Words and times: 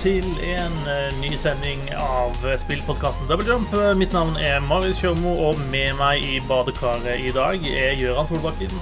til 0.00 0.24
en 0.46 0.76
eh, 0.88 1.08
ny 1.20 1.34
sending 1.40 1.82
av 1.96 2.36
spillpodkasten 2.62 3.28
Double 3.28 3.44
Jump. 3.48 3.72
Eh, 3.76 3.92
Mitt 3.98 4.14
navn 4.16 4.36
er 4.40 4.60
Marius 4.64 5.00
Kjørmo, 5.02 5.34
og 5.50 5.60
med 5.72 5.92
meg 5.98 6.24
i 6.24 6.38
badekaret 6.48 7.20
i 7.20 7.32
dag 7.36 7.66
er 7.68 7.98
Gøran 8.00 8.28
Solbakken 8.30 8.72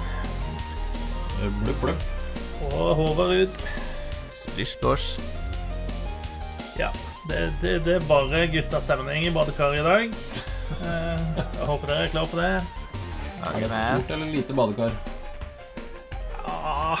Blupp, 1.63 1.79
blupp. 1.81 2.01
og 2.73 2.95
Håvard 2.99 3.29
Ruud. 3.31 3.61
Splish 4.35 4.75
splosh. 4.77 5.19
Ja, 6.79 6.89
det, 7.29 7.45
det, 7.61 7.77
det 7.85 7.93
er 7.97 8.07
bare 8.09 8.45
guttastemning 8.51 9.27
i 9.27 9.31
badekaret 9.35 9.79
i 9.79 9.85
dag. 9.87 10.19
Eh, 10.79 11.25
Jeg 11.59 11.67
håper 11.67 11.91
dere 11.93 12.05
er 12.07 12.13
klare 12.13 12.31
for 12.31 12.43
det. 12.43 12.51
Er 13.39 13.55
det 13.55 13.67
et 13.71 13.75
stort 13.79 14.15
eller 14.17 14.31
lite 14.35 14.55
badekar? 14.55 14.95
Ja 16.43 16.95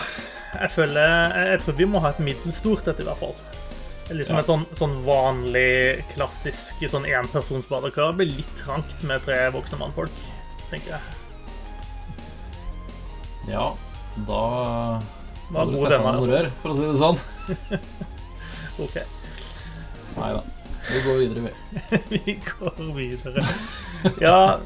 jeg 0.59 0.71
føler 0.73 1.03
jeg, 1.03 1.47
jeg 1.51 1.59
tror 1.61 1.75
vi 1.77 1.85
må 1.85 1.99
ha 2.01 2.09
et 2.09 2.19
middels 2.25 2.57
stort 2.63 2.87
et, 2.89 2.99
i 2.99 3.05
hvert 3.05 3.19
fall. 3.21 3.35
Liksom 4.09 4.35
Ja. 4.35 4.39
et 4.41 4.47
sånn, 4.49 4.65
sånn 4.73 4.95
vanlig, 5.05 6.03
klassisk 6.15 6.81
sånn 6.89 7.05
enpersonsbadekar 7.05 8.15
blir 8.17 8.31
litt 8.39 8.55
trangt 8.57 9.03
med 9.03 9.21
tre 9.25 9.49
voksne 9.53 9.77
mannfolk, 9.79 10.09
tenker 10.71 10.95
jeg. 10.95 11.01
Ja, 13.53 13.73
da 14.27 14.99
Da, 15.51 15.65
du 15.65 15.77
god 15.77 15.89
denne 15.89 16.11
er. 16.13 16.27
rør, 16.29 16.49
for 16.61 16.69
å 16.71 16.75
si 16.75 16.85
det 16.85 16.97
sånn. 16.99 17.17
OK, 18.83 18.97
Nei 20.19 20.29
da. 20.35 20.43
Vi 20.89 21.01
går 21.05 21.17
videre, 21.21 21.41
vi. 21.45 21.97
vi 22.25 22.33
går 22.45 22.79
videre. 22.95 23.43
Ja, 24.23 24.59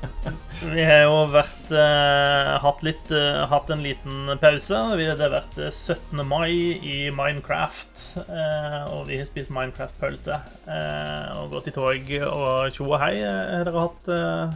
vi 0.64 0.84
har 0.86 1.02
jo 1.08 1.16
vært 1.34 1.72
eh, 1.76 2.52
hatt, 2.64 2.84
litt, 2.86 3.10
eh, 3.12 3.42
hatt 3.52 3.72
en 3.74 3.82
liten 3.84 4.30
pause. 4.40 4.80
Vi- 5.00 5.08
Det 5.10 5.20
har 5.26 5.34
vært 5.34 5.58
eh, 5.60 5.72
17. 5.74 6.22
mai 6.30 6.54
i 6.80 7.10
Minecraft, 7.12 8.04
eh, 8.24 8.80
og 8.94 9.08
vi 9.10 9.18
har 9.20 9.28
spist 9.28 9.52
Minecraft-pølse. 9.52 10.38
Eh, 10.70 11.32
og 11.42 11.52
gått 11.58 11.68
i 11.68 11.76
tog 11.76 12.14
og 12.30 12.72
tjo 12.78 12.88
og 12.94 13.00
hei. 13.04 13.16
Eh, 13.20 13.58
Har 13.58 13.66
dere 13.68 13.84
hatt, 13.88 14.12
eh, 14.16 14.54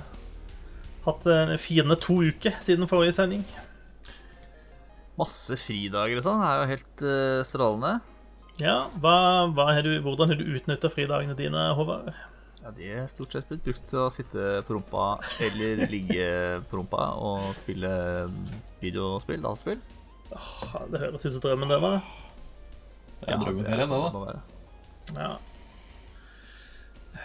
hatt 1.10 1.28
eh, 1.36 1.56
fine 1.60 1.98
to 2.00 2.22
uker 2.30 2.56
siden 2.64 2.88
forrige 2.88 3.18
sending? 3.18 3.44
Masse 5.18 5.58
fridager 5.58 6.20
og 6.22 6.24
sånn. 6.30 6.44
Det 6.46 6.48
er 6.54 6.62
jo 6.62 6.72
helt 6.76 7.04
eh, 7.12 7.42
strålende. 7.50 7.98
Ja, 8.64 8.88
hva, 9.02 9.18
hva 9.54 9.68
er 9.78 9.86
du, 9.86 9.92
Hvordan 10.02 10.32
har 10.32 10.40
du 10.40 10.48
utnytta 10.58 10.90
fridagene 10.90 11.36
dine, 11.38 11.68
Håvard? 11.78 12.10
Ja, 12.64 12.72
De 12.74 12.88
er 12.90 13.06
stort 13.12 13.36
sett 13.36 13.48
blitt 13.52 13.64
brukt 13.68 13.86
til 13.88 14.02
å 14.02 14.10
sitte 14.14 14.64
på 14.66 14.76
rumpa 14.76 15.20
eller 15.46 15.84
ligge 15.92 16.30
på 16.68 16.80
rumpa 16.80 17.12
og 17.22 17.52
spille 17.58 17.92
videospill, 18.82 19.44
dataspill. 19.46 19.84
Åh, 20.34 20.74
Det 20.92 21.04
høres 21.06 21.28
ut 21.28 21.38
som 21.38 21.44
drømmen, 21.46 21.70
det, 21.72 21.80
var. 21.86 22.02
Det 23.22 23.30
er 23.30 23.44
drømmeferien, 23.46 23.86
det, 23.86 23.88
sånn 23.94 24.26
da. 24.26 24.36
Ja. 25.16 25.32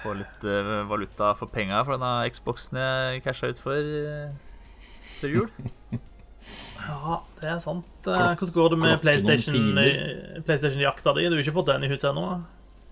Få 0.03 0.15
litt 0.21 0.47
eh, 0.49 0.73
valuta 0.89 1.33
for 1.39 1.51
penga 1.53 1.83
for 1.85 1.97
denne 1.97 2.31
Xboxen 2.33 2.79
jeg 2.81 3.25
casha 3.25 3.51
ut 3.53 3.61
for 3.61 3.77
eh, 3.79 4.33
før 5.19 5.39
jul. 5.41 5.55
Ja, 6.83 7.21
det 7.41 7.49
er 7.53 7.59
sant. 7.63 7.87
Eh, 8.07 8.23
Hvordan 8.35 8.53
går 8.57 8.71
det 8.75 8.79
med 8.83 9.01
PlayStation, 9.03 9.79
eh, 9.79 10.41
PlayStation-jakta 10.47 11.15
di? 11.17 11.29
Du 11.29 11.37
har 11.37 11.43
ikke 11.45 11.55
fått 11.55 11.71
den 11.71 11.85
i 11.87 11.91
huset 11.93 12.11
ennå? 12.11 12.25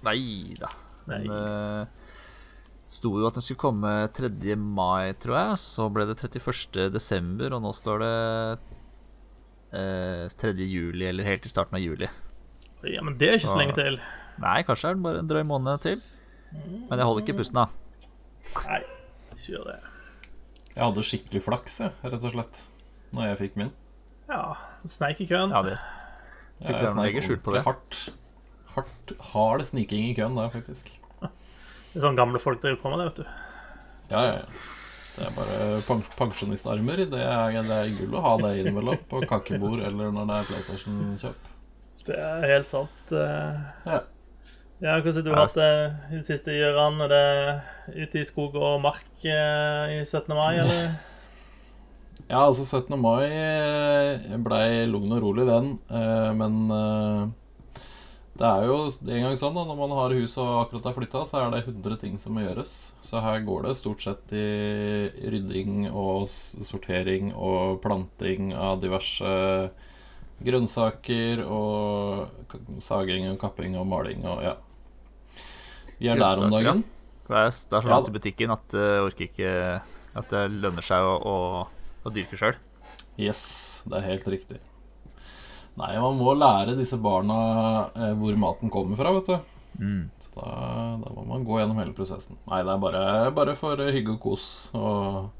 Nei 0.06 0.54
da. 0.60 0.70
Nei. 1.10 1.18
Men 1.26 1.32
eh, 1.34 1.86
sto 2.86 3.10
jo 3.18 3.26
at 3.26 3.34
den 3.34 3.42
skulle 3.42 3.58
komme 3.64 3.92
3. 4.14 4.54
mai, 4.56 5.12
tror 5.18 5.36
jeg. 5.40 5.58
Så 5.64 5.88
ble 5.92 6.06
det 6.06 6.18
31. 6.22 6.90
desember, 6.94 7.56
og 7.58 7.62
nå 7.66 7.72
står 7.74 8.04
det 8.04 8.14
eh, 9.72 10.28
3. 10.40 10.54
juli, 10.66 11.06
eller 11.10 11.24
helt 11.26 11.46
i 11.46 11.52
starten 11.52 11.74
av 11.78 11.82
juli. 11.84 12.08
Ja, 12.86 13.02
men 13.04 13.18
det 13.20 13.28
er 13.28 13.38
ikke 13.40 13.50
så 13.50 13.56
Så- 13.58 13.58
lenge 13.64 13.74
til. 13.76 14.00
Nei, 14.40 14.62
kanskje 14.64 14.88
er 14.90 14.94
det 14.94 15.02
bare 15.04 15.18
en 15.18 15.28
drøy 15.28 15.42
måned 15.44 15.80
til. 15.82 16.00
Men 16.88 16.98
jeg 16.98 17.06
holder 17.06 17.22
ikke 17.26 17.38
pusten, 17.38 17.54
da. 17.54 17.66
Nei, 18.66 18.80
ikke 19.34 19.52
gjør 19.52 19.64
det. 19.68 19.80
Jeg 20.74 20.84
hadde 20.86 21.02
skikkelig 21.04 21.42
flaks, 21.44 21.80
jeg, 21.80 21.92
rett 22.04 22.24
og 22.24 22.32
slett, 22.32 22.62
når 23.16 23.30
jeg 23.30 23.38
fikk 23.44 23.56
min. 23.60 23.70
Ja, 24.30 24.42
sneik 24.86 25.20
i 25.24 25.26
køen. 25.30 25.50
Ja, 25.54 25.62
det. 25.66 25.76
Ja, 26.60 26.66
Fikk 26.68 26.76
jeg 26.84 26.90
sneik 26.92 27.06
legge 27.08 27.22
skjul 27.26 27.38
på 27.42 27.54
det? 27.56 27.62
Hardt, 27.66 28.00
hardt, 28.76 29.14
hard 29.32 29.64
sniking 29.66 30.10
i 30.10 30.16
køen 30.18 30.36
der, 30.38 30.50
faktisk. 30.54 30.92
Det 31.20 31.98
er 31.98 32.04
sånn 32.04 32.18
gamle 32.18 32.38
folk 32.38 32.60
driver 32.62 32.78
på 32.84 32.92
med 32.92 33.00
det, 33.02 33.08
vet 33.10 33.22
du. 33.22 33.32
Ja, 34.12 34.20
ja, 34.22 34.36
ja. 34.42 34.68
Det 35.10 35.24
er 35.26 35.32
bare 35.34 35.98
pensjonistarmer. 36.16 37.02
Det 37.10 37.18
er, 37.18 37.56
det 37.66 37.76
er 37.80 37.90
gull 37.98 38.14
å 38.14 38.22
ha 38.24 38.36
det 38.44 38.52
innimellom 38.60 39.00
på 39.10 39.24
kakebord 39.28 39.82
eller 39.88 40.12
når 40.14 40.28
det 40.30 40.36
er 40.38 40.48
PlayStation-kjøp. 40.52 41.48
Det 42.06 42.16
er 42.16 42.46
helt 42.54 42.68
sant. 42.70 43.10
eh. 43.12 43.58
Ja. 43.90 43.98
Ja, 44.80 44.94
Hvordan 45.04 45.18
har 45.18 45.24
du 45.26 45.34
hatt 45.36 45.56
det 45.58 45.72
i 46.08 46.14
det 46.14 46.24
siste, 46.24 46.54
Gøran? 46.56 47.02
Er 47.04 47.10
det 47.12 48.04
ute 48.06 48.22
i 48.22 48.24
skog 48.24 48.54
og 48.56 48.78
mark 48.80 49.26
eh, 49.28 49.98
i 49.98 50.04
17. 50.06 50.30
mai, 50.32 50.56
eller? 50.62 50.94
Ja, 52.30 52.44
altså 52.46 52.62
17. 52.62 52.94
mai 53.02 53.26
eh, 53.26 54.36
blei 54.38 54.86
lugn 54.86 55.10
og 55.16 55.22
rolig, 55.24 55.48
den. 55.48 55.72
Eh, 55.90 56.30
Men 56.38 56.58
eh, 56.70 57.22
det 58.38 58.46
er 58.46 58.68
jo 58.68 58.76
en 58.86 59.24
gang 59.26 59.34
sånn 59.36 59.56
da, 59.58 59.64
når 59.66 59.78
man 59.80 59.94
har 59.98 60.14
hus 60.14 60.36
og 60.40 60.50
akkurat 60.60 60.86
har 60.88 60.94
flytta, 60.96 61.24
så 61.26 61.40
er 61.40 61.50
det 61.52 61.64
100 61.64 61.98
ting 62.00 62.14
som 62.22 62.38
må 62.38 62.44
gjøres. 62.44 62.74
Så 63.04 63.20
her 63.20 63.42
går 63.44 63.66
det 63.66 63.74
stort 63.80 64.04
sett 64.06 64.30
i 64.32 64.46
rydding 65.34 65.90
og 65.90 66.30
sortering 66.30 67.34
og 67.34 67.82
planting 67.82 68.54
av 68.54 68.78
diverse 68.80 69.34
grønnsaker 70.40 71.42
og 71.44 72.54
saging 72.80 73.26
og 73.32 73.42
kapping 73.42 73.74
og 73.76 73.90
maling 73.90 74.22
og 74.24 74.40
ja. 74.46 74.54
Vi 76.00 76.08
er 76.08 76.16
der 76.16 76.46
om 76.46 76.54
dagen. 76.54 76.86
Det 77.26 77.36
er, 77.36 77.50
så 77.52 77.82
langt 77.84 78.06
da. 78.06 78.14
i 78.14 78.16
butikken 78.16 78.54
at 78.54 78.72
det 78.72 78.86
orker 79.04 79.28
ikke 79.28 79.50
At 80.18 80.32
det 80.32 80.40
lønner 80.50 80.82
seg 80.82 81.04
å, 81.06 81.12
å, 81.22 81.36
å 82.04 82.12
dyrke 82.14 82.38
sjøl. 82.40 82.58
Yes, 83.20 83.42
det 83.84 83.98
er 83.98 84.12
helt 84.12 84.28
riktig. 84.32 84.60
Nei, 85.78 85.94
man 86.02 86.18
må 86.18 86.34
lære 86.34 86.76
disse 86.78 86.98
barna 87.00 87.40
eh, 87.94 88.14
hvor 88.18 88.36
maten 88.40 88.72
kommer 88.72 88.98
fra, 88.98 89.12
vet 89.16 89.28
du. 89.30 89.58
Mm. 89.80 90.08
Så 90.18 90.32
da, 90.34 90.46
da 91.00 91.12
må 91.14 91.24
man 91.28 91.44
gå 91.46 91.60
gjennom 91.60 91.78
hele 91.80 91.94
prosessen. 91.96 92.38
Nei, 92.50 92.62
det 92.66 92.74
er 92.74 92.82
bare, 92.82 93.04
bare 93.36 93.56
for 93.58 93.80
eh, 93.80 93.92
hygge 93.94 94.16
og 94.16 94.22
kos 94.24 94.46
og 94.76 95.30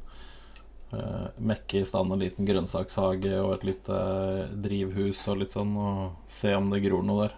uh, 0.94 1.26
mekke 1.36 1.82
i 1.82 1.88
stand 1.88 2.14
en 2.14 2.22
liten 2.22 2.48
grønnsakshage 2.48 3.34
og 3.40 3.56
et 3.58 3.66
lite 3.72 3.98
drivhus 4.64 5.24
og 5.32 5.42
litt 5.42 5.56
sånn, 5.56 5.74
og 5.76 6.30
se 6.30 6.54
om 6.56 6.70
det 6.72 6.82
gror 6.86 7.04
noe 7.06 7.26
der. 7.26 7.36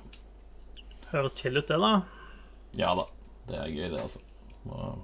Høres 1.12 1.38
chill 1.38 1.58
ut, 1.58 1.68
det, 1.68 1.80
da. 1.80 1.94
Ja 2.78 2.92
da, 2.96 3.08
det 3.48 3.58
er 3.58 3.72
gøy, 3.72 3.88
det, 3.88 4.04
altså. 4.04 4.22
Og 4.70 5.00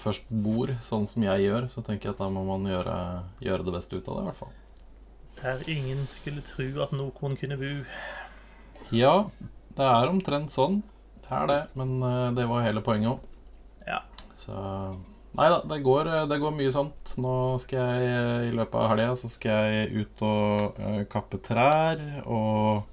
først 0.00 0.28
bor 0.30 0.72
sånn 0.84 1.06
som 1.08 1.24
jeg 1.26 1.46
gjør, 1.46 1.68
så 1.72 1.84
tenker 1.84 2.10
jeg 2.10 2.16
at 2.16 2.22
da 2.22 2.30
må 2.32 2.44
man 2.48 2.64
gjøre, 2.68 2.96
gjøre 3.44 3.66
det 3.66 3.74
beste 3.76 3.98
ut 3.98 4.08
av 4.08 4.16
det, 4.16 4.22
i 4.22 4.28
hvert 4.30 4.40
fall. 4.40 4.54
Der 5.40 5.64
ingen 5.68 6.04
skulle 6.08 6.44
tro 6.46 6.66
at 6.84 6.94
noen 6.96 7.36
kunne 7.40 7.58
bo. 7.60 7.72
Ja, 8.94 9.14
det 9.76 9.88
er 9.88 10.10
omtrent 10.10 10.54
sånn. 10.54 10.82
Det 11.24 11.32
er 11.32 11.48
det, 11.50 11.60
men 11.78 11.96
eh, 12.04 12.30
det 12.36 12.46
var 12.48 12.64
hele 12.64 12.84
poenget 12.84 13.14
òg. 13.14 13.26
Ja. 13.88 14.00
Så 14.40 14.54
Nei 15.34 15.48
da, 15.50 15.58
det 15.66 15.80
går, 15.82 16.08
eh, 16.12 16.26
det 16.30 16.38
går 16.42 16.54
mye 16.54 16.72
sånt. 16.74 17.14
Nå 17.20 17.34
skal 17.62 17.80
jeg 17.80 18.10
eh, 18.10 18.48
i 18.50 18.54
løpet 18.54 18.76
av 18.80 18.90
helga 18.92 19.16
så 19.18 19.30
skal 19.32 19.72
jeg 19.72 20.04
ut 20.04 20.24
og 20.28 20.82
kappe 21.10 21.40
trær 21.42 22.02
og 22.24 22.84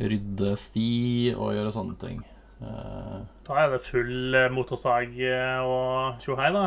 rydde 0.00 0.54
sti 0.56 0.90
og 1.34 1.56
gjøre 1.56 1.72
sånne 1.74 1.96
ting. 2.00 2.20
Eh, 2.60 3.18
Da 3.46 3.58
er 3.62 3.70
det 3.74 3.82
full 3.86 4.34
eh, 4.36 4.50
motorsag 4.52 5.14
eh, 5.24 5.60
og 5.64 6.20
tjohei, 6.24 6.50
da. 6.54 6.64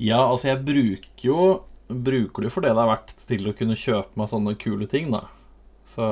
ja, 0.00 0.20
altså 0.24 0.50
jeg 0.52 0.64
bruker 0.64 1.26
jo 1.26 1.40
Bruker 1.90 2.44
det 2.46 2.52
for 2.54 2.62
det 2.62 2.70
det 2.76 2.82
er 2.84 2.86
verdt 2.92 3.14
til 3.26 3.48
å 3.50 3.54
kunne 3.58 3.74
kjøpe 3.74 4.14
meg 4.20 4.28
sånne 4.30 4.52
kule 4.62 4.86
ting, 4.86 5.08
da. 5.10 5.24
Så 5.82 6.04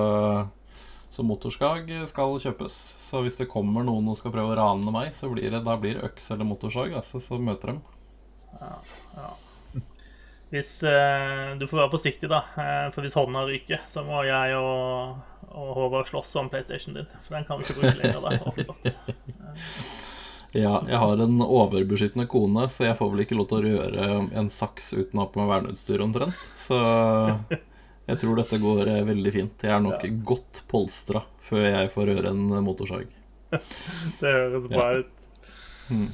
så 1.09 1.23
motorsag 1.25 1.87
skal 2.11 2.35
kjøpes. 2.43 2.75
Så 3.01 3.23
hvis 3.25 3.39
det 3.39 3.47
kommer 3.49 3.87
noen 3.87 4.11
og 4.11 4.19
skal 4.19 4.33
prøve 4.35 4.53
å 4.53 4.59
rane 4.59 4.91
meg, 4.93 5.15
så 5.17 5.31
blir 5.33 5.51
det, 5.55 5.63
da 5.65 5.77
blir 5.81 5.97
det 5.97 6.05
øks 6.11 6.27
eller 6.35 6.45
motorsag. 6.51 6.93
Altså, 6.99 7.21
så 7.23 7.39
møter 7.41 7.73
dem. 7.73 7.79
Hvis 10.51 10.83
eh, 10.83 11.55
Du 11.61 11.67
får 11.69 11.83
være 11.85 11.93
forsiktig, 11.95 12.29
da. 12.33 12.43
For 12.95 13.05
hvis 13.05 13.17
hånda 13.19 13.47
ryker, 13.49 13.83
så 13.89 14.03
må 14.07 14.23
jeg 14.27 14.59
og, 14.59 15.23
og 15.53 15.71
Håvard 15.77 16.09
slåss 16.11 16.35
om 16.41 16.49
PlayStation 16.53 16.95
din. 16.99 17.07
For 17.27 17.35
den 17.39 17.45
kan 17.49 17.59
vi 17.59 17.65
ikke 17.65 17.81
bruke 17.81 17.99
lenger. 18.03 18.21
da. 18.21 18.93
Ja, 20.57 20.79
jeg 20.89 20.97
har 20.97 21.21
en 21.21 21.35
overbeskyttende 21.45 22.25
kone, 22.33 22.63
så 22.73 22.87
jeg 22.87 22.97
får 22.97 23.11
vel 23.13 23.21
ikke 23.27 23.37
lov 23.37 23.51
til 23.51 23.59
å 23.59 23.65
røre 23.67 24.07
en 24.41 24.47
saks 24.49 24.95
uten 24.97 25.21
å 25.21 25.27
ha 25.27 25.29
på 25.29 25.43
meg 25.43 25.51
verneutstyr 25.51 26.01
omtrent. 26.01 26.39
Så 26.57 26.79
jeg 28.09 28.21
tror 28.23 28.41
dette 28.41 28.57
går 28.63 28.89
eh, 28.95 29.03
veldig 29.11 29.33
fint. 29.35 29.67
Jeg 29.67 29.75
er 29.77 29.83
nok 29.85 30.07
Ja. 30.09 30.15
godt 30.31 30.63
polstra 30.73 31.21
før 31.45 31.67
jeg 31.69 31.91
får 31.93 32.09
røre 32.15 32.33
en 32.33 32.47
motorsag. 32.65 33.05
Det 34.23 34.33
høres 34.33 34.71
bra 34.73 34.87
Ja. 34.89 35.03
ut. 35.05 35.29
Mm. 35.93 36.09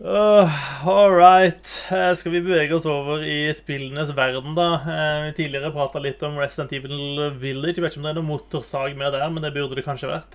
Uh, 0.00 0.50
all 0.88 1.12
right. 1.12 1.86
Eh, 1.90 2.14
skal 2.18 2.32
vi 2.32 2.40
bevege 2.42 2.74
oss 2.74 2.86
over 2.90 3.22
i 3.22 3.46
spillenes 3.54 4.10
verden, 4.16 4.56
da? 4.56 4.72
Uh, 4.82 5.26
vi 5.28 5.36
tidligere 5.36 5.70
prata 5.70 6.00
litt 6.02 6.22
om 6.26 6.34
Resident 6.40 6.72
Evil 6.74 7.30
Village. 7.38 7.76
Jeg 7.78 7.84
vet 7.84 7.94
ikke 7.94 8.02
om 8.02 8.08
det 8.08 8.10
er 8.10 8.18
noe 8.18 8.26
motorsag 8.26 8.96
med 8.98 9.14
der, 9.14 9.28
men 9.30 9.46
det 9.46 9.52
burde 9.54 9.78
det 9.78 9.84
kanskje 9.86 10.10
vært. 10.10 10.34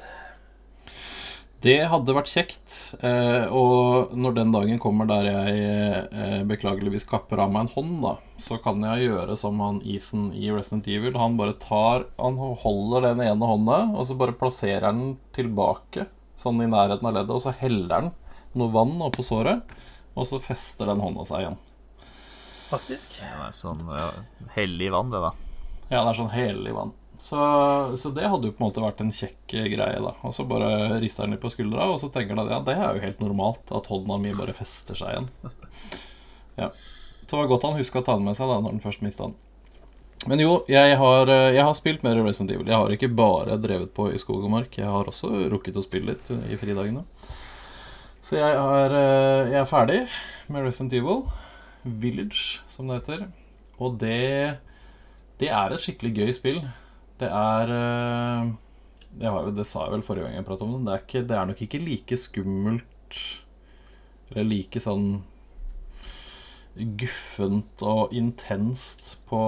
Det 1.60 1.76
hadde 1.92 2.16
vært 2.16 2.32
kjekt. 2.32 2.78
Uh, 3.04 3.52
og 3.52 4.16
når 4.16 4.38
den 4.38 4.56
dagen 4.56 4.80
kommer 4.80 5.10
der 5.10 5.28
jeg 5.28 6.46
beklageligvis 6.48 7.04
kapper 7.10 7.44
av 7.44 7.52
meg 7.52 7.68
en 7.68 7.74
hånd, 7.74 8.00
da, 8.06 8.16
så 8.40 8.62
kan 8.64 8.80
jeg 8.88 9.10
gjøre 9.10 9.36
som 9.44 9.60
han 9.60 9.84
Ethan 9.84 10.30
i 10.40 10.48
Resident 10.56 10.88
Evil. 10.88 11.20
Han 11.20 11.36
bare 11.36 11.58
tar 11.60 12.08
Han 12.16 12.40
holder 12.64 13.10
den 13.10 13.28
ene 13.28 13.52
hånda, 13.52 13.82
og 13.92 14.08
så 14.08 14.16
bare 14.24 14.40
plasserer 14.40 14.88
han 14.88 15.04
den 15.04 15.14
tilbake, 15.36 16.08
sånn 16.40 16.64
i 16.64 16.72
nærheten 16.72 17.12
av 17.12 17.20
leddet, 17.20 17.36
og 17.36 17.44
så 17.44 17.58
heller 17.60 17.96
han 18.00 18.12
noe 18.58 18.74
vann 18.74 18.96
oppå 19.06 19.26
såret, 19.26 19.68
og 20.16 20.28
så 20.28 20.40
fester 20.44 20.90
den 20.90 21.04
hånda 21.04 21.26
seg 21.28 21.44
igjen. 21.44 21.60
Faktisk. 22.70 23.20
Det 23.20 23.30
er 23.30 23.54
sånn 23.56 23.82
ja, 23.90 24.10
hellig 24.56 24.92
vann, 24.94 25.12
det, 25.14 25.22
da. 25.24 25.34
Ja, 25.90 26.04
det 26.04 26.10
er 26.12 26.20
sånn 26.20 26.34
hellig 26.34 26.74
vann. 26.76 26.94
Så, 27.20 27.38
så, 27.98 28.10
det 28.16 28.30
hadde 28.32 28.48
jo 28.48 28.54
på 28.56 28.64
en 28.64 28.70
måte 28.70 28.84
vært 28.84 29.02
en 29.04 29.12
kjekk 29.12 29.58
greie, 29.74 30.00
da. 30.00 30.14
Og 30.24 30.32
så 30.36 30.46
bare 30.48 31.00
rister 31.02 31.26
den 31.26 31.36
litt 31.36 31.44
på 31.44 31.52
skuldra, 31.52 31.90
og 31.92 32.00
så 32.00 32.08
tenker 32.14 32.32
den 32.32 32.46
at 32.46 32.54
ja, 32.54 32.60
det 32.64 32.78
er 32.78 32.96
jo 32.96 33.04
helt 33.04 33.24
normalt 33.24 33.74
at 33.76 33.90
hånda 33.92 34.20
mi 34.22 34.32
bare 34.38 34.56
fester 34.58 34.98
seg 35.00 35.16
igjen. 35.16 35.32
Ja. 36.60 36.74
Så 37.22 37.38
det 37.38 37.38
var 37.38 37.46
godt 37.54 37.64
han 37.64 37.78
huska 37.78 38.02
å 38.02 38.04
ta 38.04 38.18
den 38.18 38.26
med 38.28 38.36
seg 38.36 38.50
da 38.50 38.58
når 38.60 38.74
han 38.74 38.82
først 38.84 39.04
mista 39.06 39.30
den. 39.30 39.38
Men 40.28 40.42
jo, 40.44 40.58
jeg 40.68 40.98
har, 41.00 41.30
jeg 41.30 41.64
har, 41.64 41.76
spilt 41.78 42.02
mer 42.04 42.18
Resident 42.20 42.52
Evil. 42.52 42.68
Jeg 42.68 42.76
har 42.76 42.92
ikke 42.92 43.08
bare 43.16 43.56
drevet 43.62 43.94
på 43.96 44.10
i 44.12 44.20
skog 44.20 44.44
og 44.44 44.52
mark. 44.52 44.76
Jeg 44.76 44.90
har 44.92 45.08
også 45.08 45.30
rukket 45.54 45.80
å 45.80 45.84
spille 45.86 46.18
litt 46.18 46.32
i 46.52 46.58
fridagene. 46.60 47.06
Så 48.22 48.36
jeg 48.36 48.56
er, 48.56 48.96
jeg 49.48 49.60
er 49.62 49.70
ferdig 49.70 50.00
med 50.52 50.66
Resident 50.66 50.94
Evil. 50.98 51.24
Village, 51.84 52.60
som 52.68 52.90
det 52.90 53.00
heter. 53.00 53.28
Og 53.80 53.96
det, 54.02 54.60
det 55.40 55.50
er 55.50 55.72
et 55.72 55.84
skikkelig 55.84 56.12
gøy 56.18 56.34
spill. 56.36 56.60
Det 57.20 57.30
er 57.32 57.74
eh, 57.76 58.52
det, 59.16 59.28
har, 59.28 59.50
det, 59.56 59.66
sa 59.68 59.86
jeg 59.86 59.98
vel 59.98 60.06
forrige 60.06 60.28
gang 60.28 60.40
jeg 60.40 60.48
pratet 60.48 60.68
om 60.68 60.76
det. 60.76 60.86
Det 60.86 60.94
er, 60.94 61.04
ikke, 61.06 61.26
det 61.28 61.38
er 61.38 61.50
nok 61.50 61.64
ikke 61.66 61.84
like 61.84 62.20
skummelt 62.20 63.20
Eller 64.30 64.48
like 64.48 64.84
sånn 64.84 65.10
guffent 66.80 67.82
og 67.84 68.14
intenst 68.16 69.18
på, 69.28 69.40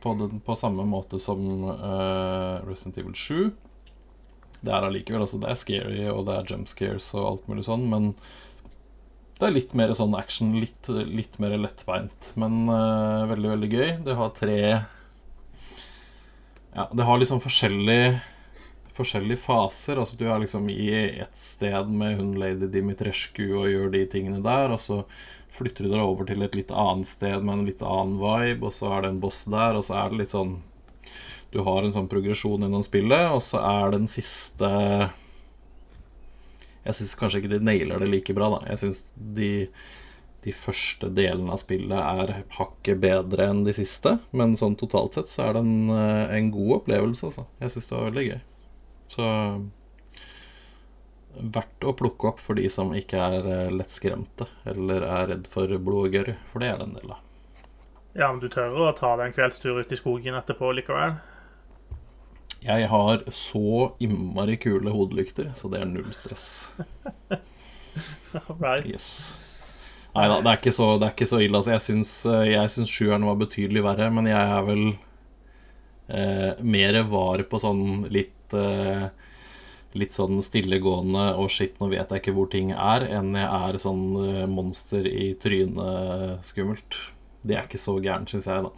på, 0.00 0.12
den, 0.16 0.38
på 0.40 0.54
samme 0.56 0.86
måte 0.88 1.18
som 1.20 1.42
uh, 1.66 2.62
Resident 2.64 3.00
Evil 3.02 3.16
7. 3.18 3.50
Det 4.60 4.72
er 4.74 4.86
allikevel 4.86 5.24
altså, 5.24 5.40
Det 5.40 5.50
er 5.50 5.58
scary, 5.58 6.00
og 6.12 6.24
det 6.28 6.36
er 6.36 6.52
jump 6.52 6.70
scares 6.70 7.10
og 7.16 7.26
alt 7.26 7.50
mulig 7.50 7.66
sånn, 7.68 7.86
men 7.90 8.10
det 9.40 9.48
er 9.48 9.54
litt 9.56 9.70
mer 9.78 9.92
sånn 9.96 10.12
action, 10.18 10.52
litt, 10.60 10.88
litt 11.08 11.38
mer 11.40 11.54
lettbeint. 11.56 12.32
Men 12.40 12.66
uh, 12.68 13.24
veldig, 13.30 13.54
veldig 13.54 13.70
gøy. 13.72 13.92
Det 14.04 14.16
har 14.18 14.34
tre 14.36 14.58
ja, 16.70 16.84
det 16.92 17.06
har 17.08 17.18
liksom 17.18 17.40
forskjellige 17.42 18.20
forskjellige 18.94 19.40
faser. 19.40 19.96
Altså 19.96 20.16
Du 20.16 20.26
er 20.28 20.40
liksom 20.42 20.68
i 20.70 20.90
et 20.92 21.36
sted 21.36 21.88
med 21.88 22.18
hun 22.20 22.34
lady 22.40 22.68
Dimitrescu 22.70 23.44
og 23.48 23.70
gjør 23.70 23.92
de 23.94 24.04
tingene 24.12 24.42
der, 24.44 24.74
og 24.74 24.82
så 24.82 25.02
flytter 25.56 25.86
du 25.86 25.92
deg 25.92 26.02
over 26.02 26.28
til 26.28 26.42
et 26.44 26.56
litt 26.56 26.72
annet 26.72 27.08
sted 27.08 27.40
med 27.42 27.54
en 27.54 27.68
litt 27.68 27.82
annen 27.84 28.18
vibe, 28.20 28.68
og 28.68 28.74
så 28.76 28.92
er 28.94 29.04
det 29.04 29.14
en 29.14 29.22
boss 29.22 29.44
der, 29.50 29.78
og 29.78 29.86
så 29.86 29.98
er 30.00 30.12
det 30.12 30.22
litt 30.22 30.34
sånn 30.36 30.58
Du 31.50 31.60
har 31.66 31.82
en 31.82 31.94
sånn 31.94 32.10
progresjon 32.10 32.62
gjennom 32.62 32.84
spillet, 32.86 33.30
og 33.34 33.42
så 33.42 33.58
er 33.58 33.96
den 33.96 34.06
siste 34.10 34.68
Jeg 36.84 36.96
syns 36.96 37.16
kanskje 37.18 37.42
ikke 37.42 37.54
de 37.56 37.64
nailer 37.66 38.00
det 38.00 38.10
like 38.10 38.36
bra, 38.36 38.52
da. 38.54 38.60
Jeg 38.70 38.84
syns 38.84 39.02
de 39.16 39.50
de 40.40 40.52
første 40.56 41.10
delene 41.12 41.52
av 41.52 41.60
spillet 41.60 41.92
er 41.98 42.30
hakket 42.56 43.00
bedre 43.02 43.50
enn 43.50 43.64
de 43.66 43.74
siste. 43.76 44.16
Men 44.36 44.56
sånn 44.56 44.78
totalt 44.80 45.18
sett 45.18 45.28
så 45.28 45.48
er 45.48 45.56
det 45.56 45.64
en, 45.66 45.90
eh, 45.92 46.36
en 46.38 46.50
god 46.54 46.80
opplevelse, 46.80 47.26
altså. 47.28 47.46
Jeg 47.60 47.74
syns 47.74 47.90
det 47.90 47.96
var 47.96 48.08
veldig 48.08 48.26
gøy. 48.28 48.40
Så 49.10 49.26
verdt 51.30 51.86
å 51.86 51.96
plukke 51.96 52.32
opp 52.32 52.40
for 52.42 52.58
de 52.58 52.68
som 52.72 52.94
ikke 52.96 53.20
er 53.20 53.46
eh, 53.46 53.74
lettskremte 53.74 54.48
eller 54.66 55.04
er 55.06 55.28
redd 55.34 55.50
for 55.50 55.70
blod 55.78 56.08
og 56.08 56.16
gørr, 56.16 56.32
for 56.50 56.62
det 56.62 56.70
er 56.72 56.80
det 56.80 56.88
en 56.88 56.96
del 56.98 57.12
av. 57.14 57.26
Ja, 58.14 58.32
men 58.32 58.40
du 58.42 58.48
tør 58.50 58.74
å 58.74 58.92
ta 58.96 59.12
deg 59.16 59.28
en 59.28 59.36
kveldstur 59.36 59.78
ut 59.78 59.92
i 59.92 59.98
skogen 59.98 60.34
etterpå 60.34 60.72
likevel? 60.74 61.20
Jeg 62.60 62.88
har 62.92 63.22
så 63.32 63.92
innmari 64.02 64.58
kule 64.60 64.92
hodelykter, 64.92 65.52
så 65.56 65.70
det 65.72 65.80
er 65.80 65.88
null 65.88 66.10
stress. 66.12 66.72
right. 68.60 68.84
Yes. 68.84 69.38
Nei 70.12 70.26
da, 70.26 70.40
det, 70.40 70.42
det, 70.44 70.50
er 70.52 71.14
ikke 71.14 71.28
så 71.30 71.40
ille. 71.40 71.56
Altså, 71.56 71.72
eh, 71.72 72.50
jeg 72.50 72.72
syns 72.74 72.92
sjueren 72.92 73.24
var 73.28 73.38
betydelig 73.40 73.84
verre, 73.86 74.10
men 74.12 74.28
jeg 74.28 74.52
er 74.58 74.66
vel 74.66 74.84
eh, 76.10 76.60
mer 76.60 77.00
var 77.08 77.44
på 77.48 77.62
sånn 77.62 78.06
litt 78.12 78.56
eh, 78.56 79.08
Litt 79.98 80.14
sånn 80.14 80.36
stillegående 80.38 81.32
og 81.42 81.48
shit, 81.50 81.72
nå 81.80 81.88
vet 81.90 82.12
jeg 82.14 82.20
ikke 82.20 82.34
hvor 82.36 82.46
ting 82.46 82.68
er, 82.70 83.02
enn 83.10 83.32
jeg 83.34 83.48
er 83.48 83.78
sånn 83.82 84.04
eh, 84.22 84.44
monster 84.46 85.02
i 85.02 85.32
trynet-skummelt. 85.42 86.98
Det 87.42 87.56
er 87.56 87.66
ikke 87.66 87.80
så 87.82 87.96
gærent, 87.98 88.30
syns 88.30 88.46
jeg, 88.46 88.68
da. 88.68 88.70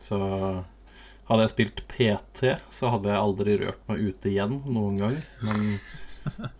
Så 0.00 0.20
hadde 1.28 1.44
jeg 1.44 1.52
spilt 1.54 1.82
PT, 1.88 2.54
så 2.72 2.90
hadde 2.92 3.12
jeg 3.12 3.20
aldri 3.20 3.58
rørt 3.62 3.84
meg 3.90 4.02
ute 4.10 4.30
igjen 4.30 4.58
noen 4.68 4.98
gang. 5.00 5.20
Men 5.44 5.78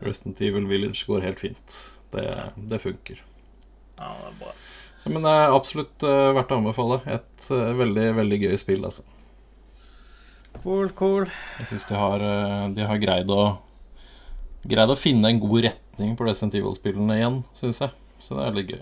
Resident 0.05 0.40
Evil 0.44 0.69
Village 0.70 1.05
går 1.08 1.25
helt 1.26 1.43
fint. 1.43 1.81
Det, 2.14 2.26
det 2.70 2.81
funker. 2.82 3.20
Ja, 3.99 4.12
det 4.20 4.31
er 4.31 4.38
bra. 4.40 4.55
Så, 5.02 5.11
men 5.12 5.26
det 5.26 5.34
er 5.37 5.52
absolutt 5.52 6.06
uh, 6.06 6.31
verdt 6.37 6.55
å 6.55 6.61
anbefale. 6.62 7.00
Et 7.12 7.50
uh, 7.52 7.75
veldig, 7.76 8.06
veldig 8.20 8.40
gøy 8.46 8.56
spill, 8.61 8.87
altså. 8.88 9.05
Cool, 10.62 10.88
cool. 10.96 11.28
Jeg 11.58 11.69
syns 11.72 11.84
de, 11.90 11.99
uh, 11.99 12.70
de, 12.72 12.87
har 12.88 13.02
greid 13.02 13.32
å 13.32 13.44
Greid 14.64 14.88
å 14.88 14.96
finne 14.96 15.28
en 15.28 15.37
god 15.43 15.67
retning 15.67 16.14
på 16.17 16.25
Resident 16.25 16.55
Evil-spillene 16.56 17.19
igjen, 17.19 17.34
syns 17.52 17.82
jeg. 17.82 17.93
Så 18.17 18.38
det 18.38 18.46
er 18.46 18.55
litt 18.56 18.70
gøy. 18.72 18.81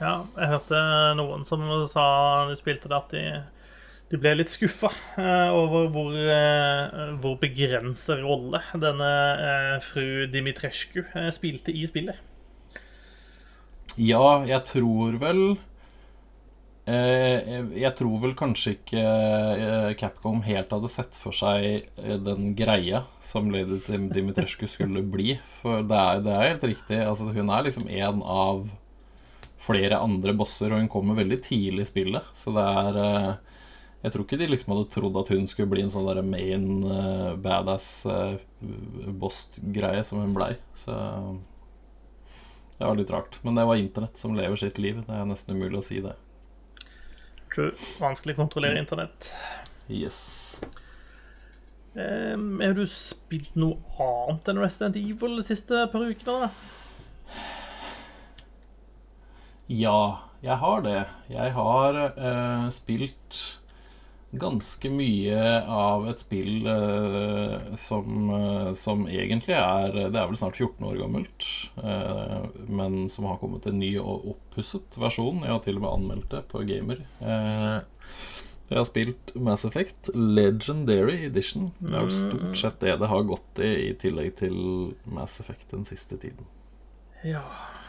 Ja, 0.00 0.14
jeg 0.34 0.50
hørte 0.50 0.80
noen 1.14 1.46
som 1.46 1.62
sa 1.86 2.08
de 2.48 2.56
spilte 2.58 2.90
det, 2.90 2.98
at 2.98 3.14
de 3.14 3.22
de 4.08 4.16
ble 4.16 4.32
litt 4.38 4.48
skuffa 4.48 4.88
eh, 5.20 5.50
over 5.52 5.90
hvor, 5.92 6.14
eh, 6.16 7.14
hvor 7.20 7.36
begrenset 7.42 8.22
rolle 8.22 8.62
denne 8.80 9.10
eh, 9.36 9.74
fru 9.84 10.26
Dimitrescu 10.32 11.04
spilte 11.34 11.74
i 11.74 11.84
spillet. 11.88 12.24
Ja, 13.98 14.44
jeg 14.46 14.62
tror 14.68 15.16
vel 15.18 15.42
Jeg 16.88 17.90
tror 17.98 18.20
vel 18.22 18.32
kanskje 18.38 18.76
ikke 18.76 19.00
Capcom 20.00 20.38
helt 20.46 20.70
hadde 20.72 20.88
sett 20.88 21.18
for 21.20 21.36
seg 21.36 21.90
den 22.24 22.54
greia 22.56 23.02
som 23.20 23.50
Lady 23.52 23.82
Dimitrescu 24.14 24.64
skulle 24.70 25.02
bli. 25.02 25.34
For 25.58 25.82
det 25.84 25.98
er, 25.98 26.22
det 26.24 26.32
er 26.32 26.46
helt 26.54 26.64
riktig. 26.70 27.02
Altså, 27.02 27.28
hun 27.34 27.52
er 27.52 27.66
liksom 27.66 27.90
en 27.90 28.22
av 28.22 28.62
flere 29.60 30.00
andre 30.00 30.32
bosser, 30.38 30.72
og 30.72 30.80
hun 30.80 30.88
kommer 30.88 31.18
veldig 31.18 31.42
tidlig 31.44 31.84
i 31.84 31.90
spillet. 31.90 32.32
Så 32.32 32.56
det 32.56 32.64
er 32.64 33.36
jeg 34.02 34.14
tror 34.14 34.24
ikke 34.24 34.38
de 34.38 34.46
liksom 34.46 34.74
hadde 34.74 34.90
trodd 34.94 35.16
at 35.18 35.30
hun 35.34 35.48
skulle 35.50 35.70
bli 35.72 35.82
en 35.82 35.90
sånn 35.90 36.06
der 36.06 36.22
main 36.22 36.68
uh, 36.86 37.34
badass 37.42 37.88
uh, 38.06 38.38
boss-greie 38.62 40.04
som 40.06 40.22
hun 40.22 40.36
blei. 40.36 40.52
Så 40.78 40.94
det 42.78 42.86
var 42.86 42.98
litt 42.98 43.10
rart. 43.10 43.40
Men 43.42 43.58
det 43.58 43.66
var 43.66 43.80
internett 43.80 44.20
som 44.20 44.38
lever 44.38 44.60
sitt 44.60 44.78
liv. 44.78 45.02
Det 45.02 45.14
er 45.14 45.26
nesten 45.26 45.58
umulig 45.58 45.80
å 45.80 45.86
si 45.88 45.98
det. 46.04 46.14
True. 47.50 47.72
Vanskelig 47.98 48.36
å 48.36 48.42
kontrollere 48.44 48.78
internett. 48.78 49.32
Yes. 49.90 50.60
Um, 51.98 52.60
har 52.62 52.76
du 52.78 52.84
spilt 52.86 53.56
noe 53.58 53.80
annet 53.98 54.52
enn 54.52 54.60
Resident 54.62 54.98
Evil 55.00 55.40
de 55.40 55.46
siste 55.48 55.86
par 55.90 56.04
ukene? 56.06 56.52
Ja, 59.66 60.28
jeg 60.44 60.62
har 60.62 60.84
det. 60.86 61.00
Jeg 61.32 61.54
har 61.56 61.98
uh, 62.14 62.68
spilt 62.70 63.40
ganske 64.30 64.90
mye 64.92 65.42
av 65.64 66.04
et 66.10 66.20
spill 66.20 66.66
uh, 66.68 67.74
som, 67.80 68.28
uh, 68.28 68.72
som, 68.76 69.06
egentlig 69.08 69.56
er 69.56 69.94
Det 70.12 70.20
er 70.20 70.26
vel 70.28 70.36
snart 70.36 70.58
14 70.58 70.84
år 70.84 70.98
gammelt, 71.00 71.46
uh, 71.80 72.44
men 72.68 73.06
som 73.08 73.28
har 73.30 73.40
kommet 73.40 73.66
en 73.66 73.80
ny 73.80 73.94
og 74.02 74.34
oppusset 74.34 74.98
versjon. 75.00 75.40
Jeg 75.46 75.54
har 75.54 75.62
til 75.64 75.80
og 75.80 75.86
med 75.86 75.94
anmeldt 75.94 76.28
det 76.34 76.44
på 76.52 76.64
Gamer. 76.68 77.00
jeg 78.68 78.76
har 78.76 78.84
spilt 78.84 79.32
Mass 79.34 79.64
Effect 79.64 80.12
Legendary 80.14 81.24
Edition. 81.30 81.72
Det 81.78 81.94
er 81.94 82.04
vel 82.04 82.12
stort 82.12 82.60
sett 82.60 82.80
det 82.84 82.98
det 83.00 83.08
har 83.08 83.24
gått 83.28 83.64
i, 83.64 83.72
i 83.88 83.96
tillegg 83.96 84.36
til 84.44 84.94
Mass 85.08 85.40
Effect 85.40 85.70
den 85.72 85.88
siste 85.88 86.20
tiden. 86.20 86.44
Ja 87.24 87.42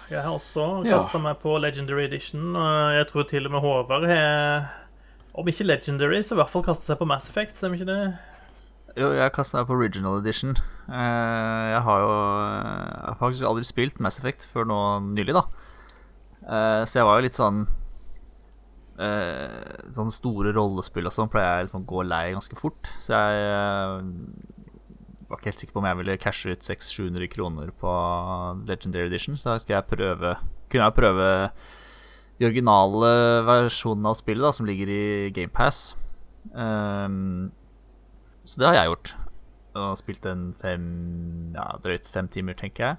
jeg 0.09 0.23
har 0.25 0.33
også 0.33 0.63
kasta 0.87 1.19
ja. 1.19 1.21
meg 1.21 1.35
på 1.37 1.51
Legendary 1.61 2.07
Edition. 2.07 2.55
Jeg 2.97 3.05
tror 3.11 3.27
til 3.29 3.45
og 3.45 3.51
med 3.53 3.61
Håvard 3.61 4.07
har 4.09 4.71
om 5.39 5.49
ikke 5.49 5.67
Legendary, 5.67 6.21
så 6.25 6.35
i 6.35 6.39
hvert 6.41 6.51
fall 6.51 6.65
kaste 6.65 6.89
seg 6.89 6.99
på 6.99 7.07
Mass 7.09 7.29
Effect, 7.31 7.57
stemmer 7.57 7.79
ikke 7.79 7.89
det? 7.89 8.01
Jo, 8.97 9.11
jeg 9.13 9.33
kasta 9.35 9.59
meg 9.59 9.67
på 9.69 9.77
Original 9.77 10.19
Edition. 10.19 10.55
Eh, 10.89 11.65
jeg 11.73 11.81
har 11.85 11.99
jo 12.03 12.13
jeg 12.13 13.05
har 13.05 13.19
faktisk 13.19 13.49
aldri 13.49 13.67
spilt 13.67 14.01
Mass 14.03 14.19
Effect 14.19 14.47
før 14.49 14.67
nå 14.67 14.79
nylig, 15.11 15.35
da. 15.37 15.45
Eh, 16.43 16.81
så 16.89 16.99
jeg 16.99 17.07
var 17.07 17.19
jo 17.19 17.25
litt 17.27 17.37
sånn 17.37 17.59
eh, 18.97 19.83
Sånne 19.93 20.13
store 20.15 20.53
rollespill 20.55 21.09
og 21.09 21.13
sånn 21.13 21.29
pleier 21.29 21.59
jeg 21.59 21.67
liksom 21.67 21.83
å 21.83 21.89
gå 21.93 22.05
lei 22.07 22.23
ganske 22.33 22.59
fort. 22.59 22.89
Så 22.99 23.13
jeg 23.13 23.99
var 25.29 25.37
ikke 25.37 25.51
helt 25.51 25.61
sikker 25.61 25.75
på 25.75 25.83
om 25.83 25.89
jeg 25.89 25.99
ville 26.01 26.21
cashe 26.21 26.55
ut 26.55 26.65
600-700 26.65 27.29
kroner 27.35 27.73
på 27.77 27.91
Legendary 28.65 29.11
Edition, 29.11 29.37
så 29.37 29.53
da 29.53 29.61
skal 29.61 29.79
jeg 29.79 29.91
prøve 29.93 30.39
Kunne 30.69 30.87
jeg 30.87 30.97
prøve 30.97 31.27
de 32.39 32.47
originale 32.47 33.09
versjonene 33.47 34.09
av 34.13 34.15
spillet, 34.15 34.43
da, 34.45 34.51
som 34.55 34.65
ligger 34.67 34.87
i 34.93 35.01
GamePass. 35.35 35.79
Um, 36.55 37.49
så 38.47 38.55
det 38.61 38.67
har 38.69 38.75
jeg 38.77 38.89
gjort. 38.93 39.09
Og 39.79 39.97
spilt 39.99 40.23
en 40.25 40.43
fem 40.59 40.85
Ja, 41.53 41.65
drøyt 41.83 42.07
fem 42.09 42.27
timer, 42.31 42.53
tenker 42.57 42.83
jeg. 42.85 42.95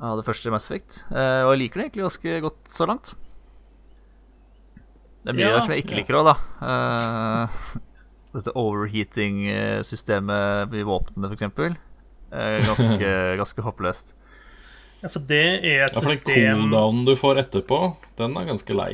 Av 0.00 0.16
det 0.16 0.24
første 0.24 0.50
Mass 0.54 0.66
Effect. 0.70 0.90
Uh, 1.10 1.42
og 1.44 1.50
jeg 1.52 1.60
liker 1.64 1.76
det 1.76 1.84
egentlig 1.88 2.06
ganske 2.06 2.30
godt 2.46 2.62
så 2.72 2.84
langt. 2.88 3.06
Det 5.20 5.28
er 5.28 5.34
mye 5.36 5.44
Ja, 5.44 5.50
der 5.58 5.64
som 5.66 5.74
jeg 5.74 5.82
ikke 5.84 5.96
ja. 5.96 6.00
liker 6.00 6.18
òg, 6.20 6.24
da. 6.30 6.34
Uh, 6.62 7.46
dette 8.38 8.56
overheating-systemet 8.56 10.72
i 10.78 10.86
våpnene, 10.86 11.26
f.eks. 11.28 11.44
Uh, 12.30 12.58
ganske, 12.70 13.10
ganske 13.42 13.60
håpløst. 13.66 14.06
Ja, 15.00 15.08
for 15.08 15.22
det 15.30 15.40
er 15.64 15.86
et 15.86 15.94
Ja, 15.96 16.00
for 16.02 16.10
den 16.12 16.60
cooldownen 16.68 17.06
du 17.08 17.14
får 17.16 17.40
etterpå, 17.46 17.78
den 18.20 18.36
er 18.36 18.44
ganske 18.50 18.74
lei. 18.76 18.90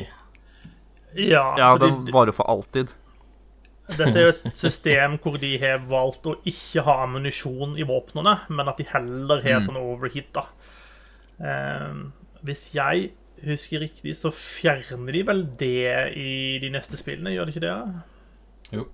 Ja, 1.16 1.56
Ja, 1.58 1.72
fordi 1.74 1.90
den 1.90 2.14
varer 2.14 2.32
for 2.36 2.48
alltid. 2.52 2.92
dette 3.88 4.12
er 4.18 4.26
jo 4.26 4.32
et 4.34 4.56
system 4.58 5.16
hvor 5.22 5.38
de 5.40 5.52
har 5.62 5.78
valgt 5.88 6.26
å 6.26 6.36
ikke 6.46 6.82
ha 6.86 6.96
ammunisjon 7.04 7.76
i 7.78 7.86
våpnene, 7.86 8.40
men 8.50 8.68
at 8.68 8.76
de 8.78 8.86
heller 8.90 9.42
har 9.42 9.62
sånn 9.66 9.78
overheat, 9.80 10.30
da. 10.34 10.46
Eh, 11.40 11.94
hvis 12.46 12.68
jeg 12.74 13.10
husker 13.44 13.80
riktig, 13.80 14.14
så 14.16 14.30
fjerner 14.32 15.12
de 15.12 15.22
vel 15.28 15.44
det 15.60 16.16
i 16.16 16.58
de 16.62 16.70
neste 16.72 16.96
spillene, 16.98 17.34
gjør 17.34 17.46
de 17.50 17.54
ikke 17.54 17.64
det? 17.66 17.76
Jo, 18.72 18.86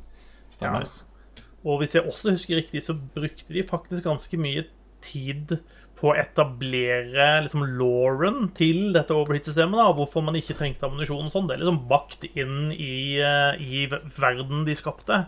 stemmer. 0.50 0.84
Ja. 0.86 1.44
Og 1.64 1.78
hvis 1.78 1.94
jeg 1.94 2.02
også 2.10 2.32
husker 2.34 2.58
riktig, 2.58 2.82
så 2.82 2.96
brukte 3.14 3.54
de 3.54 3.62
faktisk 3.62 4.02
ganske 4.04 4.36
mye 4.40 4.64
tid 5.02 5.56
på 6.02 6.10
å 6.10 6.16
etablere 6.18 7.28
liksom 7.46 7.62
Lauren 7.78 8.48
til 8.58 8.90
dette 8.96 9.14
overheat-systemet. 9.14 9.78
da, 9.78 9.88
Hvorfor 9.94 10.24
man 10.26 10.34
ikke 10.38 10.56
trengte 10.58 10.88
ammunisjon 10.88 11.28
og 11.28 11.32
sånn. 11.32 11.46
Det 11.48 11.54
er 11.56 11.62
liksom 11.62 11.82
bakt 11.90 12.26
inn 12.34 12.72
i, 12.74 13.18
eh, 13.22 13.62
i 13.62 13.86
verden 14.18 14.64
de 14.66 14.74
skapte. 14.74 15.22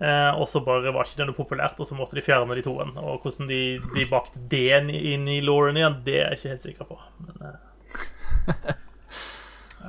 Eh, 0.00 0.30
og 0.32 0.46
så 0.48 0.62
bare 0.64 0.94
var 0.94 1.04
ikke 1.04 1.18
det 1.20 1.26
noe 1.28 1.36
populært, 1.36 1.76
og 1.82 1.88
så 1.90 1.98
måtte 1.98 2.16
de 2.16 2.22
fjerne 2.24 2.54
de 2.56 2.62
toen. 2.64 2.94
Og 2.96 3.20
hvordan 3.26 3.50
de, 3.50 3.58
de 3.96 4.06
bakte 4.08 4.38
det 4.48 4.94
inn 4.96 5.26
i 5.28 5.40
Lauren 5.44 5.76
igjen, 5.76 5.98
det 6.06 6.14
er 6.22 6.30
jeg 6.30 6.38
ikke 6.38 6.54
helt 6.54 6.64
sikker 6.68 6.88
på. 6.88 7.00
Men 7.26 7.50
eh, 7.50 7.58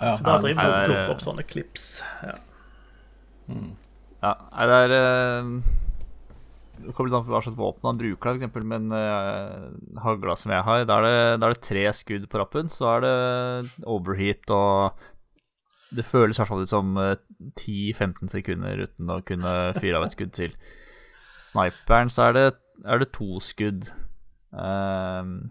Ja. 0.01 0.15
da 0.23 0.37
driver 0.39 0.49
vi 0.49 0.71
og 0.71 0.85
plukker 0.87 1.09
opp 1.13 1.21
sånne 1.21 1.43
klips. 1.45 1.87
Ja. 2.25 2.35
Ja, 4.21 4.31
det 4.69 4.77
er 4.87 4.93
eh, 4.95 5.49
Det 6.81 6.93
kommer 6.95 7.09
litt 7.09 7.17
an 7.19 7.25
på 7.27 7.33
hva 7.33 7.41
slags 7.45 7.59
våpen 7.59 7.87
han 7.89 7.99
bruker, 7.99 8.35
eksempel, 8.35 8.65
men 8.67 8.89
uh, 8.93 9.69
hagla 10.03 10.35
som 10.39 10.53
jeg 10.53 10.65
har, 10.67 10.83
da 10.89 10.97
er, 10.99 11.07
det, 11.07 11.39
da 11.41 11.47
er 11.47 11.55
det 11.55 11.65
tre 11.67 11.85
skudd 11.95 12.27
på 12.31 12.41
rappen. 12.41 12.71
Så 12.73 12.87
er 12.95 13.05
det 13.05 13.85
overheat 13.89 14.53
og 14.55 15.07
Det 15.91 16.05
føles 16.07 16.37
i 16.37 16.41
hvert 16.41 16.47
fall 16.47 16.61
ut 16.63 16.71
som 16.71 16.93
eh, 17.01 17.17
10-15 17.59 18.29
sekunder 18.31 18.85
uten 18.85 19.09
å 19.11 19.17
kunne 19.27 19.55
fyre 19.75 19.97
av 19.99 20.05
et 20.05 20.13
skudd 20.15 20.31
til. 20.37 20.53
Sniperen 21.43 22.11
så 22.13 22.29
er 22.29 22.37
det, 22.37 22.45
er 22.87 23.01
det 23.01 23.09
to 23.11 23.41
skudd. 23.43 23.89
Ehm, 24.55 25.49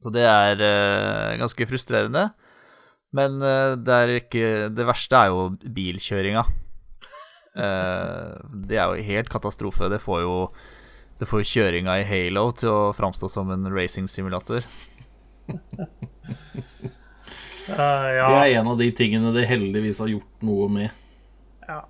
så 0.00 0.12
det 0.14 0.24
er 0.24 0.62
uh, 0.62 1.36
ganske 1.42 1.66
frustrerende. 1.68 2.30
Men 3.12 3.36
uh, 3.42 3.76
det 3.76 3.94
er 3.94 4.14
ikke 4.18 4.48
Det 4.72 4.86
verste 4.88 5.20
er 5.20 5.32
jo 5.32 5.50
bilkjøringa. 5.76 6.44
Eh, 7.58 8.34
det 8.68 8.78
er 8.78 8.92
jo 8.92 9.06
helt 9.08 9.30
katastrofe. 9.32 9.88
Det 9.90 10.00
får 10.04 10.20
jo 10.22 10.34
Det 11.18 11.26
får 11.26 11.40
jo 11.42 11.48
kjøringa 11.50 11.96
i 11.98 12.04
Halo 12.06 12.44
til 12.54 12.68
å 12.70 12.92
framstå 12.94 13.26
som 13.32 13.48
en 13.50 13.66
racing-simulator. 13.74 14.62
Uh, 17.68 18.06
ja. 18.18 18.28
Det 18.30 18.38
er 18.38 18.52
en 18.60 18.70
av 18.70 18.78
de 18.78 18.86
tingene 18.94 19.32
de 19.34 19.42
heldigvis 19.48 19.98
har 20.04 20.12
gjort 20.12 20.46
noe 20.46 20.68
med. 20.70 20.90
ja. 21.66 21.80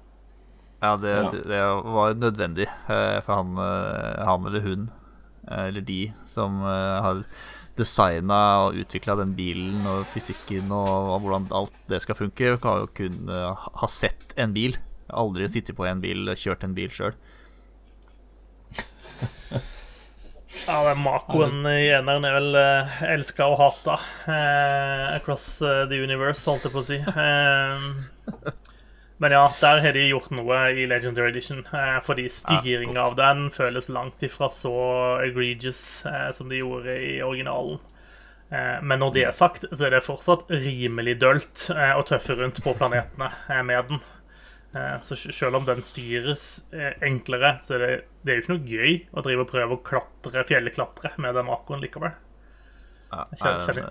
Ja, 0.80 0.94
det, 0.96 1.10
Ja. 1.10 1.30
det 1.50 1.60
var 1.90 2.14
nødvendig 2.14 2.68
eh, 2.70 3.20
for 3.26 3.34
han, 3.34 3.56
eh, 3.58 4.24
han 4.24 4.44
eller 4.46 4.60
hun, 4.62 4.84
eh, 5.50 5.64
eller 5.66 5.80
de, 5.82 6.12
som 6.24 6.60
eh, 6.62 7.00
har 7.02 7.24
designa 7.78 8.38
og 8.64 8.78
utvikla 8.78 9.16
den 9.18 9.32
bilen 9.34 9.82
og 9.90 10.04
fysikken 10.06 10.70
og, 10.74 11.16
hvordan 11.22 11.48
alt 11.54 11.74
det 11.90 12.00
skal 12.02 12.14
funke. 12.18 12.56
Kan 12.62 12.84
jo 12.84 12.92
kun 12.94 13.28
eh, 13.28 13.66
ha 13.82 13.88
sett 13.90 14.32
en 14.38 14.54
bil. 14.54 14.78
Aldri 15.08 15.48
sittet 15.48 15.76
på 15.76 15.86
en 15.88 16.00
bil, 16.04 16.28
kjørt 16.36 16.64
en 16.66 16.76
bil 16.76 16.92
sjøl. 16.92 17.16
Ja, 20.68 20.78
den 20.84 21.02
Makoen 21.04 21.66
i 21.68 21.90
eneren 21.92 22.24
er 22.24 22.36
vel 22.38 22.56
eh, 22.56 23.00
elska 23.14 23.46
og 23.50 23.58
hata 23.60 23.98
eh, 24.32 25.02
across 25.16 25.60
eh, 25.60 25.84
the 25.90 26.00
universe, 26.00 26.44
holdt 26.48 26.64
jeg 26.64 26.72
på 26.72 26.80
å 26.80 26.86
si. 26.88 26.98
Eh, 27.04 28.54
men 29.20 29.34
ja, 29.34 29.42
der 29.60 29.82
har 29.84 29.96
de 29.96 30.06
gjort 30.08 30.30
noe 30.32 30.60
i 30.72 30.86
Legendary 30.88 31.32
Edition, 31.34 31.64
eh, 31.74 31.98
fordi 32.06 32.28
styringa 32.32 33.04
av 33.10 33.16
den 33.18 33.48
føles 33.52 33.90
langt 33.92 34.24
ifra 34.24 34.48
så 34.52 34.74
egregious 35.26 35.82
eh, 36.08 36.28
som 36.36 36.48
de 36.48 36.62
gjorde 36.62 36.96
i 36.96 37.16
originalen. 37.24 37.80
Eh, 38.48 38.78
men 38.80 39.02
når 39.02 39.16
det 39.16 39.24
er 39.28 39.34
sagt, 39.36 39.66
så 39.72 39.88
er 39.88 39.96
det 39.98 40.06
fortsatt 40.06 40.48
rimelig 40.52 41.18
dølt 41.20 41.66
eh, 41.74 41.92
å 41.92 42.04
tøffe 42.08 42.38
rundt 42.38 42.62
på 42.64 42.76
planetene 42.78 43.28
eh, 43.50 43.64
med 43.66 43.90
den. 43.90 44.00
Eh, 44.76 45.00
Så 45.02 45.16
selv 45.16 45.56
om 45.56 45.64
den 45.68 45.82
styres 45.86 46.46
eh, 46.72 46.94
enklere, 47.08 47.54
så 47.64 47.76
er 47.76 47.84
det, 47.84 47.90
det 48.22 48.32
er 48.32 48.38
jo 48.40 48.44
ikke 48.44 48.54
noe 48.56 48.72
gøy 48.72 48.96
å 49.16 49.24
drive 49.24 49.44
og 49.46 49.50
prøve 49.52 49.78
å 49.78 49.82
klatre, 49.84 50.44
fjelleklatre 50.48 51.14
med 51.24 51.38
den 51.38 51.48
makoen 51.48 51.80
likevel. 51.84 52.16
Jeg 53.08 53.40
kjenner, 53.40 53.62
kjenner, 53.64 53.86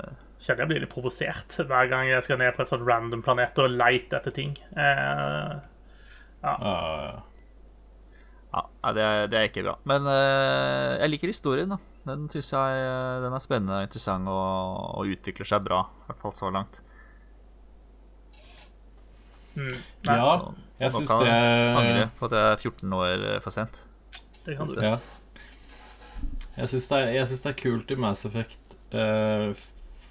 kjenner 0.46 0.62
jeg 0.64 0.70
blir 0.70 0.84
litt 0.84 0.94
provosert 0.94 1.56
hver 1.66 1.90
gang 1.90 2.12
jeg 2.12 2.26
skal 2.28 2.38
ned 2.42 2.54
på 2.54 2.62
en 2.62 2.70
sånn 2.70 2.86
random 2.86 3.24
planet 3.26 3.58
og 3.64 3.74
leite 3.74 4.20
etter 4.20 4.36
ting. 4.36 4.54
Eh, 4.78 5.58
Uh, 6.48 7.18
Ja, 8.54 8.92
det 8.96 9.04
er, 9.04 9.28
det 9.28 9.38
er 9.38 9.48
ikke 9.50 9.64
bra. 9.66 9.74
Men 9.90 10.08
eh, 10.08 10.94
jeg 11.02 11.12
liker 11.12 11.32
historien. 11.34 11.74
da 11.74 11.78
Den 12.08 12.28
jeg 12.32 12.46
eh, 12.48 13.18
den 13.24 13.36
er 13.36 13.44
spennende 13.44 13.82
og 13.82 13.88
interessant 13.90 14.32
og, 14.32 15.02
og 15.02 15.12
utvikler 15.12 15.50
seg 15.50 15.66
bra. 15.68 15.82
I 15.84 16.08
hvert 16.08 16.22
fall 16.24 16.36
så 16.38 16.52
langt. 16.54 16.80
Nei, 19.58 20.18
ja, 20.18 20.38
Så 20.40 20.54
jeg 20.80 20.92
syns 20.96 21.12
det 21.22 21.32
angre 21.34 22.10
på 22.20 22.26
at 22.30 22.36
jeg 22.38 22.52
er 22.52 22.62
14 22.64 22.94
år 22.98 23.26
eh, 23.34 23.40
for 23.44 23.56
sent. 23.56 23.82
det 24.46 24.58
kan 24.58 24.70
du. 24.72 24.78
Ja. 24.82 24.98
Jeg 26.58 26.70
syns 26.72 26.88
det, 26.90 26.98
er- 26.98 27.26
det 27.30 27.46
er 27.52 27.58
kult 27.60 27.92
i 27.92 27.96
Mass 28.00 28.26
Effect 28.26 28.78
uh, 28.94 29.52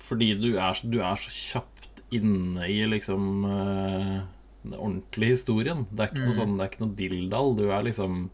fordi 0.06 0.28
du 0.38 0.56
er, 0.56 0.72
så- 0.78 0.90
du 0.90 1.00
er 1.00 1.16
så 1.18 1.30
kjapt 1.32 2.02
inne 2.14 2.68
i 2.70 2.84
liksom 2.86 3.44
uh, 3.44 4.20
den 4.62 4.74
ordentlige 4.78 5.34
historien. 5.34 5.86
Det 5.90 6.00
er 6.04 6.12
ikke 6.12 6.26
noe 6.28 6.36
sånn, 6.36 6.56
det 6.58 6.64
er 6.66 6.70
ikke 6.70 6.84
noe 6.84 6.94
dilldall. 6.98 7.56
Du 7.58 7.64
er 7.70 7.82
liksom 7.86 8.30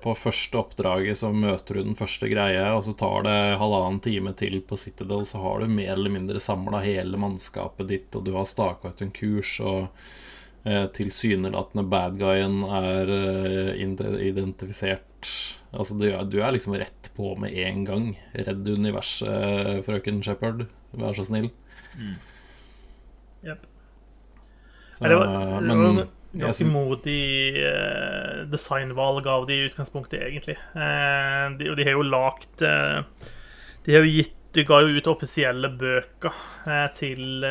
På 0.00 0.14
første 0.16 0.56
oppdraget 0.60 1.18
så 1.20 1.28
møter 1.34 1.76
du 1.76 1.82
den 1.90 1.96
første 1.98 2.28
greia, 2.30 2.70
og 2.76 2.84
så 2.86 2.94
tar 2.96 3.26
det 3.26 3.36
halvannen 3.60 4.00
time 4.04 4.32
til 4.38 4.60
på 4.64 4.78
Citadel, 4.80 5.26
så 5.28 5.42
har 5.42 5.60
du 5.60 5.68
mer 5.72 5.92
eller 5.92 6.12
mindre 6.14 6.40
samla 6.40 6.80
hele 6.84 7.20
mannskapet 7.20 7.88
ditt, 7.90 8.16
og 8.16 8.24
du 8.24 8.32
har 8.38 8.48
staka 8.48 8.92
ut 8.94 9.02
en 9.04 9.12
kurs, 9.16 9.52
og 9.60 9.88
eh, 10.64 10.86
tilsynelatende 10.96 11.84
bad 11.92 12.16
guyen 12.20 12.62
er 12.64 13.12
eh, 13.16 14.24
identifisert. 14.30 15.30
Altså, 15.70 15.94
du, 16.00 16.06
er- 16.10 16.24
du 16.26 16.38
er 16.42 16.56
liksom 16.56 16.74
rett 16.80 17.10
på 17.16 17.34
med 17.38 17.52
en 17.60 17.84
gang. 17.86 18.06
Redd 18.34 18.66
universet, 18.72 19.84
frøken 19.86 20.22
Shepherd. 20.26 20.64
Vær 20.96 21.14
så 21.14 21.26
snill. 21.28 21.50
Jep. 23.44 23.66
Så, 24.90 25.04
det 25.04 25.16
var, 25.16 25.28
det 25.60 25.60
men 25.68 25.78
var 25.84 26.00
jeg 26.02 26.08
ganske 26.32 26.66
modig 26.68 27.56
eh, 27.58 28.42
designvalg 28.50 29.26
av 29.26 29.46
de 29.48 29.56
i 29.56 29.66
utgangspunktet, 29.66 30.22
egentlig. 30.22 30.56
Eh, 30.74 31.46
de, 31.58 31.70
og 31.72 31.78
de 31.78 31.86
har 31.86 31.96
jo 31.96 32.06
lagt 32.06 32.62
eh, 32.62 33.02
De 33.86 33.96
har 33.96 34.06
jo 34.06 34.14
gitt 34.20 34.36
De 34.54 34.64
ga 34.66 34.80
jo 34.82 34.96
ut 34.98 35.06
offisielle 35.10 35.68
bøker 35.78 36.34
til 36.98 37.44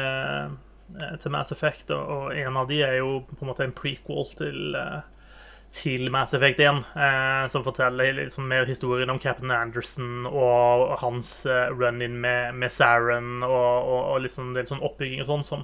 til 1.21 1.31
Mass 1.31 1.53
Effect, 1.53 1.91
og, 1.93 2.07
og 2.09 2.31
en 2.33 2.55
av 2.57 2.65
de 2.67 2.79
er 2.81 2.95
jo 2.97 3.19
på 3.29 3.37
en 3.45 3.49
måte 3.51 3.61
en 3.63 3.75
prequel 3.77 4.25
til 4.35 4.73
til 5.71 6.09
Mass 6.11 6.33
Effect 6.33 6.59
1, 6.65 6.79
eh, 6.97 7.43
som 7.53 7.63
forteller 7.63 8.17
liksom 8.17 8.47
mer 8.49 8.65
historien 8.65 9.13
om 9.13 9.19
Captain 9.21 9.51
Anderson 9.53 10.25
og 10.25 10.95
hans 10.99 11.29
run-in 11.45 12.17
med, 12.19 12.57
med 12.57 12.73
Saren, 12.73 13.43
og, 13.45 13.85
og, 13.85 14.01
og 14.15 14.23
liksom 14.25 14.49
en 14.49 14.57
del 14.57 14.67
sånn 14.67 14.81
oppbygging 14.81 15.21
og 15.23 15.29
sånn 15.29 15.45
som, 15.45 15.63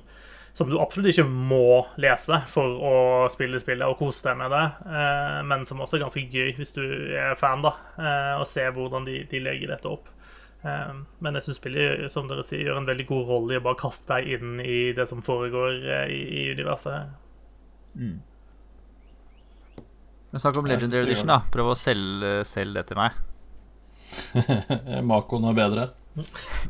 som 0.55 0.69
du 0.71 0.77
absolutt 0.79 1.09
ikke 1.11 1.25
må 1.27 1.81
lese 1.99 2.37
for 2.47 2.77
å 2.79 2.91
spille 3.33 3.59
spillet 3.59 3.83
og 3.91 3.97
kose 3.99 4.23
deg 4.29 4.37
med 4.39 4.53
det, 4.55 4.61
eh, 4.87 5.39
men 5.49 5.65
som 5.67 5.81
også 5.83 5.97
er 5.97 6.03
ganske 6.05 6.23
gøy 6.31 6.53
hvis 6.55 6.71
du 6.77 6.83
er 7.19 7.35
fan, 7.39 7.59
da, 7.65 7.73
eh, 7.99 8.35
og 8.39 8.47
ser 8.47 8.71
hvordan 8.75 9.03
de, 9.07 9.17
de 9.27 9.41
legger 9.43 9.73
dette 9.73 9.89
opp. 9.91 10.07
Eh, 10.63 10.93
Men 11.19 11.35
jeg 11.35 11.43
syns 11.49 11.59
spillet 11.59 12.07
som 12.13 12.29
dere 12.31 12.43
sier, 12.47 12.63
gjør 12.69 12.79
en 12.79 12.87
veldig 12.87 13.07
god 13.11 13.23
rolle 13.33 13.51
i 13.57 13.59
å 13.59 13.65
bare 13.67 13.81
kaste 13.83 14.15
deg 14.15 14.31
inn 14.37 14.55
i 14.63 14.79
det 14.95 15.03
som 15.11 15.19
foregår 15.25 15.71
eh, 15.83 16.07
i, 16.15 16.21
i 16.23 16.47
universet. 16.55 17.11
Men 20.31 20.39
snakk 20.39 20.55
om 20.63 20.71
Legendary 20.71 21.03
Edition, 21.11 21.27
da. 21.35 21.41
Prøv 21.51 21.73
å 21.73 21.79
selge, 21.79 22.31
selge 22.47 22.79
det 22.79 22.87
til 22.93 23.03
meg. 23.03 23.11
Makoen 25.11 25.51
er 25.51 25.59
bedre. 25.59 25.89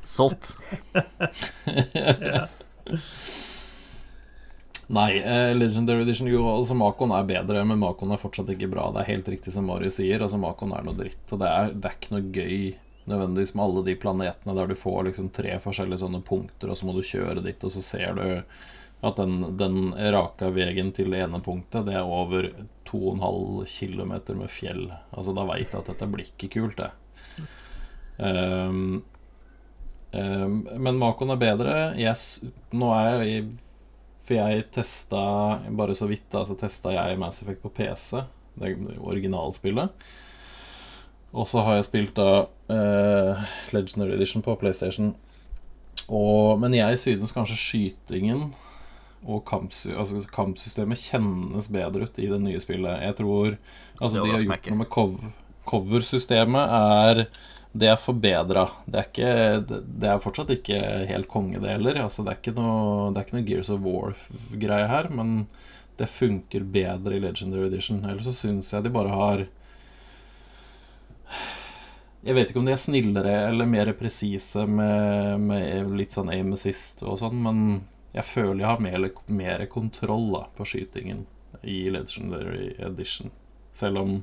Solgt. 0.02 0.56
Nei, 4.88 5.18
eh, 5.18 5.56
Legendary 5.58 6.02
Edition 6.06 6.28
Jo, 6.30 6.44
altså 6.52 6.76
Makon 6.78 7.14
er 7.16 7.26
bedre, 7.26 7.64
men 7.66 7.80
Makon 7.82 8.12
er 8.14 8.22
fortsatt 8.22 8.52
ikke 8.54 8.70
bra. 8.70 8.92
Det 8.94 9.02
er 9.02 9.14
helt 9.16 9.30
riktig 9.34 9.54
som 9.56 9.66
Mario 9.66 9.90
sier. 9.94 10.22
Altså 10.22 10.38
Makon 10.38 10.76
er 10.78 10.86
noe 10.86 10.98
dritt. 10.98 11.24
Og 11.32 11.42
det 11.42 11.50
er, 11.50 11.74
det 11.74 11.90
er 11.90 11.98
ikke 11.98 12.14
noe 12.14 12.34
gøy 12.36 12.60
nødvendigvis 13.06 13.54
med 13.56 13.66
alle 13.66 13.84
de 13.86 13.96
planetene 14.02 14.56
der 14.58 14.70
du 14.70 14.78
får 14.78 15.04
liksom 15.10 15.30
tre 15.34 15.58
forskjellige 15.62 16.02
sånne 16.02 16.22
punkter, 16.26 16.72
og 16.72 16.78
så 16.78 16.88
må 16.88 16.96
du 16.96 17.04
kjøre 17.06 17.44
dit, 17.46 17.66
og 17.66 17.74
så 17.74 17.84
ser 17.86 18.18
du 18.18 18.24
at 19.06 19.20
den, 19.20 19.58
den 19.60 19.92
raka 20.16 20.50
veien 20.54 20.90
til 20.96 21.12
det 21.14 21.20
ene 21.26 21.42
punktet, 21.46 21.86
det 21.86 21.94
er 21.98 22.08
over 22.10 22.48
2,5 22.90 23.66
km 23.70 24.14
med 24.40 24.50
fjell. 24.50 24.88
Altså 25.12 25.36
Da 25.38 25.46
veit 25.46 25.68
jeg 25.68 25.82
at 25.82 25.92
dette 25.92 26.10
blir 26.10 26.32
ikke 26.32 26.50
kult, 26.56 26.82
det. 26.82 26.90
Um, 28.18 29.04
um, 30.16 30.58
men 30.80 30.98
Makon 30.98 31.36
er 31.36 31.42
bedre. 31.42 31.76
Jeg, 32.00 32.18
nå 32.74 32.90
er 32.96 33.22
jeg 33.22 33.36
i 33.36 33.46
For 34.26 34.40
jeg 34.40 34.66
testa 34.74 35.22
bare 35.78 35.96
så 35.98 36.08
vidt, 36.10 36.26
da, 36.34 36.42
så 36.48 36.58
testa 36.58 36.94
jeg 36.96 37.20
Mass 37.22 37.44
Effect 37.44 37.62
på 37.62 37.74
PC, 37.78 38.24
det 38.58 38.74
originalspillet. 38.98 40.08
Og 41.36 41.48
så 41.52 41.62
har 41.66 41.78
jeg 41.78 41.88
spilt 41.90 42.16
da 42.18 42.46
uh, 42.48 43.46
Legendary 43.76 44.16
Edition 44.16 44.42
på 44.46 44.56
PlayStation. 44.58 45.14
Og, 46.08 46.56
men 46.62 46.74
jeg 46.78 46.98
synes 47.02 47.34
kanskje 47.36 47.60
skytingen 47.60 48.54
og 49.26 49.42
kampsy 49.50 49.90
altså 49.90 50.20
kampsystemet 50.30 51.02
kjennes 51.02 51.68
bedre 51.74 52.06
ut 52.06 52.20
i 52.22 52.28
det 52.30 52.38
nye 52.44 52.62
spillet. 52.62 53.02
Jeg 53.02 53.18
tror 53.18 53.56
Altså, 54.02 54.20
Det 54.20 54.26
de 54.26 54.32
har 54.32 54.44
gjort 54.46 54.70
noe 54.70 54.82
med 54.84 54.92
cov 54.92 55.18
coversystemet. 55.66 56.70
er 56.70 57.26
det 57.76 57.90
er 57.92 57.98
forbedra. 58.00 58.66
Det, 58.88 58.96
er 59.02 59.08
ikke- 59.10 59.68
det- 59.68 60.10
er 60.10 60.20
fortsatt 60.24 60.52
ikke 60.56 60.80
helt 61.10 61.28
konge, 61.28 61.60
det 61.60 61.74
heller. 61.76 61.98
Altså, 62.06 62.24
det, 62.24 62.32
er 62.34 62.40
ikke 62.42 62.56
noe, 62.56 63.12
det 63.14 63.20
er 63.20 63.26
ikke 63.28 63.38
noe 63.38 63.48
Gears 63.50 63.70
of 63.74 63.82
War-greie 63.84 64.88
her, 64.88 65.10
men 65.12 65.48
det 65.98 66.08
funker 66.12 66.64
bedre 66.64 67.16
i 67.18 67.20
Legendary 67.24 67.68
Edition. 67.68 68.04
Ellers 68.06 68.26
så 68.30 68.34
syns 68.36 68.72
jeg 68.74 68.84
de 68.84 68.90
bare 68.96 69.10
har 69.12 69.46
Jeg 72.26 72.34
vet 72.34 72.50
ikke 72.50 72.60
om 72.60 72.66
de 72.66 72.74
er 72.74 72.82
snillere 72.82 73.34
eller 73.52 73.68
mer 73.70 73.92
presise 73.94 74.64
med, 74.66 75.40
med 75.46 75.92
litt 75.98 76.16
sånn 76.16 76.32
aim 76.34 76.54
assist 76.56 77.04
og 77.06 77.20
sånn, 77.22 77.38
men 77.46 77.60
jeg 78.16 78.26
føler 78.26 78.64
jeg 78.64 78.70
har 78.72 78.82
mer, 78.82 79.10
mer 79.28 79.66
kontroll 79.70 80.32
da, 80.34 80.46
på 80.58 80.66
skytingen 80.66 81.26
i 81.62 81.84
Legendary 81.94 82.72
Edition. 82.82 83.30
Selv 83.78 84.02
om 84.02 84.16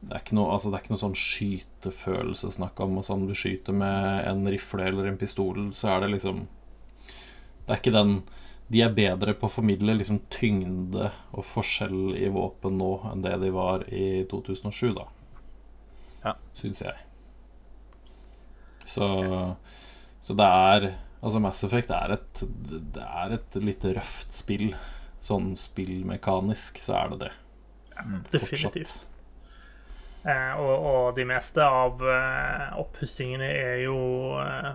det 0.00 0.14
er 0.14 0.34
noe, 0.36 0.52
altså, 0.54 0.70
det 0.70 0.78
er 0.78 0.84
ikke 0.84 0.94
noe 0.94 1.02
sånn 1.02 1.18
skytefølelse 1.18 2.52
snakk 2.54 2.78
om. 2.84 2.98
Altså, 3.00 3.16
om 3.16 3.24
du 3.26 3.34
skyter 3.36 3.74
med 3.74 4.28
en 4.28 4.46
rifle 4.46 4.86
eller 4.86 5.10
en 5.10 5.18
pistol, 5.18 5.72
så 5.74 5.96
er 5.96 6.04
det 6.04 6.12
liksom 6.14 6.44
Det 7.66 7.74
er 7.74 7.80
ikke 7.82 7.96
den 7.96 8.12
De 8.70 8.82
er 8.84 8.94
bedre 8.94 9.34
på 9.34 9.48
å 9.48 9.52
formidle 9.52 9.96
liksom 9.98 10.20
tyngde 10.30 11.10
og 11.32 11.44
forskjell 11.44 12.14
i 12.20 12.28
våpen 12.30 12.78
nå 12.78 12.92
enn 13.10 13.24
det 13.24 13.34
de 13.42 13.50
var 13.54 13.86
i 13.90 14.22
2007, 14.30 14.94
da. 14.94 15.08
Ja. 16.22 16.36
Syns 16.54 16.84
jeg. 16.84 16.94
Så, 18.84 19.08
så 20.20 20.38
det 20.38 20.48
er 20.70 20.90
Altså, 21.18 21.40
Mass 21.42 21.64
Effect 21.66 21.90
er 21.90 22.14
et 22.14 22.42
Det 22.94 23.02
er 23.02 23.34
et 23.34 23.56
litt 23.58 23.84
røft 23.98 24.30
spill. 24.30 24.70
Sånn 25.18 25.56
spillmekanisk 25.58 26.78
så 26.78 27.00
er 27.00 27.14
det 27.14 27.24
det. 27.24 27.30
Definitivt. 28.30 29.00
Eh, 29.02 29.17
og, 30.58 30.74
og 30.90 31.04
de 31.16 31.24
meste 31.28 31.64
av 31.64 32.02
eh, 32.04 32.66
oppussingene 32.80 33.48
er 33.48 33.78
jo 33.84 33.98
eh, 34.42 34.72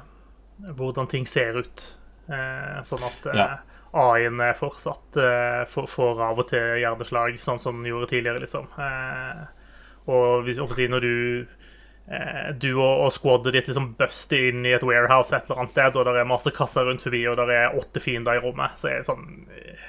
hvordan 0.77 1.09
ting 1.11 1.27
ser 1.29 1.59
ut. 1.61 1.85
Eh, 2.31 2.81
sånn 2.87 3.05
at 3.09 3.29
eh, 3.33 3.39
Ja. 3.43 3.51
AI-en 3.93 4.39
fortsatt 4.57 5.17
eh, 5.21 5.59
får, 5.69 6.21
av 6.25 6.39
og 6.41 6.47
til 6.49 6.79
hjerneslag, 6.81 7.35
sånn 7.37 7.59
som 7.61 7.77
den 7.77 7.91
gjorde 7.91 8.07
tidligere, 8.09 8.41
liksom. 8.41 8.65
Eh, 8.81 9.43
og 10.09 10.47
hvis, 10.47 10.57
si, 10.73 10.87
når 10.89 11.05
du 11.05 11.13
eh, 12.07 12.47
du 12.57 12.71
og, 12.73 13.03
og 13.05 13.11
squadet 13.13 13.53
ditt 13.53 13.69
liksom 13.69 13.91
buster 13.99 14.49
inn 14.49 14.65
i 14.65 14.73
et 14.73 14.85
warehouse 14.87 15.29
et 15.35 15.45
eller 15.45 15.61
annet 15.61 15.75
sted, 15.75 15.93
og 15.99 16.09
det 16.09 16.15
er 16.17 16.31
masse 16.31 16.55
kasser 16.57 16.89
rundt 16.89 17.05
forbi, 17.05 17.21
og 17.29 17.37
det 17.37 17.53
er 17.53 17.77
åtte 17.77 18.01
fiender 18.01 18.39
i 18.39 18.43
rommet, 18.43 18.81
så 18.81 18.89
er 18.89 19.03
det 19.03 19.09
sånn 19.11 19.27
eh, 19.53 19.85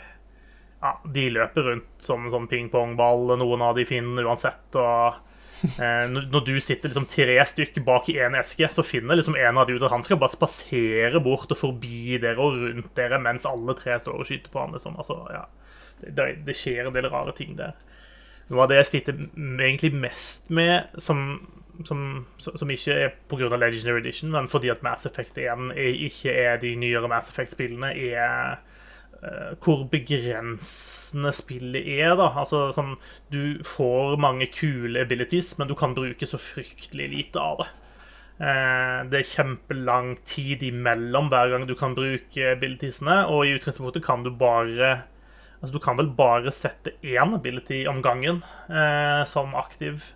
ja, 0.85 0.93
de 1.17 1.29
løper 1.39 1.71
rundt 1.71 2.05
som 2.05 2.27
en 2.27 2.35
sånn 2.35 2.51
pingpongball, 2.51 3.39
noen 3.41 3.65
av 3.65 3.79
de 3.79 3.87
fiendene 3.89 4.27
uansett. 4.29 4.69
og 4.77 5.17
eh, 5.17 5.23
når 6.13 6.29
når 6.33 6.45
du 6.47 6.53
sitter 6.61 6.91
liksom 6.91 7.07
tre 7.09 7.37
stykker 7.49 7.85
bak 7.87 8.09
i 8.13 8.19
en 8.25 8.37
eske, 8.39 8.69
så 8.73 8.85
finner 8.87 9.19
liksom 9.19 9.37
en 9.41 9.59
av 9.61 9.67
de 9.69 9.77
ut 9.79 9.87
at 9.87 9.95
han 9.95 10.05
skal 10.05 10.21
bare 10.21 10.35
spasere 10.35 11.23
bort 11.25 11.53
og 11.53 11.61
forbi 11.61 12.19
dere 12.23 12.43
og 12.43 12.61
rundt 12.61 12.93
dere 12.99 13.21
mens 13.23 13.49
alle 13.49 13.77
tre 13.79 13.97
står 14.01 14.21
og 14.21 14.29
skyter 14.29 14.53
på 14.53 14.63
han. 14.63 14.77
Liksom. 14.77 14.99
Altså, 15.01 15.19
ja. 15.33 15.45
det, 16.05 16.29
det, 16.47 16.57
skjer 16.59 16.89
en 16.89 16.97
del 16.97 17.11
rare 17.13 17.35
ting 17.37 17.57
der. 17.59 17.77
Noe 18.51 18.65
av 18.65 18.71
det 18.73 18.83
jeg 18.83 18.91
sliter 18.91 19.17
egentlig 19.17 19.95
mest 19.97 20.51
med, 20.53 20.91
som, 21.01 21.25
som, 21.89 22.27
som 22.45 22.71
ikke 22.71 22.99
er 23.07 23.15
pga. 23.31 23.49
Legendary 23.57 24.03
Edition, 24.03 24.35
men 24.35 24.51
fordi 24.53 24.69
at 24.75 24.85
Mass 24.85 25.09
Effect 25.09 25.39
1 25.41 25.71
er, 25.73 25.97
ikke 26.11 26.35
er 26.45 26.61
de 26.61 26.75
nyere 26.77 27.09
Mass 27.09 27.33
Effect-spillene, 27.33 27.95
er 27.97 28.21
eh, 28.21 28.74
hvor 29.65 29.85
begrensende 29.91 31.33
spillet 31.33 31.87
er. 31.99 32.17
da 32.19 32.31
Altså 32.43 32.67
sånn, 32.77 32.97
Du 33.33 33.63
får 33.65 34.19
mange 34.21 34.51
kule 34.53 35.01
abilities, 35.01 35.57
men 35.59 35.69
du 35.69 35.75
kan 35.75 35.95
bruke 35.97 36.29
så 36.29 36.41
fryktelig 36.41 37.09
lite 37.13 37.41
av 37.41 37.63
det. 37.63 37.71
Eh, 38.43 39.01
det 39.11 39.21
er 39.21 39.31
kjempelang 39.31 40.17
tid 40.27 40.65
imellom 40.67 41.29
hver 41.31 41.53
gang 41.53 41.69
du 41.69 41.75
kan 41.79 41.95
bruke 41.95 42.49
abilitiesene, 42.57 43.25
og 43.31 43.47
i 43.47 43.55
utgangspunktet 43.59 44.05
kan 44.07 44.25
du 44.27 44.31
bare 44.31 45.05
Altså, 45.65 45.79
du 45.79 45.81
kan 45.81 45.97
vel 45.97 46.11
bare 46.13 46.51
sette 46.53 46.93
én 47.01 47.31
ability 47.33 47.87
om 47.89 48.03
gangen 48.05 48.43
eh, 48.69 49.23
som 49.25 49.55
aktiv. 49.57 50.11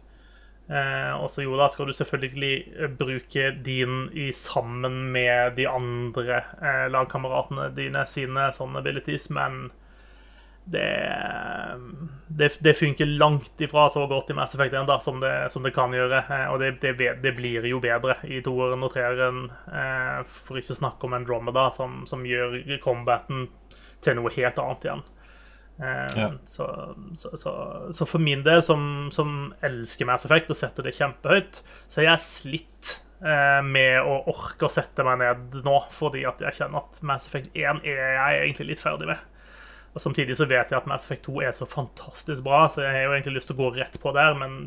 Eh, 0.68 1.12
og 1.16 1.31
så 1.33 1.46
jo 1.46 1.57
da 1.57 1.70
skal 1.72 1.88
du 1.88 1.94
selvfølgelig 1.96 2.54
eh, 2.76 2.90
bruke 2.92 3.50
din 3.64 4.11
i 4.12 4.28
sammen 4.37 5.07
med 5.14 5.57
de 5.57 5.64
andre 5.68 6.42
eh, 6.61 6.87
lagkameratene 6.92 7.70
dine 7.76 8.04
sine 8.11 8.50
sånne 8.52 8.83
abilities, 8.83 9.31
men 9.33 9.70
det, 10.70 10.88
det, 12.28 12.50
det 12.61 12.74
funker 12.74 13.07
langt 13.07 13.61
ifra 13.61 13.88
så 13.88 14.07
godt 14.07 14.31
i 14.31 14.37
Mass 14.37 14.54
Effect 14.54 14.74
1 14.74 14.87
da, 14.87 15.00
som, 15.00 15.20
det, 15.20 15.33
som 15.50 15.64
det 15.64 15.72
kan 15.72 15.94
gjøre. 15.96 16.20
Eh, 16.28 16.46
og 16.52 16.61
det, 16.61 16.96
det, 17.22 17.33
blir 17.37 17.64
jo 17.64 17.81
bedre 17.81 18.18
i 18.28 18.42
toeren 18.44 18.85
og 18.85 18.92
treeren, 18.92 19.46
eh, 19.72 20.20
for 20.28 20.61
ikke 20.61 20.76
å 20.76 20.83
snakke 20.83 21.09
om 21.09 21.16
Andromeda, 21.16 21.70
som, 21.72 22.02
som 22.11 22.26
gjør 22.28 22.61
combaten 22.85 23.48
til 24.04 24.20
noe 24.20 24.33
helt 24.37 24.61
annet 24.61 24.85
igjen. 24.85 25.07
Eh, 25.80 26.14
Ja. 26.18 26.30
så, 26.50 26.66
så, 27.14 27.30
så, 27.38 27.52
så 27.94 28.06
for 28.08 28.18
min 28.18 28.42
del, 28.42 28.62
som, 28.66 29.08
som 29.14 29.52
elsker 29.62 30.06
Mass 30.08 30.24
Effect 30.26 30.50
og 30.50 30.58
setter 30.58 30.82
det 30.88 30.96
kjempehøyt, 30.98 31.60
så 31.88 32.00
er 32.02 32.08
jeg 32.10 32.24
slitt 32.24 32.94
eh, 33.22 33.62
med 33.62 34.00
å 34.02 34.16
orke 34.34 34.66
å 34.66 34.72
sette 34.72 35.04
meg 35.06 35.18
ned 35.22 35.60
nå, 35.64 35.76
fordi 35.94 36.24
at 36.26 36.40
jeg 36.42 36.58
kjenner 36.62 36.82
at 36.82 36.98
Mass 37.06 37.28
Effect 37.30 37.50
1 37.54 37.82
er 37.86 38.14
jeg 38.18 38.40
egentlig 38.46 38.72
litt 38.72 38.82
ferdig 38.82 39.06
med. 39.12 39.18
Og 39.96 40.02
Samtidig 40.04 40.34
så 40.36 40.44
vet 40.46 40.68
jeg 40.70 40.76
at 40.78 40.86
Mass 40.86 41.06
Effect 41.06 41.24
2 41.26 41.40
er 41.46 41.54
så 41.56 41.66
fantastisk 41.66 42.42
bra, 42.44 42.66
så 42.70 42.82
jeg 42.84 42.92
har 42.92 43.06
jo 43.06 43.14
egentlig 43.16 43.38
lyst 43.38 43.48
til 43.50 43.56
å 43.56 43.62
gå 43.62 43.70
rett 43.78 43.96
på 44.02 44.12
der, 44.14 44.34
men 44.38 44.58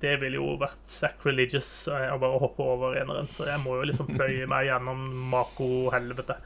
det 0.00 0.14
ville 0.22 0.38
jo 0.40 0.54
vært 0.58 0.80
sacrilegious 0.90 1.68
eh, 1.92 2.06
å 2.14 2.18
bare 2.22 2.38
hoppe 2.42 2.64
over 2.64 2.96
eneren, 2.98 3.28
så 3.30 3.44
jeg 3.50 3.60
må 3.66 3.76
jo 3.78 3.90
liksom 3.90 4.08
pløye 4.14 4.46
meg 4.50 4.70
gjennom 4.70 5.02
Mako-helvete. 5.34 6.38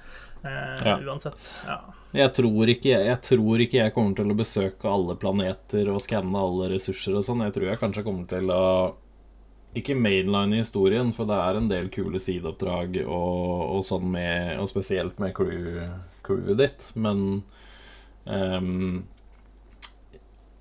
Eh, 0.45 0.83
Ja. 0.85 0.97
Uansett. 1.07 1.39
Ja. 1.69 1.79
Jeg 2.15 2.31
tror, 2.31 2.71
ikke, 2.71 2.93
jeg 3.09 3.19
tror 3.27 3.63
ikke 3.65 3.81
jeg 3.81 3.93
kommer 3.95 4.15
til 4.15 4.29
å 4.31 4.37
besøke 4.39 4.87
alle 4.87 5.17
planeter 5.19 5.89
og 5.91 6.03
skanne 6.03 6.39
alle 6.39 6.69
ressurser 6.71 7.17
og 7.19 7.25
sånn. 7.27 7.43
Jeg 7.43 7.57
tror 7.57 7.67
jeg 7.73 7.81
kanskje 7.81 8.05
kommer 8.07 8.29
til 8.31 8.53
å 8.55 8.67
Ikke 9.75 9.97
mainline 9.99 10.55
i 10.55 10.61
historien, 10.63 11.11
for 11.11 11.27
det 11.27 11.41
er 11.43 11.59
en 11.59 11.67
del 11.73 11.89
kule 11.91 12.21
sideoppdrag 12.23 13.01
og, 13.03 13.65
og 13.75 13.83
sånn 13.89 14.07
med 14.15 14.61
Og 14.63 14.71
spesielt 14.71 15.19
med 15.19 15.35
crew, 15.35 15.83
crewet 16.23 16.61
ditt, 16.63 16.89
men 16.95 17.43
um, 18.31 19.03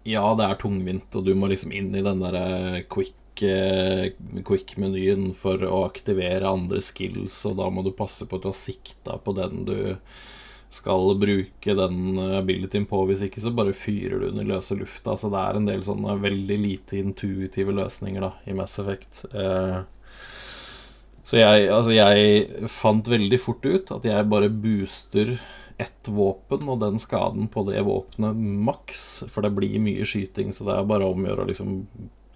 Ja, 0.10 0.26
det 0.34 0.50
er 0.50 0.62
tungvint, 0.66 1.14
og 1.14 1.30
du 1.30 1.36
må 1.38 1.54
liksom 1.54 1.78
inn 1.78 1.94
i 1.94 2.02
den 2.02 2.26
derre 2.26 2.82
quick 2.90 3.46
eh, 3.46 4.10
quick-menyen 4.42 5.30
for 5.38 5.62
å 5.70 5.86
aktivere 5.86 6.50
andre 6.50 6.82
skills, 6.82 7.38
og 7.46 7.62
da 7.62 7.70
må 7.70 7.86
du 7.86 7.94
passe 7.94 8.26
på 8.26 8.42
at 8.42 8.44
du 8.44 8.50
har 8.50 8.58
sikta 8.58 9.22
på 9.22 9.38
den 9.38 9.68
du 9.70 9.78
skal 10.74 11.14
bruke 11.22 11.76
den 11.78 12.20
abilityen 12.40 12.86
på. 12.90 13.04
Hvis 13.10 13.26
ikke 13.28 13.44
så 13.44 13.54
bare 13.56 13.76
fyrer 13.78 14.20
du 14.20 14.30
den 14.30 14.44
i 14.44 14.48
løse 14.50 14.78
lufta. 14.80 15.16
Så 15.20 15.32
det 15.34 15.42
er 15.42 15.60
en 15.60 15.68
del 15.70 15.84
sånne 15.86 16.18
veldig 16.24 16.60
lite 16.62 17.00
intuitive 17.02 17.76
løsninger 17.78 18.26
da 18.26 18.34
i 18.50 18.56
Mass 18.58 18.80
Effect. 18.82 19.26
Eh, 19.32 19.82
så 21.24 21.40
jeg, 21.40 21.68
altså 21.72 21.94
jeg 21.96 22.70
fant 22.72 23.08
veldig 23.08 23.40
fort 23.40 23.64
ut 23.64 23.94
at 23.96 24.08
jeg 24.08 24.32
bare 24.32 24.52
booster 24.52 25.38
ett 25.82 26.10
våpen 26.12 26.68
og 26.70 26.82
den 26.84 27.00
skaden 27.02 27.48
på 27.52 27.64
det 27.70 27.82
våpenet 27.88 28.36
maks, 28.38 29.24
for 29.32 29.46
det 29.46 29.54
blir 29.56 29.80
mye 29.82 30.06
skyting, 30.06 30.52
så 30.54 30.68
det 30.68 30.76
er 30.76 30.90
bare 30.90 31.08
å 31.08 31.16
gjøre 31.16 31.46
å 31.46 31.50
liksom 31.50 31.80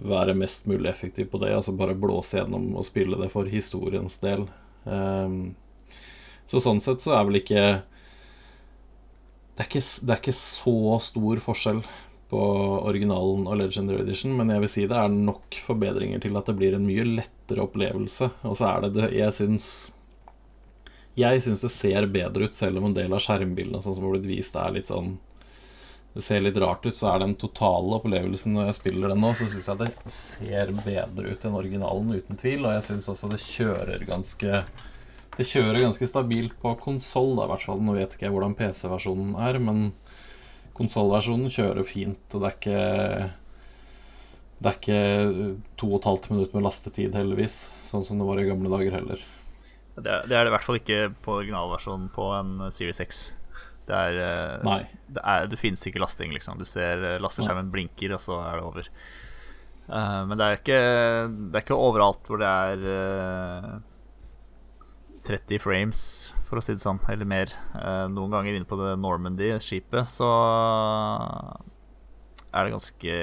være 0.07 0.35
mest 0.37 0.65
mulig 0.69 0.89
effektiv 0.89 1.29
på 1.31 1.41
det, 1.41 1.51
altså 1.55 1.75
bare 1.77 1.97
blåse 1.97 2.39
gjennom 2.39 2.69
og 2.77 2.85
spille 2.85 3.19
det 3.19 3.29
for 3.33 3.49
historiens 3.49 4.17
del. 4.23 4.45
Um, 4.85 5.55
så 6.47 6.61
sånn 6.63 6.81
sett 6.83 7.03
så 7.03 7.17
er 7.17 7.27
vel 7.27 7.41
ikke 7.41 7.63
det 9.57 9.63
er 9.63 9.71
ikke, 9.71 9.87
det 10.05 10.13
er 10.13 10.19
ikke 10.21 10.37
så 10.37 10.77
stor 11.01 11.39
forskjell 11.41 11.79
på 12.29 12.39
originalen 12.85 13.47
og 13.47 13.57
Legendary 13.57 14.03
Edition, 14.03 14.35
men 14.37 14.51
jeg 14.53 14.61
vil 14.61 14.69
si 14.69 14.83
det 14.85 14.97
er 14.99 15.09
nok 15.09 15.57
forbedringer 15.63 16.21
til 16.21 16.37
at 16.37 16.49
det 16.49 16.57
blir 16.59 16.75
en 16.77 16.85
mye 16.85 17.05
lettere 17.07 17.63
opplevelse. 17.63 18.29
Og 18.45 18.57
så 18.59 18.67
er 18.69 18.83
det 18.85 18.91
det 18.97 19.07
Jeg 19.15 19.33
syns 19.33 19.69
Jeg 21.17 21.41
syns 21.41 21.63
det 21.65 21.71
ser 21.73 22.09
bedre 22.13 22.45
ut, 22.45 22.53
selv 22.53 22.77
om 22.77 22.91
en 22.91 22.97
del 22.97 23.15
av 23.15 23.23
skjermbildene 23.23 23.81
sånn 23.81 23.95
som 23.97 24.05
har 24.05 24.13
blitt 24.17 24.29
vist, 24.29 24.59
er 24.59 24.75
litt 24.75 24.91
sånn 24.91 25.15
Det 26.13 26.21
ser 26.27 26.43
litt 26.45 26.59
rart 26.61 26.85
ut, 26.85 26.97
så 26.99 27.15
er 27.15 27.23
den 27.23 27.33
totale 27.41 27.97
opplevelsen 27.97 28.53
når 28.53 28.69
jeg 28.69 28.77
spiller 28.81 29.09
den 29.09 29.23
nå, 29.25 29.33
så 29.33 29.47
syns 29.49 29.71
jeg 29.71 29.81
det 29.81 29.89
ser 30.13 30.75
bedre 30.83 31.33
ut 31.33 31.49
enn 31.49 31.57
originalen, 31.57 32.13
uten 32.13 32.37
tvil. 32.37 32.67
Og 32.67 32.77
jeg 32.77 32.85
syns 32.91 33.09
også 33.09 33.31
det 33.33 33.41
kjører 33.41 34.05
ganske 34.05 34.61
Det 35.37 35.45
kjører 35.45 35.83
ganske 35.83 36.07
stabilt 36.09 36.55
på 36.61 36.73
konsoll, 36.81 37.35
i 37.37 37.49
hvert 37.51 37.65
fall. 37.65 37.81
Nå 37.83 37.93
vet 37.97 38.15
ikke 38.15 38.25
jeg 38.25 38.33
hvordan 38.33 38.57
PC-versjonen 38.57 39.35
er, 39.47 39.59
men 39.61 39.91
Konsollversjonen 40.77 41.49
kjører 41.49 41.85
fint, 41.87 42.21
og 42.35 42.43
det 42.43 42.49
er 42.49 42.57
ikke 42.57 42.81
Det 44.57 44.69
er 44.69 44.77
ikke 44.77 44.99
to 45.77 45.89
og 45.91 45.99
et 45.99 46.07
halvt 46.09 46.29
minutt 46.33 46.53
med 46.53 46.65
lastetid, 46.65 47.17
heldigvis, 47.17 47.57
sånn 47.85 48.05
som 48.05 48.21
det 48.21 48.27
var 48.27 48.41
i 48.41 48.47
gamle 48.47 48.71
dager 48.73 48.97
heller. 48.97 49.21
Det 49.97 50.05
er, 50.05 50.25
det 50.29 50.37
er 50.37 50.45
det 50.45 50.51
i 50.51 50.53
hvert 50.53 50.65
fall 50.65 50.79
ikke 50.79 50.99
på 51.25 51.35
originalversjonen 51.39 52.09
på 52.13 52.29
en 52.37 52.51
Series 52.73 53.01
X. 53.01 53.21
Det 53.87 53.95
er, 53.97 54.17
eh, 54.21 54.65
Nei. 54.67 54.81
det, 55.07 55.21
er, 55.21 55.45
det 55.49 55.59
finnes 55.61 55.85
ikke 55.87 56.01
lasting, 56.01 56.33
liksom. 56.35 56.57
Du 56.59 56.65
ser 56.69 57.05
eh, 57.05 57.21
lasteskjermen 57.23 57.71
blinker, 57.73 58.13
og 58.17 58.25
så 58.25 58.41
er 58.43 58.59
det 58.59 58.65
over. 58.67 58.89
Uh, 59.87 60.25
men 60.27 60.35
det 60.35 60.43
er 60.43 60.57
ikke 60.57 60.79
Det 61.31 61.55
er 61.55 61.61
ikke 61.63 61.75
overalt 61.79 62.25
hvor 62.27 62.41
det 62.41 62.47
er 62.49 62.81
eh, 62.91 63.69
30 65.27 65.59
frames, 65.59 66.01
for 66.47 66.59
å 66.59 66.63
si 66.63 66.75
det 66.75 66.83
sånn, 66.83 67.01
eller 67.11 67.27
mer. 67.27 67.51
Eh, 67.75 68.05
noen 68.13 68.33
ganger 68.33 68.55
inne 68.55 68.67
på 68.67 68.79
det 68.79 68.95
Normandy-skipet 69.01 70.07
så 70.09 70.29
er 72.55 72.63
det 72.63 72.73
ganske 72.73 73.17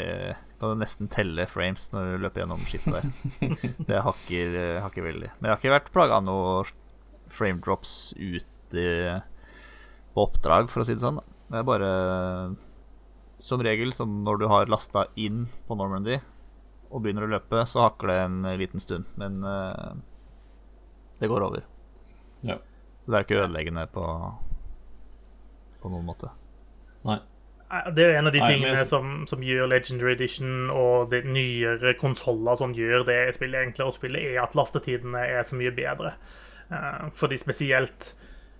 Kan 0.61 0.75
du 0.75 0.81
nesten 0.81 1.09
telle 1.11 1.47
frames 1.51 1.89
når 1.93 2.11
du 2.13 2.25
løper 2.25 2.45
gjennom 2.45 2.61
skipet 2.69 2.95
der. 2.95 3.09
det 3.89 4.03
hakker, 4.07 4.59
hakker 4.85 5.09
veldig. 5.09 5.33
Men 5.39 5.49
jeg 5.49 5.53
har 5.53 5.63
ikke 5.63 5.75
vært 5.75 5.91
plaga 5.97 6.21
av 6.21 6.29
noe 6.29 6.63
frame 7.33 7.61
drops 7.65 8.15
ute 8.17 8.85
på 10.15 10.25
oppdrag, 10.29 10.71
for 10.71 10.85
å 10.85 10.87
si 10.87 10.95
det 10.95 11.03
sånn. 11.03 11.19
Det 11.51 11.59
er 11.61 11.67
bare 11.67 11.91
Som 13.43 13.65
regel, 13.67 13.93
sånn 13.93 14.23
når 14.25 14.41
du 14.41 14.47
har 14.53 14.71
lasta 14.71 15.09
inn 15.21 15.49
på 15.67 15.77
Normandy 15.77 16.21
og 16.95 17.03
begynner 17.03 17.27
å 17.27 17.33
løpe, 17.33 17.65
så 17.67 17.89
hakker 17.89 18.13
det 18.13 18.19
en 18.23 18.37
liten 18.61 18.83
stund. 18.83 19.09
Men 19.19 19.43
eh, 19.43 19.95
det 21.19 21.31
går 21.33 21.43
over. 21.49 21.65
Ja. 22.45 22.59
Så 23.05 23.13
det 23.13 23.19
er 23.19 23.27
ikke 23.27 23.43
ødeleggende 23.43 23.87
på 23.93 24.05
På 25.83 25.93
noen 25.93 26.07
måte. 26.09 26.31
Nei. 27.05 27.19
Det 27.97 28.05
er 28.05 28.19
en 28.19 28.29
av 28.29 28.33
de 28.33 28.41
tingene 28.41 28.85
som, 28.87 29.25
som 29.29 29.43
gjør 29.43 29.67
Legendary 29.69 30.15
Edition 30.15 30.71
og 30.71 31.11
de 31.11 31.23
nyere 31.27 31.95
konsoller 31.99 32.57
som 32.61 32.73
gjør 32.77 33.03
det 33.09 33.19
spillet 33.37 33.67
enklere 33.67 33.91
å 33.91 33.97
spille, 33.97 34.21
er 34.21 34.39
at 34.45 34.55
lastetidene 34.57 35.25
er 35.27 35.43
så 35.45 35.59
mye 35.59 35.73
bedre. 35.75 36.15
Eh, 36.71 37.09
fordi 37.19 37.39
spesielt 37.41 38.13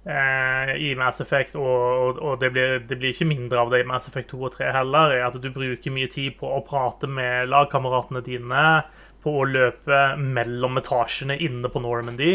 eh, 0.05 0.75
i 0.77 0.91
Mass 0.99 1.21
Effect, 1.23 1.55
og, 1.57 1.79
og, 2.09 2.19
og 2.19 2.41
det, 2.43 2.51
blir, 2.57 2.79
det 2.89 2.99
blir 2.99 3.15
ikke 3.15 3.29
mindre 3.29 3.63
av 3.63 3.73
det 3.73 3.85
i 3.85 3.89
Mass 3.89 4.09
Effect 4.11 4.33
2 4.35 4.43
og 4.49 4.57
3 4.57 4.73
heller, 4.81 5.15
er 5.15 5.29
at 5.29 5.39
du 5.41 5.51
bruker 5.53 5.95
mye 5.95 6.11
tid 6.13 6.37
på 6.41 6.51
å 6.51 6.65
prate 6.67 7.09
med 7.09 7.53
lagkameratene 7.53 8.25
dine, 8.27 8.67
på 9.25 9.33
å 9.41 9.47
løpe 9.49 10.01
mellom 10.21 10.77
etasjene 10.81 11.39
inne 11.41 11.71
på 11.73 11.81
Normandy. 11.83 12.35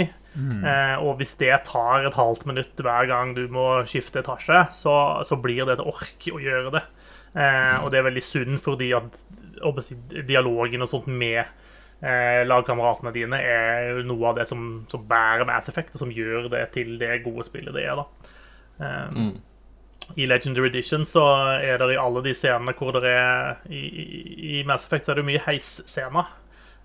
Eh, 0.65 0.95
og 1.04 1.19
hvis 1.19 1.36
det 1.41 1.54
tar 1.67 2.06
et 2.08 2.17
halvt 2.17 2.45
minutt 2.49 2.82
hver 2.86 3.08
gang 3.10 3.34
du 3.38 3.45
må 3.52 3.84
skifte 3.89 4.21
etasje, 4.23 4.65
så, 4.78 4.95
så 5.25 5.38
blir 5.41 5.65
det 5.65 5.78
et 5.78 5.86
ork 5.86 6.30
å 6.34 6.41
gjøre 6.41 6.73
det. 6.78 6.86
Eh, 7.34 7.75
og 7.84 7.91
det 7.91 7.99
er 7.99 8.08
veldig 8.10 8.25
synd 8.25 8.62
fordi 8.63 8.89
at 8.97 9.19
si, 9.86 9.97
dialogen 10.25 10.82
og 10.86 10.89
sånt 10.89 11.10
med 11.12 11.43
eh, 11.43 12.41
lagkameratene 12.47 13.13
dine 13.13 13.41
er 13.43 14.02
noe 14.08 14.32
av 14.32 14.39
det 14.39 14.47
som, 14.49 14.86
som 14.89 15.06
bærer 15.10 15.45
Mass 15.49 15.69
Effect, 15.69 15.93
og 15.93 16.06
som 16.06 16.13
gjør 16.13 16.49
det 16.54 16.63
til 16.78 16.95
det 17.02 17.19
gode 17.25 17.45
spillet 17.47 17.75
det 17.75 17.86
er. 17.86 18.02
da. 18.02 18.34
Eh, 18.80 19.21
I 20.17 20.25
Legendary 20.30 20.71
Edition 20.71 21.06
så 21.06 21.25
er 21.60 21.78
det 21.78 21.93
i 21.93 22.02
alle 22.02 22.23
de 22.25 22.34
scenene 22.34 22.73
hvor 22.78 22.95
det 22.97 23.13
er 23.13 23.60
I, 23.69 23.82
i, 23.86 24.19
i 24.60 24.63
Mass 24.65 24.88
Effect 24.88 25.06
så 25.06 25.13
er 25.13 25.21
det 25.21 25.28
mye 25.30 25.43
heisscener. 25.45 26.32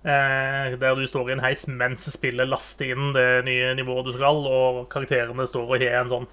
Eh, 0.05 0.75
der 0.77 0.99
du 0.99 1.07
står 1.09 1.31
i 1.31 1.33
en 1.33 1.41
heis 1.41 1.63
mens 1.65 2.03
spillet 2.13 2.51
laster 2.51 2.91
inn 2.93 3.15
det 3.17 3.47
nye 3.47 3.71
nivået 3.79 4.11
du 4.11 4.13
skal, 4.13 4.43
og 4.45 4.83
karakterene 4.93 5.47
står 5.49 5.65
og 5.65 5.81
har 5.81 6.03
en 6.03 6.13
sånn 6.13 6.29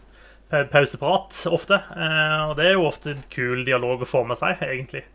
pauseprat 0.73 1.45
ofte. 1.47 1.79
Eh, 1.95 2.41
og 2.49 2.57
det 2.59 2.67
er 2.67 2.75
jo 2.75 2.89
ofte 2.89 3.13
en 3.13 3.23
kul 3.31 3.63
dialog 3.67 4.03
å 4.03 4.09
få 4.09 4.25
med 4.27 4.39
seg, 4.41 4.59
egentlig. 4.67 5.05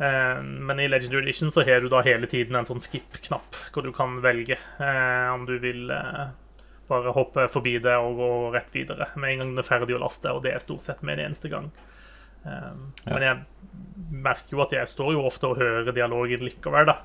Eh, 0.00 0.40
men 0.40 0.80
i 0.80 0.88
Legendary 0.88 1.26
Edition 1.26 1.52
så 1.52 1.66
har 1.68 1.84
du 1.84 1.90
da 1.92 2.00
hele 2.06 2.30
tiden 2.32 2.56
en 2.56 2.68
sånn 2.70 2.80
skip-knapp, 2.80 3.60
hvor 3.74 3.84
du 3.84 3.92
kan 3.92 4.22
velge 4.24 4.56
om 5.34 5.44
du 5.48 5.58
vil 5.60 5.92
bare 6.88 7.12
hoppe 7.12 7.44
forbi 7.52 7.76
det 7.80 7.94
og 8.00 8.16
gå 8.16 8.32
rett 8.56 8.72
videre 8.72 9.12
med 9.20 9.34
en 9.34 9.42
gang 9.42 9.52
det 9.56 9.62
er 9.66 9.68
ferdig 9.68 9.96
å 9.96 10.00
laste, 10.00 10.32
og 10.32 10.42
det 10.44 10.56
er 10.56 10.64
stort 10.64 10.84
sett 10.84 11.04
med 11.04 11.18
en 11.18 11.28
eneste 11.28 11.52
gang. 11.52 11.68
Men 12.42 13.22
jeg 13.24 13.44
merker 14.10 14.56
jo 14.56 14.64
at 14.64 14.74
jeg 14.74 14.90
står 14.90 15.12
jo 15.14 15.22
ofte 15.28 15.52
og 15.52 15.60
hører 15.60 15.94
dialogen 15.94 16.42
likevel, 16.44 16.88
da. 16.88 16.98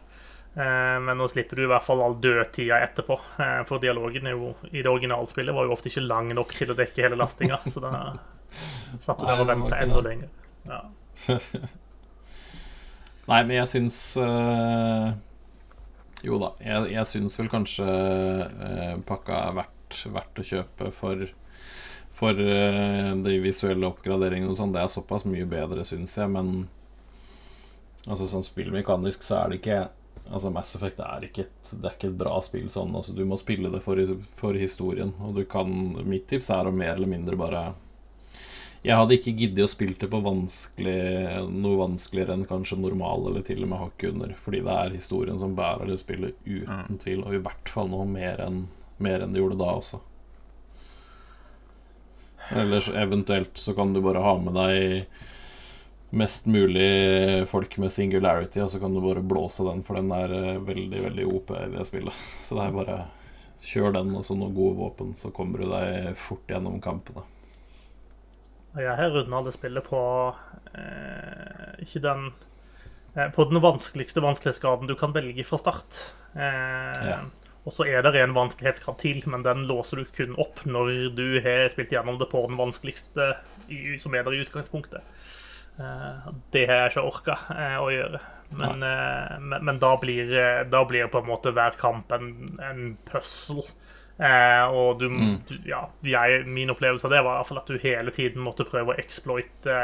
Eh, 0.58 0.98
Men 1.06 1.20
nå 1.20 1.28
slipper 1.30 1.60
du 1.60 1.64
i 1.68 1.70
hvert 1.70 1.86
fall 1.86 2.02
all 2.02 2.16
dødtida 2.24 2.80
etterpå. 2.88 3.20
eh, 3.44 3.60
For 3.70 3.84
dialogen 3.84 4.26
jo, 4.32 4.56
i 4.72 4.82
det 4.82 4.90
originalspillet 4.90 5.54
var 5.56 5.68
jo 5.68 5.76
ofte 5.78 5.92
ikke 5.92 6.06
lang 6.08 6.32
nok 6.34 6.54
til 6.58 6.74
å 6.74 6.78
dekke 6.78 7.06
hele 7.06 7.20
lastinga. 7.20 7.60
Så 7.74 7.84
da 7.84 7.92
satt 8.50 9.20
du 9.20 9.26
der 9.28 9.42
og 9.44 9.50
venta 9.50 9.78
enda 9.84 10.02
lenger. 10.02 10.30
Ja. 10.68 10.82
Nei, 13.28 13.42
men 13.44 13.58
jeg 13.58 13.68
syns 13.68 13.98
øh, 14.22 15.10
Jo 16.24 16.38
da, 16.40 16.54
jeg, 16.64 16.92
jeg 16.94 17.10
syns 17.10 17.36
vel 17.40 17.50
kanskje 17.52 17.88
øh, 17.88 18.94
pakka 19.08 19.42
er 19.50 19.58
verdt, 19.58 19.98
verdt 20.16 20.40
å 20.40 20.46
kjøpe 20.48 20.92
for 20.96 21.26
For 22.18 22.40
eh, 22.40 23.12
de 23.26 23.36
visuelle 23.44 23.90
oppgraderingene 23.92 24.54
og 24.54 24.58
sånn. 24.62 24.72
Det 24.74 24.82
er 24.82 24.94
såpass 24.94 25.28
mye 25.30 25.46
bedre, 25.50 25.84
syns 25.86 26.16
jeg, 26.18 26.32
men 26.34 26.68
Altså 28.08 28.30
sånn 28.32 28.46
spillmekanisk 28.48 29.26
så 29.28 29.42
er 29.42 29.52
det 29.52 29.58
ikke 29.60 29.80
Altså 30.28 30.52
Mass 30.54 30.76
Effect 30.76 31.02
er 31.04 31.28
ikke 31.28 31.48
et, 31.48 31.72
det 31.72 31.90
er 31.90 31.98
ikke 31.98 32.12
et 32.12 32.20
bra 32.20 32.38
spill 32.44 32.70
sånn. 32.72 32.96
Altså, 32.98 33.16
du 33.16 33.24
må 33.28 33.40
spille 33.40 33.72
det 33.74 33.82
for, 33.86 34.00
for 34.38 34.58
historien. 34.60 35.14
Og 35.24 35.36
du 35.40 35.44
kan 35.50 35.72
Mitt 36.08 36.28
tips 36.32 36.52
er 36.54 36.70
å 36.70 36.74
mer 36.76 36.96
eller 36.96 37.12
mindre 37.12 37.40
bare 37.40 37.68
jeg 38.86 38.96
hadde 38.96 39.16
ikke 39.18 39.34
giddet 39.36 39.66
å 39.66 39.72
spille 39.72 39.98
det 40.00 40.08
på 40.12 40.20
vanskelig, 40.24 41.00
noe 41.50 41.80
vanskeligere 41.82 42.38
enn 42.38 42.46
kanskje 42.48 42.78
normal, 42.80 43.26
eller 43.32 43.44
til 43.44 43.64
og 43.66 43.72
med 43.72 43.82
hakket 43.82 44.14
under, 44.14 44.36
fordi 44.40 44.62
det 44.64 44.76
er 44.84 44.94
historien 44.94 45.40
som 45.42 45.56
bærer 45.58 45.90
det 45.90 45.98
spillet, 46.00 46.38
uten 46.46 47.02
tvil, 47.02 47.24
og 47.26 47.36
i 47.36 47.42
hvert 47.44 47.72
fall 47.74 47.90
noe 47.92 48.06
mer 48.08 48.40
enn, 48.46 48.62
mer 49.04 49.26
enn 49.26 49.34
det 49.34 49.42
gjorde 49.42 49.58
da 49.60 49.72
også. 49.80 50.00
Eller 52.62 52.88
eventuelt 52.96 53.60
så 53.60 53.76
kan 53.76 53.92
du 53.92 54.00
bare 54.06 54.24
ha 54.24 54.38
med 54.40 54.56
deg 54.56 55.10
mest 56.10 56.46
mulig 56.48 57.48
folk 57.52 57.78
med 57.82 57.92
singularity, 57.92 58.62
og 58.64 58.72
så 58.72 58.80
kan 58.80 58.94
du 58.96 59.02
bare 59.04 59.24
blåse 59.26 59.66
den, 59.68 59.84
for 59.84 60.00
den 60.00 60.12
er 60.16 60.34
eh, 60.34 60.60
veldig, 60.64 61.02
veldig 61.10 61.28
OP 61.28 61.52
i 61.58 61.66
det 61.74 61.88
spillet. 61.90 62.16
Så 62.46 62.58
det 62.58 62.68
er 62.68 62.76
bare 62.78 63.00
kjør 63.68 63.96
den 63.96 64.14
og 64.16 64.22
så 64.26 64.36
noen 64.38 64.54
gode 64.54 64.78
våpen, 64.78 65.16
så 65.18 65.32
kommer 65.34 65.64
du 65.64 65.72
deg 65.72 66.12
fort 66.20 66.46
gjennom 66.52 66.78
kampene. 66.84 67.24
Jeg 68.78 68.94
har 69.00 69.10
runda 69.10 69.40
det 69.48 69.56
spillet 69.56 69.88
på 69.88 70.00
eh, 70.78 71.72
Ikke 71.82 72.02
den 72.04 72.28
eh, 73.16 73.32
På 73.34 73.48
den 73.50 73.58
vanskeligste 73.64 74.22
vanskelighetsgraden 74.22 74.86
du 74.86 74.94
kan 75.00 75.16
velge 75.16 75.46
fra 75.48 75.58
start. 75.58 75.98
Eh, 76.36 77.02
Ja. 77.10 77.20
Og 77.68 77.74
så 77.76 77.84
er 77.90 78.06
det 78.06 78.14
en 78.22 78.32
vanskelighetsgrad 78.32 78.96
til, 79.02 79.18
men 79.28 79.42
den 79.44 79.66
låser 79.68 80.00
du 80.00 80.06
kun 80.16 80.38
opp 80.40 80.62
når 80.64 81.10
du 81.18 81.42
har 81.44 81.66
spilt 81.74 81.92
gjennom 81.92 82.16
det 82.22 82.30
på 82.32 82.46
den 82.48 82.56
vanskeligste 82.56 83.26
som 84.00 84.16
er 84.16 84.24
der 84.24 84.38
i 84.38 84.40
utgangspunktet. 84.46 85.04
Eh, 85.78 86.30
det 86.56 86.66
har 86.70 86.84
jeg 86.84 86.94
ikke 86.96 87.08
orka 87.10 87.38
eh, 87.54 87.78
å 87.82 87.90
gjøre. 87.94 88.22
Men, 88.58 88.84
eh, 88.86 89.36
men, 89.44 89.66
men 89.68 89.82
da, 89.82 89.92
blir, 90.02 90.32
da 90.72 90.84
blir 90.88 91.10
på 91.12 91.22
en 91.22 91.30
måte 91.30 91.54
hver 91.56 91.78
kamp 91.80 92.12
en, 92.16 92.32
en 92.64 92.96
puzzle. 93.10 93.66
Eh, 94.18 94.66
og 94.74 94.98
du, 95.02 95.10
du 95.46 95.54
Ja, 95.70 95.84
jeg, 96.02 96.46
min 96.50 96.74
opplevelse 96.74 97.06
av 97.06 97.14
det 97.14 97.22
var 97.22 97.36
i 97.36 97.42
hvert 97.42 97.52
fall 97.52 97.62
at 97.62 97.70
du 97.70 97.84
hele 97.84 98.14
tiden 98.16 98.42
måtte 98.42 98.66
prøve 98.66 98.96
å 98.96 98.98
exploite 98.98 99.76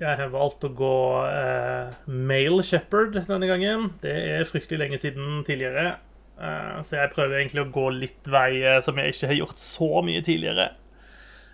jeg 0.00 0.14
har 0.18 0.30
valgt 0.34 0.66
å 0.66 0.74
gå 0.74 0.96
uh, 1.22 1.94
Male 2.10 2.62
Shepherd 2.66 3.22
denne 3.22 3.46
gangen. 3.50 3.94
Det 4.02 4.14
er 4.34 4.42
fryktelig 4.50 4.78
lenge 4.82 4.98
siden 4.98 5.46
tidligere. 5.46 5.94
Eh, 6.34 6.78
så 6.82 6.98
jeg 6.98 7.12
prøver 7.14 7.38
egentlig 7.38 7.62
å 7.62 7.72
gå 7.74 7.84
litt 7.94 8.30
vei 8.30 8.58
eh, 8.62 8.80
som 8.82 8.98
jeg 8.98 9.14
ikke 9.14 9.30
har 9.30 9.38
gjort 9.38 9.62
så 9.62 9.90
mye 10.06 10.24
tidligere. 10.26 10.66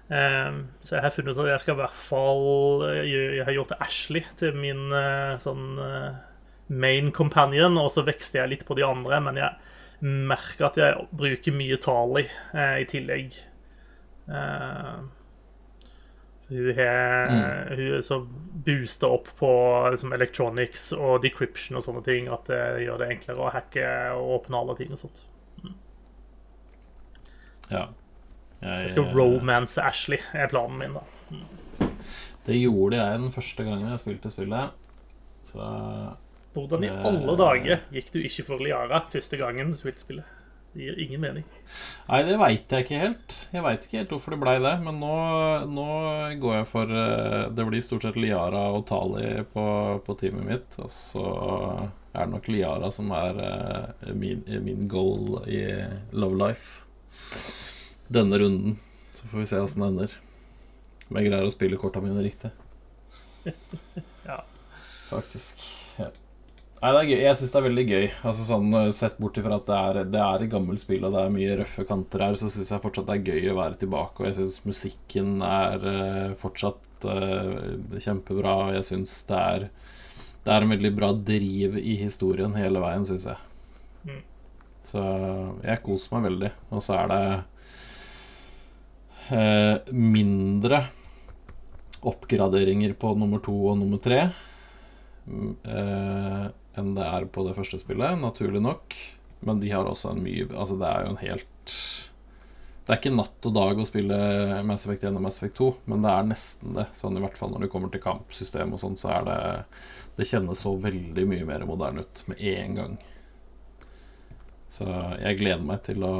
Eh, 0.08 0.56
så 0.80 0.96
jeg 0.96 1.04
har 1.04 1.14
funnet 1.14 1.36
ut 1.36 1.42
at 1.44 1.52
jeg 1.52 1.64
skal 1.64 1.76
i 1.76 1.80
hvert 1.84 2.00
fall 2.08 2.86
Jeg 3.06 3.44
har 3.46 3.54
gjort 3.54 3.76
Ashley 3.78 4.24
til 4.40 4.56
min 4.58 4.88
sånn 5.42 5.68
main 6.70 7.10
companion, 7.14 7.78
og 7.78 7.90
så 7.94 8.06
vekster 8.06 8.42
jeg 8.42 8.52
litt 8.54 8.66
på 8.66 8.78
de 8.78 8.86
andre, 8.86 9.20
men 9.26 9.38
jeg 9.40 10.06
merker 10.30 10.68
at 10.70 10.78
jeg 10.80 11.06
bruker 11.12 11.54
mye 11.54 11.78
Tali 11.82 12.22
i 12.54 12.86
tillegg. 12.88 13.34
Hun 16.50 16.70
er, 16.74 17.30
hun 17.70 17.92
er 17.94 18.00
så 18.02 18.16
boosta 18.66 19.06
opp 19.14 19.28
på 19.38 19.50
liksom, 19.94 20.12
electronics 20.16 20.88
og 20.96 21.20
decryption 21.22 21.78
og 21.78 21.84
sånne 21.86 22.02
ting 22.06 22.26
at 22.32 22.48
det 22.50 22.62
gjør 22.84 22.98
det 23.04 23.10
enklere 23.14 23.44
å 23.44 23.52
hacke 23.54 23.84
og 24.16 24.32
åpne 24.40 24.58
alle 24.58 24.74
ting 24.80 24.90
og 24.96 24.98
sånt. 25.04 25.22
Ja. 27.70 27.84
Jeg 28.60 28.90
skal 28.92 29.12
romance 29.14 29.80
Ashley, 29.80 30.18
er 30.34 30.50
planen 30.50 30.76
min, 30.80 30.98
da. 30.98 31.86
Det 32.44 32.58
gjorde 32.58 32.98
jeg 32.98 33.22
den 33.22 33.32
første 33.32 33.64
gangen 33.64 33.92
jeg 33.92 34.02
spilte 34.02 34.32
spillet. 34.32 34.74
Så 35.46 35.62
Hvordan 36.50 36.82
i 36.84 36.90
Eh. 36.90 37.04
alle 37.06 37.36
dager 37.38 37.80
gikk 37.94 38.10
du 38.12 38.18
ikke 38.26 38.44
for 38.44 38.58
Liara 38.58 39.04
første 39.12 39.38
gangen 39.38 39.70
du 39.70 39.78
spilte 39.78 40.02
spillet? 40.02 40.24
Det 40.72 40.84
gir 40.84 40.98
ingen 41.02 41.22
mening. 41.22 41.46
Nei, 42.06 42.20
det 42.28 42.36
veit 42.38 42.70
jeg 42.70 42.84
ikke 42.84 43.00
helt. 43.00 43.36
Jeg 43.50 43.64
veit 43.64 43.86
ikke 43.86 43.98
helt 43.98 44.12
hvorfor 44.14 44.34
det 44.36 44.40
blei 44.42 44.54
det. 44.62 44.74
Men 44.84 45.00
nå, 45.02 45.14
nå 45.66 45.86
går 46.42 46.54
jeg 46.60 46.68
for 46.70 46.92
eh, 46.94 47.48
Det 47.56 47.66
blir 47.66 47.82
stort 47.82 48.06
sett 48.06 48.18
Liara 48.20 48.68
og 48.76 48.84
Tali 48.90 49.42
på, 49.50 49.64
på 50.06 50.16
teamet 50.20 50.46
mitt. 50.46 50.78
Og 50.78 50.92
så 50.94 51.24
er 52.12 52.22
det 52.22 52.30
nok 52.36 52.46
Liara 52.50 52.92
som 52.94 53.10
er 53.18 53.42
eh, 53.48 54.14
min, 54.14 54.46
min 54.62 54.86
goal 54.90 55.40
i 55.50 55.64
Love 56.14 56.38
Life 56.38 56.86
denne 58.10 58.38
runden. 58.38 58.78
Så 59.14 59.26
får 59.26 59.38
vi 59.42 59.50
se 59.50 59.58
åssen 59.62 59.82
det 59.82 59.90
ender. 59.90 60.16
Om 61.10 61.18
jeg 61.18 61.30
greier 61.30 61.46
å 61.46 61.52
spille 61.52 61.78
korta 61.82 62.02
mine 62.04 62.22
riktig. 62.26 62.54
Ja. 64.26 64.42
Faktisk. 65.10 65.62
Nei, 66.80 66.90
det 66.94 67.00
er 67.00 67.08
gøy. 67.10 67.18
Jeg 67.26 67.36
syns 67.36 67.50
det 67.52 67.58
er 67.58 67.64
veldig 67.66 67.82
gøy. 67.90 68.06
Altså 68.30 68.44
sånn 68.46 68.76
eh, 68.78 68.86
Sett 68.96 69.18
bort 69.20 69.36
ifra 69.36 69.58
at 69.60 69.66
det 69.68 69.76
er, 69.76 69.98
det 70.14 70.20
er 70.24 70.44
et 70.44 70.52
gammelt 70.52 70.80
spill 70.80 71.04
og 71.04 71.12
det 71.12 71.20
er 71.26 71.34
mye 71.34 71.56
røffe 71.60 71.84
kanter 71.88 72.24
her, 72.24 72.38
så 72.40 72.48
syns 72.48 72.70
jeg 72.72 72.80
fortsatt 72.80 73.10
det 73.10 73.16
er 73.18 73.34
gøy 73.34 73.50
å 73.52 73.56
være 73.58 73.76
tilbake. 73.82 74.22
Og 74.22 74.28
jeg 74.30 74.38
syns 74.38 74.56
musikken 74.64 75.44
er 75.44 75.84
eh, 75.90 76.32
fortsatt 76.40 77.04
uh, 77.04 78.00
kjempebra. 78.00 78.56
Og 78.64 78.78
jeg 78.78 78.88
syns 78.88 79.18
det 79.28 79.42
er 79.52 79.68
Det 80.40 80.54
er 80.54 80.64
en 80.64 80.72
veldig 80.72 80.92
bra 80.96 81.12
driv 81.12 81.76
i 81.76 81.98
historien 82.00 82.56
hele 82.56 82.80
veien, 82.80 83.04
syns 83.04 83.28
jeg. 83.28 83.36
Mm. 84.08 84.22
Så 84.88 85.02
jeg 85.66 85.84
koser 85.84 86.16
meg 86.16 86.30
veldig. 86.30 86.52
Og 86.72 86.80
så 86.86 86.96
er 86.96 87.12
det 87.12 87.24
uh, 89.36 89.92
mindre 89.92 90.86
oppgraderinger 92.08 92.96
på 92.96 93.12
nummer 93.20 93.44
to 93.44 93.52
og 93.68 93.76
nummer 93.76 94.00
tre 94.00 94.30
eh, 95.28 96.46
enn 96.80 96.94
det 96.96 97.06
er 97.06 97.28
på 97.30 97.44
det 97.46 97.54
første 97.56 97.80
spillet, 97.82 98.18
naturlig 98.20 98.62
nok. 98.64 98.96
Men 99.46 99.60
de 99.60 99.70
har 99.72 99.88
også 99.88 100.12
en 100.12 100.22
mye 100.24 100.48
Altså, 100.52 100.76
det 100.76 100.88
er 100.88 101.06
jo 101.06 101.12
en 101.14 101.22
helt 101.22 101.74
Det 102.84 102.92
er 102.92 102.98
ikke 102.98 103.14
natt 103.14 103.46
og 103.48 103.54
dag 103.56 103.78
å 103.80 103.86
spille 103.88 104.18
Mass 104.68 104.84
Effect 104.84 105.06
1 105.08 105.16
og 105.16 105.24
Mass 105.24 105.38
Effect 105.40 105.56
2, 105.60 105.70
men 105.92 106.04
det 106.04 106.10
er 106.12 106.28
nesten 106.28 106.76
det. 106.76 106.88
Sånn 106.96 107.16
i 107.16 107.22
hvert 107.22 107.38
fall 107.38 107.54
når 107.54 107.64
det 107.64 107.70
kommer 107.72 107.92
til 107.92 108.02
kampsystem 108.04 108.74
og 108.74 108.82
sånn, 108.82 108.98
så 109.00 109.14
er 109.20 109.28
det 109.28 109.38
Det 110.18 110.28
kjennes 110.28 110.64
så 110.66 110.74
veldig 110.76 111.24
mye 111.30 111.46
mer 111.48 111.64
moderne 111.68 112.04
ut 112.04 112.24
med 112.28 112.42
en 112.50 112.78
gang. 112.80 112.98
Så 114.70 114.86
jeg 115.22 115.38
gleder 115.40 115.64
meg 115.66 115.84
til 115.86 116.04
å 116.06 116.14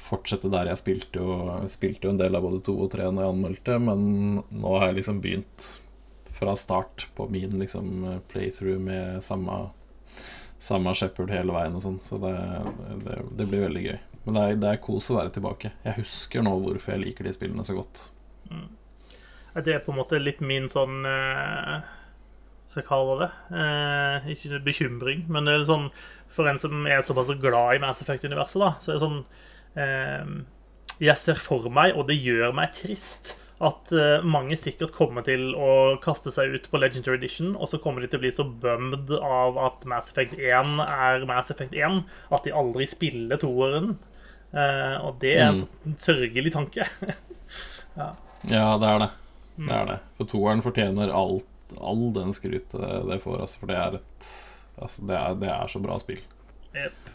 fortsette 0.00 0.50
der 0.50 0.70
jeg 0.70 0.80
spilte 0.80 1.22
jo, 1.22 1.36
spilte 1.70 2.08
jo 2.08 2.14
en 2.14 2.20
del 2.20 2.36
av 2.36 2.44
både 2.44 2.60
to 2.66 2.74
og 2.84 2.90
tre 2.92 3.06
når 3.08 3.24
jeg 3.24 3.34
anmeldte, 3.34 3.78
men 3.82 4.02
nå 4.50 4.74
har 4.76 4.90
jeg 4.90 5.00
liksom 5.00 5.22
begynt 5.22 5.70
fra 6.40 6.56
start 6.56 7.06
på 7.16 7.28
min 7.30 7.58
liksom 7.60 8.20
playthrough 8.32 8.80
med 8.80 9.20
samme, 9.24 9.62
samme 10.58 10.94
Shepherd 10.96 11.32
hele 11.36 11.54
veien 11.54 11.76
og 11.76 11.84
sånn, 11.84 12.00
så 12.02 12.18
det, 12.22 12.34
det, 13.04 13.20
det 13.36 13.46
blir 13.46 13.68
veldig 13.68 13.84
gøy. 13.84 13.98
Men 14.24 14.36
det 14.36 14.42
er, 14.42 14.58
det 14.60 14.72
er 14.72 14.82
kos 14.84 15.12
å 15.12 15.20
være 15.20 15.32
tilbake. 15.36 15.72
Jeg 15.84 16.00
husker 16.00 16.44
nå 16.44 16.52
hvorfor 16.64 16.94
jeg 16.94 17.04
liker 17.04 17.28
de 17.28 17.36
spillene 17.36 17.64
så 17.66 17.76
godt. 17.78 18.08
Det 19.54 19.74
er 19.74 19.82
på 19.84 19.92
en 19.92 19.98
måte 19.98 20.20
litt 20.20 20.42
min 20.44 20.68
sånn 20.70 21.02
eh, 21.08 21.80
Skal 22.70 22.82
jeg 22.82 22.88
kalle 22.88 23.16
det 23.18 23.30
eh, 23.58 24.28
Ikke 24.34 24.60
bekymring, 24.62 25.24
men 25.32 25.48
det 25.48 25.56
er 25.56 25.66
sånn 25.68 25.88
for 26.30 26.46
en 26.46 26.60
som 26.62 26.86
er 26.86 27.02
såpass 27.02 27.32
glad 27.42 27.74
i 27.74 27.80
Mass 27.82 28.04
Effect-universet, 28.04 28.60
da, 28.62 28.68
så 28.78 28.92
er 28.92 28.98
det 28.98 29.02
sånn 29.02 29.16
eh, 29.82 30.34
Jeg 31.08 31.18
ser 31.18 31.40
for 31.42 31.66
meg, 31.74 31.96
og 31.98 32.06
det 32.10 32.20
gjør 32.20 32.54
meg 32.54 32.76
trist, 32.76 33.32
at 33.60 33.92
eh, 33.92 34.22
mange 34.24 34.56
sikkert 34.56 34.94
kommer 34.96 35.24
til 35.26 35.50
å 35.52 35.98
kaste 36.00 36.32
seg 36.32 36.54
ut 36.54 36.68
på 36.72 36.80
Legendary 36.80 37.18
Edition, 37.20 37.52
og 37.56 37.68
så 37.68 37.80
kommer 37.82 38.00
de 38.00 38.08
til 38.08 38.20
å 38.20 38.22
bli 38.22 38.32
så 38.32 38.46
bummed 38.48 39.12
av 39.20 39.58
at 39.60 39.84
Mass 39.90 40.08
Effect 40.12 40.38
1 40.38 40.80
er 40.86 41.26
Mass 41.28 41.52
Effect 41.52 41.76
1, 41.76 42.00
at 42.32 42.46
de 42.46 42.54
aldri 42.56 42.88
spiller 42.88 43.40
toeren. 43.42 43.98
Eh, 44.50 44.96
og 45.04 45.20
det 45.20 45.34
er 45.36 45.50
en 45.50 45.60
sånn 45.64 45.98
sørgelig 46.08 46.54
tanke. 46.56 46.88
Ja, 48.48 48.78
det 48.80 48.88
er 48.88 49.00
det. 49.02 49.06
Det 49.58 49.74
er 49.76 49.88
det. 49.90 49.96
For 50.16 50.28
toeren 50.30 50.62
fortjener 50.64 51.10
alt, 51.12 51.74
all 51.76 52.06
den 52.16 52.30
skrytet 52.32 52.78
det 53.10 53.18
får, 53.20 53.42
altså, 53.42 53.58
for 53.60 53.68
det 53.68 53.76
er 53.76 53.98
et 53.98 54.30
Altså, 54.80 55.02
det 55.04 55.16
er, 55.16 55.34
det 55.36 55.48
er 55.52 55.68
så 55.68 55.80
bra 55.84 55.98
spill. 56.00 56.22
Yep. 56.72 57.08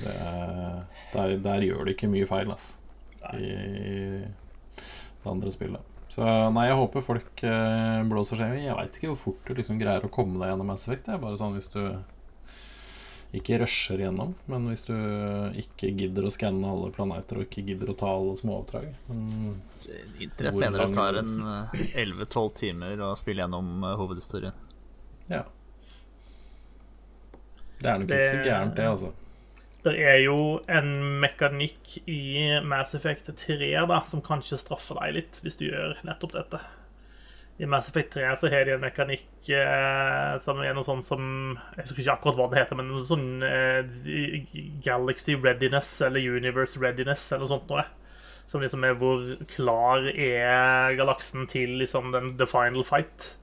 Det 0.00 0.14
er, 0.14 0.78
der, 1.12 1.34
der 1.44 1.66
gjør 1.66 1.84
de 1.84 1.92
ikke 1.92 2.08
mye 2.08 2.28
feil, 2.30 2.54
altså. 2.54 2.78
I 3.36 4.22
det 5.24 5.32
andre 5.32 5.52
spillet. 5.54 5.90
Så 6.14 6.24
nei, 6.54 6.68
jeg 6.68 6.78
håper 6.78 7.02
folk 7.02 7.42
eh, 7.48 8.00
blåser 8.06 8.38
seg. 8.38 8.58
Jeg 8.62 8.76
veit 8.78 8.98
ikke 8.98 9.10
hvor 9.10 9.22
fort 9.22 9.48
du 9.48 9.56
liksom 9.58 9.80
greier 9.80 10.04
å 10.04 10.12
komme 10.12 10.38
deg 10.38 10.52
gjennom 10.52 10.68
Mass 10.70 10.86
Effect. 10.86 11.08
Det 11.08 11.16
er 11.16 11.22
bare 11.22 11.40
sånn 11.40 11.56
hvis 11.56 11.72
du 11.72 11.80
ikke 13.34 13.56
rusher 13.58 13.98
gjennom, 13.98 14.36
men 14.46 14.68
hvis 14.70 14.84
du 14.86 14.94
ikke 15.58 15.88
gidder 15.98 16.28
å 16.28 16.30
skanne 16.30 16.68
alle 16.70 16.92
planeter 16.94 17.40
og 17.40 17.48
ikke 17.48 17.64
gidder 17.66 17.90
å 17.90 17.96
ta 17.98 18.12
alle 18.14 18.36
småoppdrag. 18.38 18.86
Men 19.08 19.56
Internett 20.22 20.60
mener 20.60 20.84
det 20.84 20.94
tar 20.94 21.18
en 21.18 21.32
eh, 21.50 21.82
11-12 22.04 22.52
timer 22.60 23.02
å 23.08 23.10
spille 23.18 23.42
gjennom 23.42 23.74
eh, 23.82 23.96
hovedhistorien. 23.98 24.62
ja. 25.32 25.42
Det 27.84 27.90
er 27.90 27.98
nok 28.00 28.12
ikke 28.14 28.30
så 28.30 28.36
gærent, 28.46 28.76
det, 28.78 28.84
altså. 28.88 29.08
Det 29.84 29.92
er 30.00 30.22
jo 30.24 30.62
en 30.72 30.86
mekanikk 31.20 31.98
i 32.08 32.56
Mass 32.64 32.94
Effect 32.96 33.28
3 33.36 33.68
da, 33.90 33.98
som 34.08 34.22
kanskje 34.24 34.56
straffer 34.62 34.96
deg 35.02 35.18
litt 35.18 35.40
hvis 35.44 35.60
du 35.60 35.66
gjør 35.66 35.98
nettopp 36.08 36.32
dette. 36.38 36.60
I 37.60 37.68
Mass 37.70 37.90
Effect 37.90 38.16
3 38.16 38.30
så 38.40 38.48
har 38.50 38.64
de 38.66 38.72
en 38.74 38.82
mekanikk 38.82 39.50
eh, 39.52 40.32
som 40.42 40.62
er 40.64 40.72
noe 40.74 40.86
sånn 40.86 41.04
som 41.06 41.26
Jeg 41.76 41.84
husker 41.84 42.00
ikke 42.02 42.16
akkurat 42.16 42.40
hva 42.40 42.48
det 42.50 42.62
heter, 42.62 42.80
men 42.80 42.88
noe 42.90 43.04
sånn 43.06 43.44
eh, 43.46 43.84
Galaxy 44.82 45.36
Readiness 45.36 45.92
eller 46.02 46.32
Universe 46.32 46.80
Readiness 46.80 47.28
eller 47.28 47.44
noe 47.44 47.52
sånt 47.52 47.70
noe. 47.70 47.84
Som 48.50 48.64
liksom 48.64 48.88
er 48.88 48.96
hvor 48.98 49.22
klar 49.52 50.08
er 50.10 50.96
galaksen 50.98 51.46
til 51.50 51.76
liksom 51.84 52.10
den 52.16 52.34
the 52.40 52.48
final 52.48 52.88
fight. 52.88 53.34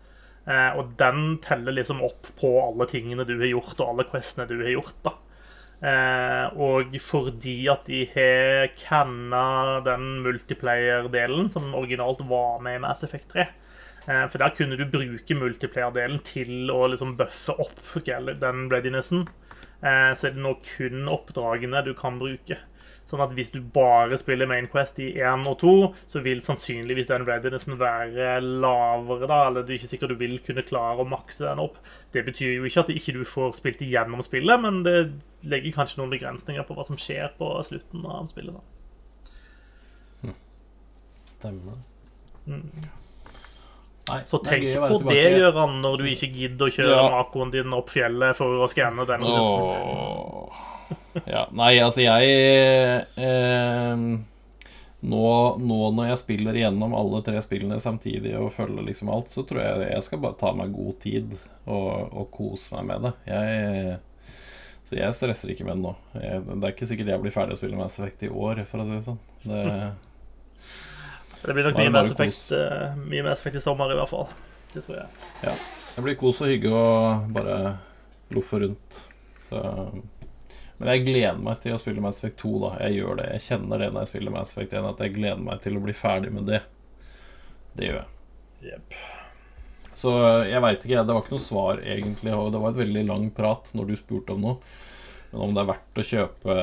Eh, 0.50 0.74
og 0.74 0.98
den 0.98 1.38
teller 1.46 1.78
liksom 1.78 2.02
opp 2.04 2.34
på 2.42 2.56
alle 2.66 2.90
tingene 2.90 3.30
du 3.30 3.38
har 3.38 3.54
gjort, 3.54 3.78
og 3.78 3.94
alle 3.94 4.10
questene 4.10 4.50
du 4.50 4.58
har 4.66 4.74
gjort. 4.74 4.98
da. 5.06 5.20
Eh, 5.82 6.60
og 6.62 6.94
fordi 7.02 7.56
at 7.72 7.88
de 7.90 8.04
har 8.14 8.68
canna 8.78 9.80
den 9.82 10.20
multiplayer-delen 10.22 11.50
som 11.50 11.74
originalt 11.74 12.22
var 12.30 12.62
med 12.62 12.78
i 12.78 12.82
Mass 12.84 13.02
Effect 13.08 13.32
3 13.34 13.42
eh, 13.42 14.26
For 14.30 14.38
der 14.38 14.54
kunne 14.54 14.78
du 14.78 14.86
bruke 14.86 15.38
multiplayer-delen 15.40 16.22
til 16.28 16.70
å 16.70 16.86
liksom 16.92 17.16
buffe 17.18 17.58
opp 17.58 17.82
den 18.06 18.68
readinessen. 18.70 19.26
Eh, 19.82 20.12
så 20.14 20.30
er 20.30 20.36
det 20.36 20.46
nå 20.46 20.54
kun 20.76 21.10
oppdragene 21.10 21.82
du 21.88 21.96
kan 21.98 22.22
bruke. 22.22 22.60
Sånn 23.12 23.22
at 23.26 23.34
hvis 23.36 23.50
du 23.52 23.60
bare 23.76 24.16
spiller 24.20 24.48
Main 24.48 24.70
Quest 24.72 25.02
i 25.04 25.10
1 25.20 25.44
og 25.52 25.58
2, 25.60 25.72
så 26.08 26.22
vil 26.24 26.40
sannsynligvis 26.46 27.10
den 27.12 27.26
readinessen 27.28 27.76
være 27.82 28.38
lavere, 28.40 29.28
da, 29.28 29.42
eller 29.50 29.66
du 29.68 29.74
er 29.74 29.80
ikke 29.82 29.92
sikkert 29.92 30.14
du 30.16 30.20
vil 30.22 30.38
kunne 30.46 30.64
klare 30.64 31.04
å 31.04 31.08
makse 31.12 31.44
den 31.44 31.60
opp. 31.60 31.76
Det 32.16 32.24
betyr 32.30 32.56
jo 32.56 32.64
ikke 32.70 32.86
at 32.86 32.94
ikke 32.96 33.18
du 33.20 33.26
får 33.28 33.58
spilt 33.60 33.84
igjennom 33.84 34.24
spillet, 34.24 34.64
men 34.64 34.82
det 34.88 34.96
legger 35.44 35.76
kanskje 35.76 36.00
noen 36.00 36.14
begrensninger 36.16 36.64
på 36.64 36.78
hva 36.78 36.88
som 36.88 36.96
skjer 37.00 37.34
på 37.38 37.52
slutten 37.68 38.08
av 38.08 38.32
spillet. 38.32 38.56
da. 38.56 38.62
Stemmer. 41.26 41.78
Mm. 42.48 42.66
Nei, 44.10 44.20
Så 44.26 44.40
tenk 44.44 44.66
på 44.76 44.98
det. 45.10 45.22
Gøran, 45.40 45.78
når 45.84 46.02
du 46.02 46.08
ikke 46.10 46.32
gidder 46.34 46.68
å 46.68 46.74
kjøre 46.74 46.96
Ja. 46.98 47.10
makoen 47.14 47.52
din 47.54 47.74
opp 47.74 47.90
fjellet 47.94 48.36
for 48.36 48.48
å 48.66 48.68
skanne 48.68 49.06
den 49.08 49.22
ressursen. 49.22 49.68
Åh. 49.86 50.68
Ja, 51.28 51.46
nei, 51.52 51.74
altså 51.84 52.04
jeg 52.04 52.36
eh, 53.20 54.04
nå, 55.02 55.24
nå 55.58 55.80
når 55.98 56.12
jeg 56.12 56.20
spiller 56.22 56.60
gjennom 56.62 56.94
alle 56.98 57.24
tre 57.26 57.42
spillene 57.42 57.80
samtidig 57.82 58.36
og 58.38 58.52
følger 58.54 58.86
liksom 58.86 59.10
alt, 59.14 59.32
så 59.34 59.44
tror 59.48 59.64
jeg 59.64 59.90
jeg 59.90 60.06
skal 60.06 60.22
bare 60.22 60.38
ta 60.40 60.54
meg 60.58 60.76
god 60.76 61.00
tid 61.02 61.34
og, 61.66 62.14
og 62.14 62.30
kose 62.36 62.78
meg 62.78 62.88
med 62.92 63.08
det. 63.08 63.14
Jeg, 63.32 63.98
så 64.86 65.00
jeg 65.00 65.18
stresser 65.18 65.54
ikke 65.56 65.66
med 65.68 65.80
det 65.80 65.88
nå. 65.88 65.96
Jeg, 66.22 66.46
det 66.52 66.62
er 66.62 66.76
ikke 66.76 66.90
sikkert 66.94 67.12
jeg 67.16 67.26
blir 67.26 67.36
ferdig 67.36 67.58
å 67.58 67.62
spille 67.62 67.80
Mass 67.80 67.98
Effect 67.98 68.28
i 68.28 68.32
år, 68.32 68.64
for 68.70 68.84
å 68.84 68.88
si 68.88 68.96
det 68.98 69.04
sånn. 69.10 69.22
Det, 69.48 69.66
Det 71.42 71.56
blir 71.58 71.66
nok 71.66 71.80
mye 71.80 71.94
Mass, 71.98 72.12
Effect, 72.14 72.52
eh, 72.54 72.98
mye 73.02 73.26
Mass 73.26 73.42
Effect 73.42 73.58
i 73.58 73.64
sommer, 73.64 73.90
i 73.90 73.98
hvert 73.98 74.12
fall. 74.12 74.28
Det 74.72 74.84
tror 74.86 75.00
jeg. 75.02 75.56
det 75.96 76.04
blir 76.06 76.18
kos 76.20 76.44
og 76.46 76.52
hygge 76.52 76.70
og 76.70 77.32
bare 77.34 77.56
loffe 78.36 78.62
rundt. 78.62 79.00
Så 79.48 79.62
men 80.82 80.90
jeg 80.96 81.06
gleder 81.06 81.42
meg 81.46 81.60
til 81.62 81.76
å 81.76 81.78
spille 81.78 82.02
Mass 82.02 82.18
Effect 82.18 82.40
2. 82.42 82.52
da 82.64 82.70
Jeg 82.88 82.96
gjør 82.98 83.20
det, 83.20 83.28
jeg 83.36 83.46
kjenner 83.46 83.84
det 83.84 83.90
når 83.92 84.02
jeg 84.02 84.10
spiller 84.16 84.34
Mass 84.34 84.56
Effect 84.56 84.74
1, 84.80 84.88
at 84.90 85.04
jeg 85.06 85.14
gleder 85.14 85.44
meg 85.46 85.62
til 85.62 85.78
å 85.78 85.84
bli 85.84 85.94
ferdig 85.94 86.32
med 86.34 86.50
det. 86.50 86.62
Det 87.78 87.86
gjør 87.86 88.00
jeg. 88.00 88.72
Yep. 88.72 88.96
Så 90.02 90.14
jeg 90.48 90.64
veit 90.64 90.88
ikke, 90.88 91.04
det 91.06 91.14
var 91.14 91.22
ikke 91.22 91.36
noe 91.36 91.44
svar 91.44 91.84
egentlig. 91.84 92.34
Og 92.34 92.50
det 92.54 92.64
var 92.64 92.74
et 92.74 92.82
veldig 92.82 93.06
lang 93.12 93.30
prat 93.36 93.70
når 93.78 93.92
du 93.92 94.00
spurte 94.00 94.34
om 94.34 94.42
noe. 94.48 94.74
Men 95.32 95.46
om 95.46 95.54
det 95.56 95.62
er 95.62 95.70
verdt 95.70 96.02
å 96.02 96.08
kjøpe 96.10 96.56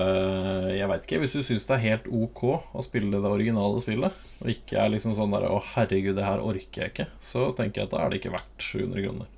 Jeg 0.74 0.90
veit 0.90 1.06
ikke. 1.06 1.22
Hvis 1.22 1.38
du 1.38 1.44
syns 1.46 1.70
det 1.70 1.78
er 1.78 1.86
helt 1.86 2.10
ok 2.10 2.44
å 2.50 2.84
spille 2.84 3.22
det 3.22 3.32
originale 3.38 3.80
spillet, 3.84 4.26
og 4.42 4.52
ikke 4.52 4.82
er 4.82 4.92
liksom 4.92 5.14
sånn 5.16 5.32
der 5.32 5.46
'Å, 5.48 5.62
herregud, 5.76 6.18
det 6.18 6.26
her 6.26 6.42
orker 6.44 6.82
jeg 6.82 6.92
ikke', 6.92 7.10
så 7.20 7.52
tenker 7.54 7.82
jeg 7.82 7.88
at 7.88 7.94
da 7.94 8.02
er 8.02 8.10
det 8.10 8.20
ikke 8.20 8.34
verdt 8.34 8.66
700 8.66 9.06
kroner. 9.06 9.30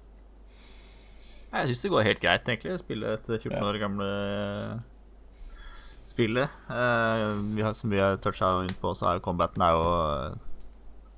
Jeg 1.50 1.70
syns 1.70 1.82
det 1.82 1.90
går 1.90 2.06
helt 2.06 2.22
greit, 2.22 2.46
egentlig, 2.46 2.76
å 2.76 2.82
spille 2.82 3.14
et 3.16 3.30
14 3.30 3.56
år 3.66 3.78
gamle 3.82 4.10
spillet. 6.06 6.60
Eh, 6.70 7.24
vi 7.56 7.64
har, 7.66 7.74
som 7.74 7.90
vi 7.90 7.98
har 7.98 8.20
toucha 8.22 8.52
inn 8.66 8.76
på, 8.82 8.92
så 8.94 9.08
er 9.10 9.18
jo 9.18 9.24
combaten 9.24 9.64
er 9.66 9.74
jo, 9.74 9.88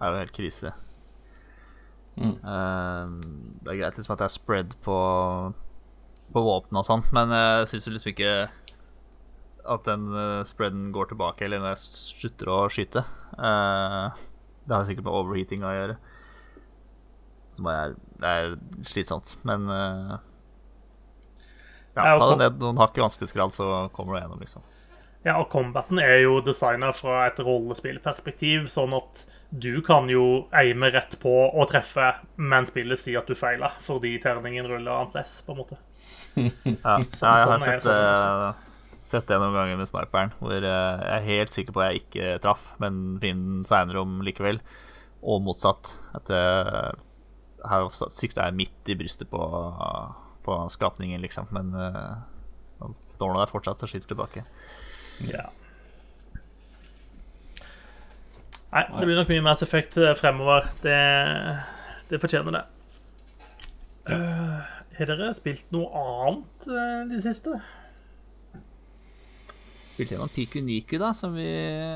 er 0.01 0.15
jo 0.15 0.23
helt 0.23 0.35
krise. 0.37 0.73
Mm. 2.17 2.33
Eh, 2.37 3.13
det 3.65 3.75
er 3.75 3.81
greit 3.83 4.01
liksom 4.01 4.17
at 4.17 4.25
det 4.25 4.29
er 4.29 4.35
spread 4.37 4.75
på, 4.85 4.97
på 6.33 6.45
våpen 6.49 6.81
og 6.81 6.89
sånn, 6.89 7.05
men 7.17 7.33
jeg 7.37 7.71
syns 7.73 7.93
liksom 7.93 8.13
ikke 8.15 8.35
at 9.63 9.87
den 9.87 10.09
eh, 10.17 10.43
spreaden 10.49 10.91
går 10.95 11.13
tilbake 11.13 11.47
eller 11.47 11.63
når 11.63 11.75
jeg 11.75 11.85
slutter 12.19 12.51
å 12.51 12.59
skyte. 12.73 13.05
Eh, 13.37 14.25
det 14.67 14.75
har 14.75 14.89
sikkert 14.89 15.07
med 15.07 15.17
overheating 15.17 15.65
å 15.67 15.75
gjøre. 15.77 15.99
Som 17.53 17.69
er, 17.69 17.97
det 18.21 18.35
er 18.35 18.55
slitsomt, 18.89 19.35
men 19.49 19.69
uh, 19.69 20.19
Ja, 21.95 22.13
Ja, 22.13 22.17
ta 22.17 22.31
det 22.33 22.39
ned 22.41 22.63
noen 22.63 22.81
hakk 22.81 22.97
i 22.97 23.05
vanskelighetsgrad, 23.05 23.53
så 23.53 23.67
kommer 23.93 24.17
du 24.17 24.23
gjennom, 24.23 24.41
liksom. 24.41 24.65
Ja, 25.23 25.37
og 25.39 25.53
combaten 25.53 26.01
er 26.03 26.17
jo 26.25 26.41
designa 26.43 26.91
fra 26.97 27.29
et 27.29 27.39
rollespillperspektiv, 27.39 28.67
sånn 28.73 28.95
at 28.97 29.23
du 29.53 29.77
kan 29.85 30.09
jo 30.11 30.49
eime 30.57 30.89
rett 30.91 31.15
på 31.23 31.31
og 31.45 31.69
treffe, 31.71 32.09
men 32.41 32.67
spillet 32.67 32.99
sier 32.99 33.21
at 33.21 33.29
du 33.29 33.37
feiler 33.39 33.77
fordi 33.85 34.17
terningen 34.23 34.67
ruller 34.67 35.05
annerledes, 35.05 35.43
på 35.47 35.55
en 35.55 35.61
måte. 35.63 35.79
Ja, 36.41 36.97
jeg 36.97 37.13
sånn 37.21 37.29
har 37.29 37.55
er 37.55 37.67
sett, 37.69 37.89
eh, 37.93 38.99
sett 39.05 39.29
det 39.29 39.39
noen 39.39 39.55
ganger 39.55 39.79
med 39.79 39.91
sniperen, 39.93 40.33
hvor 40.41 40.57
eh, 40.57 40.65
jeg 40.65 41.15
er 41.21 41.29
helt 41.29 41.55
sikker 41.55 41.77
på 41.77 41.85
at 41.85 41.93
jeg 41.93 42.03
ikke 42.07 42.35
traff, 42.43 42.71
men 42.83 43.21
finner 43.23 43.69
seinere 43.69 44.03
om 44.03 44.19
likevel. 44.27 44.59
Og 45.23 45.39
motsatt. 45.45 45.93
At 46.19 46.33
jeg 46.35 46.97
har 47.69 47.89
sikta 48.11 48.49
jeg 48.49 48.59
midt 48.59 48.93
i 48.93 48.99
brystet 48.99 49.31
på, 49.31 49.41
på 50.47 50.59
skapningen, 50.75 51.21
liksom. 51.23 51.51
Men 51.55 51.73
uh, 51.77 52.23
han 52.83 52.95
står 52.97 53.35
nå 53.35 53.43
der 53.43 53.51
fortsatt 53.53 53.85
og 53.85 53.93
skyter 53.93 54.15
tilbake. 54.15 54.45
Ja. 55.29 55.49
Nei, 58.73 58.87
det 58.89 59.05
blir 59.05 59.19
nok 59.21 59.29
mye 59.29 59.45
Mass 59.45 59.63
Effect 59.65 59.99
eh, 60.01 60.15
fremover. 60.17 60.71
Det, 60.81 60.97
det 62.09 62.21
fortjener 62.23 62.57
det. 62.57 62.63
Uh, 64.09 64.65
har 64.97 65.11
dere 65.13 65.29
spilt 65.37 65.69
noe 65.75 65.93
annet 66.01 66.65
uh, 66.73 67.03
de 67.11 67.21
siste? 67.23 67.53
Spilte 69.93 70.17
gjennom 70.17 70.33
Piku 70.33 70.63
Niku, 70.65 70.97
da, 70.99 71.13
som 71.15 71.37
vi 71.37 71.47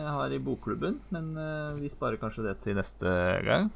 har 0.04 0.36
i 0.36 0.42
bokklubben. 0.42 1.00
Men 1.16 1.32
uh, 1.40 1.72
vi 1.80 1.88
sparer 1.90 2.20
kanskje 2.20 2.44
det 2.44 2.58
til 2.66 2.76
neste 2.76 3.16
gang. 3.48 3.72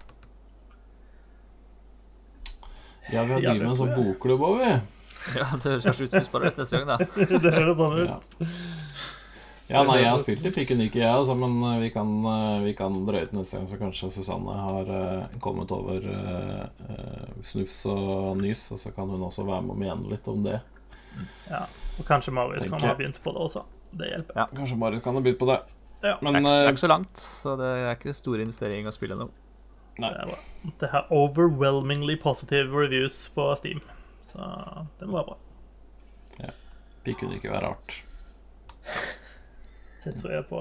Ja, 3.12 3.25
vi 3.25 3.33
har 3.35 3.40
Ja, 3.42 3.53
drevet 3.53 3.62
med 3.62 3.70
en 3.73 3.79
sånn 3.79 3.94
bokklubb 3.96 4.42
òg, 4.49 4.59
vi. 4.62 4.73
Ja, 5.40 5.46
Det 5.53 5.66
høres 5.68 5.85
kanskje 5.85 6.07
ut 6.07 6.14
som 6.14 6.23
vi 6.23 6.29
sparer 6.29 6.51
det 6.51 6.62
neste 6.62 6.79
gang, 6.81 6.88
da. 6.88 6.96
det 7.44 7.55
høres 7.57 7.77
sånn 7.77 7.96
ut. 7.99 8.09
Ja. 8.09 8.46
ja, 9.68 9.83
nei, 9.85 9.96
jeg 10.01 10.11
har 10.11 10.20
spilt 10.23 10.46
i 10.49 10.53
pikenikke, 10.55 11.01
jeg, 11.03 11.11
altså, 11.12 11.37
men 11.38 11.59
eh, 11.68 11.79
vi 11.83 11.90
kan, 11.94 12.12
eh, 12.33 12.61
vi 12.64 12.73
kan 12.79 12.96
drøye 13.07 13.27
til 13.29 13.40
neste 13.40 13.59
gang, 13.59 13.68
så 13.70 13.81
kanskje 13.81 14.11
Susanne 14.14 14.57
har 14.64 14.92
eh, 14.96 15.27
kommet 15.44 15.75
over 15.77 16.07
eh, 16.14 16.94
snufs 17.46 17.83
og 17.92 18.40
nys, 18.40 18.64
og 18.73 18.81
så 18.81 18.94
kan 18.96 19.12
hun 19.12 19.27
også 19.29 19.44
være 19.49 19.66
med 19.66 19.77
og 19.77 19.83
mene 19.85 20.14
litt 20.14 20.31
om 20.33 20.40
det. 20.46 20.57
Ja. 21.51 21.66
Og 21.99 22.07
kanskje 22.09 22.33
Marius 22.33 22.64
kan 22.70 22.81
ha 22.87 22.94
begynt 22.96 23.20
på 23.23 23.35
det 23.37 23.44
også. 23.44 23.66
Det 23.90 24.09
hjelper. 24.12 24.57
Kanskje 24.57 24.79
Marius 24.81 25.05
kan 25.05 25.18
ha 25.18 25.23
begynt 25.27 25.40
på 25.42 25.51
det. 25.51 25.61
Ja, 26.01 26.16
Men 26.23 26.33
Det 26.33 26.40
er, 26.40 26.40
ikke, 26.40 26.57
det 26.57 26.66
er 26.66 26.73
ikke 26.73 26.81
så 26.87 26.88
langt, 26.94 27.20
så 27.20 27.55
det 27.61 27.70
er 27.77 27.90
ikke 27.92 28.14
store 28.16 28.44
investering 28.46 28.87
å 28.88 28.92
spille 28.94 29.18
nå. 29.20 29.27
Det 29.98 30.11
er 30.11 30.31
bra. 30.31 30.38
Det 30.81 30.90
er 30.92 31.12
overwhelmingly 31.14 32.16
positive 32.20 32.70
reviews 32.85 33.22
på 33.35 33.48
Steam. 33.59 33.81
Så 34.31 34.50
det 35.00 35.09
må 35.09 35.18
være 35.18 35.33
bra. 35.33 35.38
kunne 37.18 37.38
Ikke 37.38 37.50
være 37.50 37.66
rart. 37.66 38.03
Det 40.05 40.14
tror 40.20 40.33
jeg 40.33 40.46
på. 40.48 40.61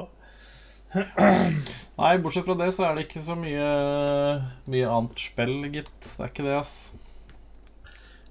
Nei, 1.99 2.13
bortsett 2.23 2.47
fra 2.47 2.55
det 2.57 2.71
så 2.75 2.87
er 2.87 2.97
det 2.97 3.05
ikke 3.05 3.21
så 3.21 3.35
mye, 3.37 3.67
mye 4.71 4.89
annet 4.89 5.21
spill, 5.21 5.61
gitt. 5.73 5.93
Det 6.01 6.23
er 6.23 6.31
ikke 6.31 6.47
det, 6.47 6.55
ass. 6.57 6.73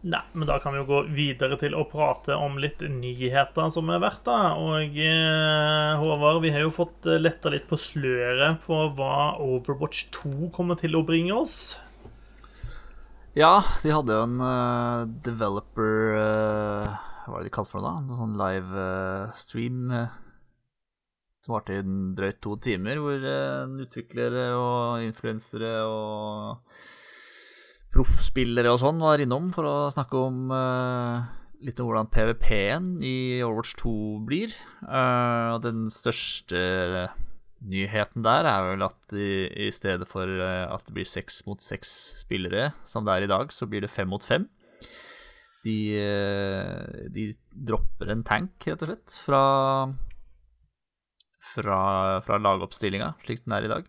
Nei, 0.06 0.20
men 0.32 0.46
da 0.46 0.61
kan 0.62 0.72
vi 0.72 0.78
jo 0.78 0.87
gå 0.87 0.98
videre 1.11 1.56
til 1.58 1.74
å 1.74 1.82
prate 1.90 2.37
om 2.38 2.54
litt 2.62 2.84
nyheter 2.87 3.70
som 3.74 3.88
er 3.90 3.98
verdt, 3.98 4.22
da. 4.28 4.52
Og 4.62 4.94
eh, 4.94 5.98
Håvard, 5.98 6.38
vi 6.44 6.52
har 6.54 6.62
jo 6.62 6.70
fått 6.74 7.08
eh, 7.11 7.18
letta 7.18 7.50
litt 7.50 7.66
på 7.66 7.80
sløret 7.82 8.61
på 8.62 8.78
hva 8.94 9.34
Overwatch 9.42 10.04
2 10.14 10.52
kommer 10.54 10.78
til 10.78 10.94
å 10.94 11.02
bringe 11.06 11.34
oss. 11.34 11.58
Ja, 13.34 13.64
de 13.82 13.90
hadde 13.90 14.14
jo 14.14 14.22
en 14.24 14.38
uh, 14.42 15.04
developer 15.22 16.14
uh, 16.16 16.94
Hva 17.26 17.34
var 17.34 17.42
det 17.42 17.50
de 17.50 17.52
kalte 17.54 17.70
for 17.70 17.82
det, 17.82 17.90
da? 17.90 17.98
En 18.00 18.22
sånn 18.22 18.38
live 18.40 18.87
uh, 18.87 19.34
stream 19.37 19.92
som 21.44 21.54
varte 21.54 21.74
i 21.74 21.82
en 21.82 22.14
drøyt 22.18 22.40
to 22.44 22.54
timer, 22.62 23.02
hvor 23.02 23.26
uh, 23.26 23.82
utviklere 23.82 24.46
og 24.54 25.04
influensere 25.06 25.74
og 25.90 26.78
proffspillere 27.94 28.70
og 28.72 28.81
sånn 28.83 29.01
var 29.03 29.22
innom 29.22 29.51
for 29.55 29.66
å 29.68 29.77
snakke 29.92 30.20
om 30.29 30.53
uh, 30.53 31.24
litt 31.64 31.81
om 31.81 31.88
hvordan 31.88 32.11
PVP-en 32.12 32.90
i 33.05 33.40
Overwatch 33.42 33.74
2 33.81 33.94
blir. 34.29 34.53
Eh, 34.85 35.48
og 35.55 35.64
den 35.64 35.88
største 35.90 36.61
nyheten 37.66 38.22
der 38.22 38.47
er 38.47 38.66
vel 38.68 38.84
at 38.86 39.16
i, 39.18 39.49
i 39.66 39.70
stedet 39.74 40.07
for 40.07 40.30
eh, 40.30 40.66
at 40.70 40.84
det 40.86 40.95
blir 40.95 41.09
seks 41.09 41.41
mot 41.49 41.62
seks 41.64 41.91
spillere, 42.20 42.70
som 42.86 43.03
det 43.07 43.16
er 43.16 43.26
i 43.26 43.32
dag, 43.32 43.51
så 43.51 43.66
blir 43.66 43.82
det 43.82 43.91
fem 43.91 44.07
mot 44.11 44.22
fem. 44.22 44.47
De, 45.66 45.74
de 47.11 47.24
dropper 47.51 48.14
en 48.14 48.22
tank, 48.24 48.62
rett 48.62 48.84
og 48.86 48.93
slett, 48.93 49.18
fra 49.26 49.43
fra, 51.49 51.78
fra 52.22 52.39
lagoppstillinga, 52.39 53.16
slik 53.26 53.43
den 53.43 53.57
er 53.57 53.66
i 53.66 53.72
dag. 53.72 53.89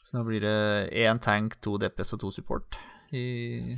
Så 0.00 0.16
nå 0.16 0.24
blir 0.24 0.40
det 0.40 0.58
én 0.96 1.20
tank, 1.20 1.58
to 1.60 1.76
DPS 1.76 2.16
og 2.16 2.24
to 2.24 2.32
support 2.32 2.78
i 3.12 3.76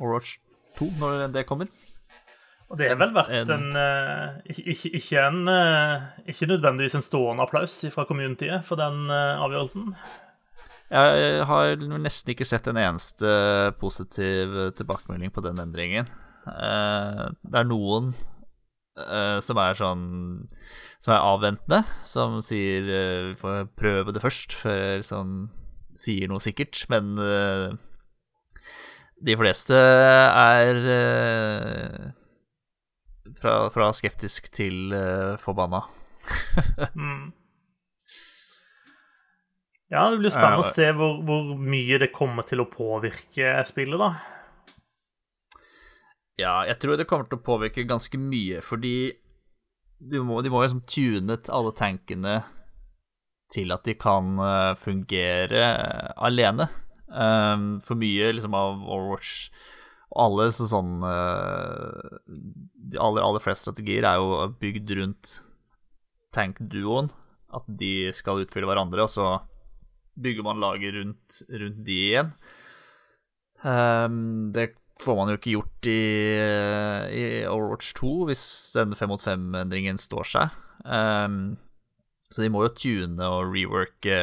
Overwatch 0.00 0.36
2 0.78 0.88
når 0.98 1.26
det 1.34 1.46
kommer. 1.46 1.68
Og 2.72 2.78
det 2.80 2.88
har 2.88 2.96
vel 2.96 3.12
vært 3.12 3.28
En- 3.36 3.50
en, 3.52 3.76
eh, 3.76 4.40
ikke, 4.48 4.90
ikke, 4.96 5.26
en 5.26 5.48
eh, 5.48 6.00
Ikke 6.32 6.46
nødvendigvis 6.48 6.94
en 6.96 7.02
stående 7.04 7.42
applaus 7.44 7.84
fra 7.92 8.04
communityet 8.08 8.64
for 8.64 8.76
den 8.80 9.10
eh, 9.10 9.36
avgjørelsen. 9.36 9.94
Jeg 10.92 11.44
har 11.48 11.76
nesten 11.76 12.32
ikke 12.34 12.44
sett 12.44 12.66
en 12.68 12.76
eneste 12.76 13.28
positiv 13.80 14.72
tilbakemelding 14.76 15.32
på 15.32 15.40
den 15.44 15.56
endringen. 15.60 16.08
Det 16.44 17.54
er 17.54 17.64
noen 17.64 18.10
som 19.40 19.56
er 19.62 19.72
sånn 19.78 20.02
Som 21.00 21.14
er 21.14 21.22
avventende, 21.24 21.78
som 22.04 22.42
sier 22.44 22.82
Vi 23.30 23.34
får 23.40 23.70
prøve 23.78 24.12
det 24.12 24.20
først 24.20 24.52
før 24.52 25.00
sånn 25.06 25.48
sier 25.96 26.28
noe 26.28 26.40
sikkert, 26.44 26.84
men 26.92 27.16
de 29.22 29.36
fleste 29.38 29.76
er 29.76 30.80
eh, 30.96 32.10
fra, 33.38 33.54
fra 33.74 33.92
skeptisk 33.96 34.50
til 34.54 34.94
eh, 34.96 35.38
forbanna. 35.42 35.84
Mm. 36.94 37.32
Ja, 39.92 40.06
det 40.08 40.22
blir 40.22 40.32
spennende 40.32 40.62
å 40.62 40.70
se 40.72 40.86
hvor, 40.96 41.18
hvor 41.26 41.50
mye 41.60 41.98
det 42.00 42.14
kommer 42.14 42.46
til 42.48 42.62
å 42.62 42.68
påvirke 42.70 43.58
spillet, 43.68 44.00
da. 44.00 44.12
Ja, 46.40 46.54
jeg 46.64 46.78
tror 46.80 46.96
det 46.96 47.04
kommer 47.10 47.28
til 47.28 47.36
å 47.36 47.44
påvirke 47.44 47.84
ganske 47.84 48.16
mye, 48.16 48.62
fordi 48.64 49.12
de 50.00 50.22
må, 50.24 50.40
de 50.42 50.52
må 50.54 50.62
liksom 50.62 50.80
tune 50.88 51.36
alle 51.52 51.74
tankene 51.76 52.38
til 53.52 53.74
at 53.74 53.84
de 53.84 53.94
kan 54.00 54.32
eh, 54.40 54.72
fungere 54.80 55.66
alene. 56.16 56.70
Um, 57.12 57.76
for 57.84 57.98
mye 58.00 58.30
liksom 58.32 58.54
av 58.56 58.80
Overwatch 58.80 59.50
og 60.12 60.20
alle 60.26 60.46
så 60.52 60.64
sånn 60.68 61.02
uh, 61.04 62.20
De 62.24 62.96
aller, 63.00 63.20
aller 63.20 63.42
fleste 63.44 63.66
strategier 63.66 64.06
er 64.08 64.20
jo 64.20 64.46
bygd 64.60 64.92
rundt 64.98 65.32
tankduoen. 66.32 67.10
At 67.52 67.68
de 67.68 68.12
skal 68.16 68.44
utfylle 68.44 68.68
hverandre, 68.68 69.04
og 69.04 69.12
så 69.12 69.26
bygger 70.22 70.44
man 70.44 70.60
laget 70.60 70.94
rundt, 70.96 71.40
rundt 71.52 71.82
de 71.84 71.98
igjen. 72.06 72.32
Um, 73.62 74.52
det 74.56 74.72
får 75.02 75.18
man 75.18 75.30
jo 75.30 75.38
ikke 75.38 75.54
gjort 75.54 75.88
i, 75.90 76.00
i 77.12 77.24
Overwatch 77.48 77.92
2 77.98 78.12
hvis 78.30 78.44
den 78.78 78.96
5 78.98 79.12
mot 79.12 79.24
5-endringen 79.24 80.00
står 80.00 80.28
seg. 80.32 80.56
Um, 80.84 81.58
så 82.32 82.44
de 82.44 82.50
må 82.52 82.64
jo 82.64 82.76
tune 82.76 83.28
og 83.28 83.52
reworke 83.52 84.18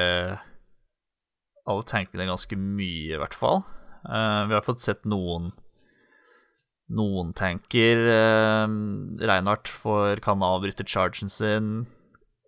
alle 1.70 1.86
tankene 1.88 2.28
ganske 2.30 2.58
mye, 2.60 3.16
i 3.16 3.20
hvert 3.20 3.38
fall. 3.38 3.64
Uh, 4.04 4.48
vi 4.50 4.56
har 4.58 4.66
fått 4.66 4.84
sett 4.86 5.06
noen 5.10 5.52
noen 6.90 7.36
tanker. 7.38 8.02
Uh, 8.10 8.66
Reinhardt 9.22 9.70
får, 9.70 10.24
kan 10.26 10.44
avbryte 10.46 10.88
chargen 10.88 11.30
sin. 11.30 11.86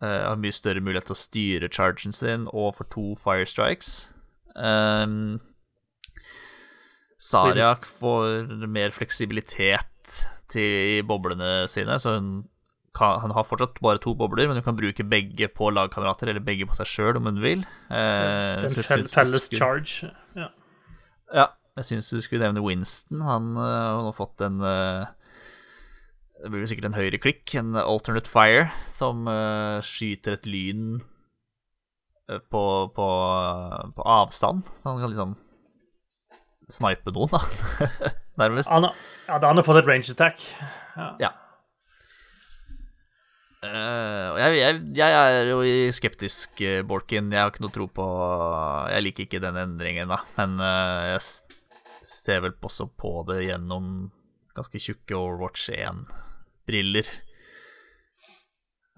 Uh, 0.02 0.32
har 0.32 0.42
mye 0.42 0.56
større 0.56 0.82
mulighet 0.82 1.12
til 1.12 1.18
å 1.18 1.22
styre 1.22 1.70
chargen 1.70 2.16
sin 2.16 2.48
og 2.50 2.74
får 2.80 2.90
to 2.96 3.06
fire 3.22 3.46
strikes. 3.46 3.92
Um, 4.56 5.40
Sariak 7.22 7.86
får 7.86 8.66
mer 8.66 8.94
fleksibilitet 8.96 10.16
til 10.52 11.04
boblene 11.08 11.68
sine, 11.70 12.00
så 12.02 12.18
hun, 12.18 12.32
hun 13.00 13.32
har 13.32 13.46
fortsatt 13.48 13.80
bare 13.82 14.02
to 14.04 14.14
bobler, 14.18 14.50
men 14.50 14.58
du 14.60 14.64
kan 14.66 14.76
bruke 14.76 15.06
begge 15.08 15.48
på 15.48 15.70
lagkamerater 15.72 16.28
eller 16.28 16.44
begge 16.44 16.68
på 16.68 16.76
seg 16.76 16.90
sjøl 16.90 17.20
om 17.22 17.30
hun 17.30 17.40
vil. 17.44 17.64
Eh, 17.90 18.66
Den 18.66 19.08
felles 19.08 19.48
charge. 19.50 20.12
Ja. 20.36 20.50
Ja, 21.32 21.48
jeg 21.80 21.88
syns 21.88 22.12
du 22.12 22.20
skulle 22.22 22.44
nevne 22.44 22.64
Winston. 22.66 23.24
Han 23.24 23.56
uh, 23.56 23.64
har 23.64 24.04
nå 24.04 24.12
fått 24.16 24.44
en 24.44 24.60
uh, 24.60 25.08
Det 26.44 26.52
blir 26.52 26.68
sikkert 26.68 26.90
en 26.90 27.00
høyre 27.00 27.22
klikk, 27.22 27.46
en 27.56 27.78
alternate 27.80 28.30
fire, 28.30 28.68
som 28.92 29.24
uh, 29.30 29.80
skyter 29.86 30.36
et 30.36 30.50
lyn 30.50 31.00
på, 32.52 32.64
på, 32.96 33.08
på 33.96 34.04
avstand. 34.08 34.68
Så 34.82 34.92
han 34.92 35.00
kan 35.00 35.14
liksom 35.14 35.38
snipe 36.72 37.12
noen, 37.16 37.32
da. 37.32 37.42
Nærmest. 38.42 38.72
Han, 38.72 38.88
ja, 39.28 39.40
han 39.40 39.60
har 39.60 39.68
fått 39.68 39.82
et 39.82 39.90
range 39.90 40.12
attack. 40.14 40.44
Ja. 40.98 41.32
Eh, 41.32 41.41
og 43.62 44.38
jeg, 44.42 44.56
jeg, 44.58 44.78
jeg 44.98 45.18
er 45.38 45.50
jo 45.52 45.60
skeptisk, 45.94 46.64
uh, 46.66 46.80
Borkin. 46.88 47.30
Jeg 47.30 47.44
har 47.44 47.52
ikke 47.54 47.66
noe 47.66 47.76
tro 47.76 47.86
på 47.94 48.06
Jeg 48.90 49.06
liker 49.06 49.28
ikke 49.28 49.44
den 49.44 49.60
endringen, 49.62 50.10
da. 50.10 50.22
Men 50.40 50.58
eh, 50.66 51.12
jeg 51.14 51.52
ser 52.02 52.42
vel 52.46 52.56
også 52.58 52.90
på 52.98 53.20
det 53.30 53.44
gjennom 53.46 54.10
ganske 54.58 54.82
tjukke 54.82 55.18
Overwatch 55.18 55.70
1-briller. 55.76 57.12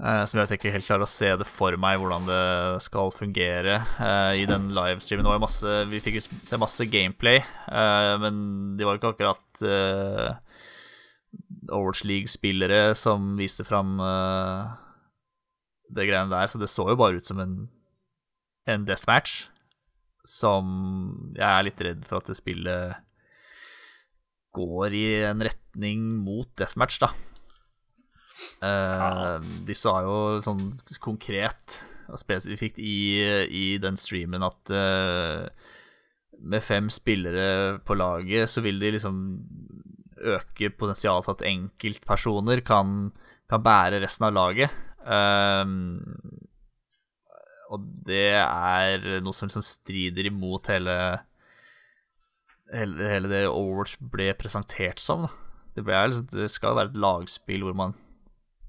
Eh, 0.04 0.24
som 0.26 0.40
jeg 0.42 0.58
ikke 0.58 0.72
helt 0.74 0.88
klarer 0.88 1.06
å 1.06 1.12
se 1.12 1.30
det 1.40 1.46
for 1.48 1.76
meg, 1.80 2.00
hvordan 2.02 2.26
det 2.28 2.44
skal 2.84 3.14
fungere. 3.14 3.78
Eh, 4.02 4.42
I 4.42 4.48
den 4.50 4.72
livestreamen 4.76 5.44
masse 5.44 5.84
Vi 5.92 6.02
fikk 6.04 6.18
se 6.24 6.60
masse 6.62 6.88
gameplay, 6.90 7.44
eh, 7.44 8.14
men 8.24 8.40
de 8.80 8.88
var 8.88 8.98
ikke 8.98 9.14
akkurat 9.14 9.64
eh, 9.68 10.34
Overwatch 11.70 12.04
League-spillere 12.08 12.94
som 12.98 13.34
viste 13.40 13.66
fram 13.68 13.96
uh, 14.02 14.74
det 15.94 16.08
greiene 16.10 16.32
der, 16.34 16.50
så 16.50 16.62
det 16.62 16.72
så 16.72 16.88
jo 16.90 17.00
bare 17.00 17.20
ut 17.22 17.30
som 17.30 17.42
en, 17.44 17.58
en 18.70 18.86
deathmatch. 18.88 19.48
Som 20.24 21.34
jeg 21.36 21.48
er 21.50 21.66
litt 21.68 21.82
redd 21.84 22.06
for 22.08 22.22
at 22.22 22.30
det 22.32 22.38
spillet 22.40 22.96
går 24.56 24.96
i 24.96 25.06
en 25.28 25.44
retning 25.44 26.06
mot 26.24 26.48
deathmatch, 26.60 27.02
da. 27.04 27.10
Eh, 28.64 29.38
De 29.68 29.76
sa 29.76 29.98
jo 30.06 30.18
sånn 30.44 30.74
konkret 31.04 31.82
og 32.12 32.20
spesifikt 32.22 32.80
i, 32.80 33.20
i 33.48 33.66
den 33.82 33.98
streamen 34.00 34.44
at 34.46 34.72
uh, 34.76 35.48
med 36.44 36.64
fem 36.64 36.90
spillere 36.92 37.80
på 37.88 37.96
laget, 37.98 38.52
så 38.52 38.62
vil 38.66 38.80
de 38.82 38.92
liksom 38.98 39.22
øke 40.24 40.72
potensialet 40.78 41.28
for 41.28 41.38
at 41.38 41.46
enkeltpersoner 41.48 42.64
kan, 42.66 43.12
kan 43.50 43.64
bære 43.66 44.02
resten 44.04 44.28
av 44.30 44.36
laget. 44.38 44.74
Um, 45.04 46.02
og 47.74 47.86
det 48.08 48.36
er 48.38 49.22
noe 49.24 49.36
som 49.36 49.50
liksom 49.50 49.66
strider 49.66 50.30
imot 50.30 50.70
hele, 50.72 50.96
hele, 52.74 53.10
hele 53.10 53.32
det 53.32 53.44
Overwatch 53.50 53.98
ble 54.14 54.30
presentert 54.38 55.02
som. 55.02 55.26
Det, 55.74 55.82
ble, 55.82 55.98
liksom, 56.12 56.28
det 56.36 56.52
skal 56.54 56.74
jo 56.74 56.80
være 56.82 56.94
et 56.94 57.02
lagspill 57.06 57.66
hvor 57.66 57.78
man 57.78 57.96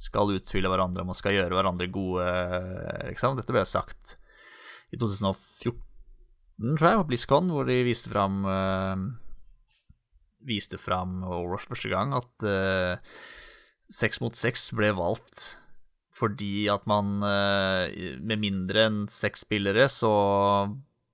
skal 0.01 0.33
utfylle 0.35 0.71
hverandre, 0.73 1.05
man 1.07 1.17
skal 1.17 1.37
gjøre 1.37 1.55
hverandre 1.55 1.89
gode, 1.93 2.29
liksom. 3.11 3.37
Dette 3.39 3.55
ble 3.55 3.63
jo 3.63 3.71
sagt 3.71 4.17
i 4.93 4.99
2014, 5.01 5.77
tror 6.79 6.89
jeg, 6.89 6.99
på 6.99 7.07
BlizzCon, 7.11 7.53
hvor 7.53 7.69
de 7.69 7.79
viste 7.87 8.11
fram 8.13 8.43
uh, 8.49 9.05
viste 10.47 10.79
fram 10.81 11.23
Overwatch 11.25 11.69
første 11.71 11.91
gang, 11.93 12.15
at 12.17 12.47
seks 13.93 14.21
uh, 14.21 14.27
mot 14.27 14.39
seks 14.39 14.71
ble 14.77 14.93
valgt 14.97 15.45
fordi 16.15 16.69
at 16.71 16.85
man 16.87 17.19
uh, 17.27 17.91
Med 18.23 18.39
mindre 18.39 18.87
enn 18.87 18.99
seks 19.11 19.43
spillere, 19.47 19.89
så 19.91 20.13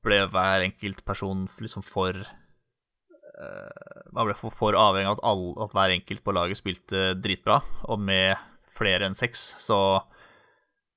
ble 0.04 0.18
hver 0.32 0.66
enkelt 0.66 1.00
person 1.08 1.46
liksom 1.60 1.84
for 1.84 2.16
uh, 2.20 4.10
Man 4.12 4.28
ble 4.28 4.36
for, 4.36 4.52
for 4.52 4.76
avhengig 4.76 5.08
av 5.08 5.18
at, 5.18 5.24
all, 5.24 5.46
at, 5.64 5.72
hver 5.76 5.94
enkelt 5.96 6.24
på 6.24 6.34
laget 6.36 6.60
spilte 6.60 7.14
dritbra, 7.16 7.60
og 7.88 8.00
med 8.00 8.36
flere 8.70 9.08
enn 9.08 9.16
seks, 9.18 9.40
så 9.64 9.78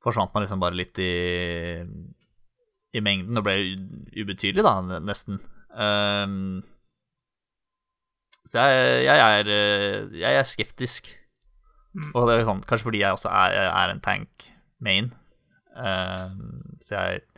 forsvant 0.03 0.33
man 0.35 0.43
liksom 0.43 0.61
bare 0.61 0.77
litt 0.77 0.99
i 1.01 1.13
i 2.93 3.01
mengden 3.01 3.39
og 3.39 3.45
ble 3.47 3.55
ubetydelig, 4.21 4.61
da, 4.61 4.99
nesten. 5.01 5.39
Um, 5.73 6.61
så 8.47 8.63
jeg, 8.67 9.03
jeg, 9.07 9.35
er, 9.39 9.51
jeg 10.19 10.39
er 10.39 10.47
skeptisk. 10.47 11.11
Mm. 11.93 12.09
Og 12.11 12.25
det 12.27 12.35
er 12.35 12.47
sånn, 12.47 12.63
kanskje 12.67 12.89
fordi 12.89 13.03
jeg 13.03 13.15
også 13.15 13.31
er, 13.31 13.57
er 13.69 13.93
en 13.93 14.01
tank 14.03 14.47
main. 14.83 15.11
Uh, 15.73 16.33
så 16.83 16.99
jeg 16.99 17.29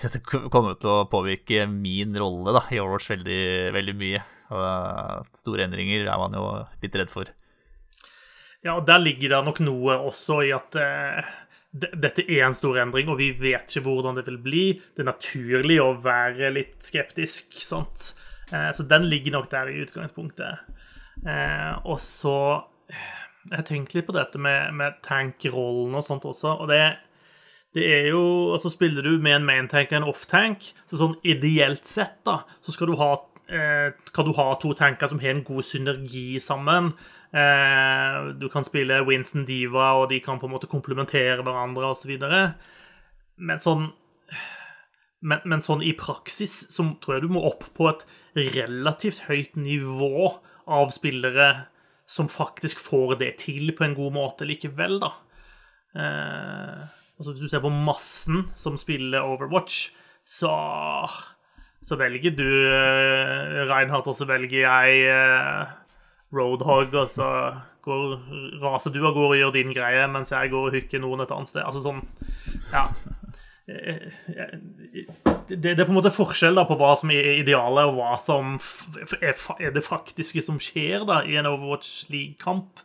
Dette 0.00 0.22
kommer 0.24 0.78
til 0.80 0.88
å 0.88 1.08
påvirke 1.10 1.66
min 1.68 2.14
rolle 2.16 2.54
da, 2.56 2.62
i 2.72 2.78
Overwatch 2.80 3.10
veldig, 3.12 3.42
veldig 3.76 3.94
mye. 4.00 4.22
Og 4.56 5.26
store 5.36 5.66
endringer 5.66 6.06
er 6.06 6.22
man 6.22 6.36
jo 6.38 6.46
litt 6.80 6.96
redd 6.96 7.12
for. 7.12 7.28
Ja, 8.64 8.78
og 8.78 8.86
der 8.88 9.02
ligger 9.02 9.34
det 9.34 9.42
nok 9.44 9.60
noe 9.64 9.98
også 10.08 10.40
i 10.48 10.54
at 10.56 10.80
uh 10.80 11.36
dette 11.70 12.24
er 12.26 12.48
en 12.48 12.56
stor 12.56 12.80
endring, 12.82 13.10
og 13.12 13.20
vi 13.20 13.30
vet 13.38 13.70
ikke 13.70 13.84
hvordan 13.86 14.18
det 14.18 14.24
vil 14.26 14.40
bli. 14.42 14.64
Det 14.94 15.04
er 15.04 15.10
naturlig 15.12 15.78
å 15.82 15.92
være 16.02 16.50
litt 16.54 16.82
skeptisk, 16.82 17.54
sant. 17.62 18.10
Eh, 18.52 18.70
så 18.72 18.86
den 18.90 19.06
ligger 19.10 19.38
nok 19.38 19.50
der 19.50 19.70
i 19.70 19.80
utgangspunktet. 19.84 20.64
Eh, 21.26 21.72
og 21.84 22.00
så 22.00 22.64
Jeg 23.50 23.64
tenkte 23.64 23.96
litt 23.96 24.06
på 24.06 24.12
dette 24.12 24.36
med, 24.36 24.74
med 24.76 24.98
tank-rollen 25.00 25.94
og 25.96 26.04
sånt 26.04 26.26
også, 26.28 26.58
og 26.60 26.68
det, 26.68 26.82
det 27.72 27.86
er 27.88 28.08
jo 28.10 28.52
Altså, 28.52 28.68
spiller 28.68 29.02
du 29.02 29.16
med 29.16 29.38
en 29.38 29.46
main-tank 29.48 29.94
og 29.94 29.96
en 29.96 30.08
off-tank, 30.10 30.66
så 30.90 31.00
sånn 31.00 31.16
ideelt 31.24 31.88
sett, 31.88 32.18
da, 32.28 32.42
så 32.60 32.74
skal 32.74 32.92
du 32.92 32.98
ha 33.00 33.14
eh, 33.48 33.96
kan 34.12 34.28
du 34.28 34.34
ha 34.36 34.52
to 34.60 34.74
tanker 34.76 35.08
som 35.08 35.22
har 35.22 35.32
en 35.34 35.44
god 35.46 35.64
synergi 35.66 36.40
sammen. 36.42 36.92
Eh, 37.32 38.18
du 38.42 38.48
kan 38.52 38.66
spille 38.66 39.00
Winston 39.06 39.46
Diva, 39.48 39.94
og 40.02 40.10
de 40.10 40.20
kan 40.20 40.38
på 40.38 40.48
en 40.48 40.54
måte 40.54 40.70
komplementere 40.70 41.40
hverandre 41.40 41.94
osv. 41.94 42.12
Men 43.40 43.62
sånn 43.62 43.88
men, 45.20 45.42
men, 45.44 45.62
sånn 45.64 45.82
i 45.84 45.92
praksis 45.98 46.54
så 46.72 46.86
tror 47.02 47.16
jeg 47.18 47.26
du 47.26 47.34
må 47.34 47.42
opp 47.48 47.66
på 47.76 47.90
et 47.90 48.06
relativt 48.56 49.26
høyt 49.28 49.58
nivå 49.60 50.30
av 50.70 50.92
spillere 50.94 51.50
som 52.10 52.30
faktisk 52.30 52.80
får 52.82 53.18
det 53.20 53.34
til 53.44 53.74
på 53.76 53.84
en 53.86 53.94
god 53.94 54.14
måte 54.16 54.48
likevel, 54.48 54.98
da. 55.02 55.12
Eh, 55.94 56.80
altså 57.18 57.34
Hvis 57.34 57.44
du 57.44 57.50
ser 57.50 57.62
på 57.62 57.70
massen 57.70 58.48
som 58.58 58.78
spiller 58.80 59.26
Overwatch, 59.26 59.90
så, 60.26 60.50
så 61.82 61.98
velger 62.00 62.34
du 62.38 62.48
eh, 62.48 63.60
Reinhardt, 63.70 64.10
og 64.10 64.16
så 64.16 64.26
velger 64.26 64.64
jeg 64.64 65.04
eh, 65.10 65.76
Roadhog, 66.34 66.94
og 66.94 67.10
så 67.10 67.30
går, 67.84 68.18
raser 68.62 68.94
du 68.94 69.00
av 69.04 69.14
gårde 69.14 69.34
og 69.34 69.40
gjør 69.40 69.56
din 69.58 69.74
greie, 69.74 70.06
mens 70.10 70.32
jeg 70.34 70.52
går 70.52 70.68
og 70.68 70.76
hooker 70.76 71.02
noen 71.02 71.24
et 71.24 71.34
annet 71.34 71.52
sted. 71.52 71.64
Altså 71.66 71.84
sånn 71.84 72.02
Ja. 72.72 72.88
Det, 75.50 75.56
det 75.56 75.72
er 75.74 75.86
på 75.86 75.92
en 75.92 75.98
måte 75.98 76.12
forskjell 76.14 76.58
da 76.58 76.64
på 76.68 76.76
hva 76.78 76.92
som 76.98 77.10
er 77.14 77.40
idealet, 77.40 77.90
og 77.90 77.98
hva 77.98 78.16
som 78.20 78.56
er, 79.20 79.70
det 79.74 79.84
faktiske 79.86 80.42
som 80.46 80.60
skjer 80.62 81.06
da 81.08 81.20
i 81.26 81.36
en 81.40 81.48
Overwatch 81.50 82.10
League-kamp. 82.12 82.82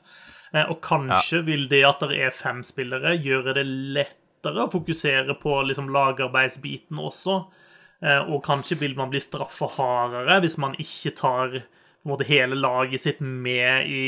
Eh, 0.54 0.64
og 0.64 0.80
kanskje 0.86 1.42
ja. 1.42 1.46
vil 1.50 1.68
det 1.72 1.84
at 1.88 2.06
det 2.06 2.22
er 2.28 2.36
fem 2.36 2.64
spillere, 2.66 3.18
gjøre 3.18 3.58
det 3.58 3.66
lettere 3.66 4.66
å 4.66 4.72
fokusere 4.74 5.38
på 5.42 5.60
liksom, 5.70 5.92
lagarbeidsbiten 5.94 7.02
også. 7.02 7.40
Eh, 8.06 8.22
og 8.30 8.44
kanskje 8.46 8.80
vil 8.82 8.98
man 8.98 9.12
bli 9.14 9.22
straffa 9.24 9.70
hardere 9.78 10.42
hvis 10.44 10.60
man 10.62 10.78
ikke 10.82 11.16
tar 11.18 11.62
måte, 12.06 12.28
hele 12.30 12.58
laget 12.60 13.02
sitt 13.02 13.22
med 13.22 13.90
i 13.90 14.02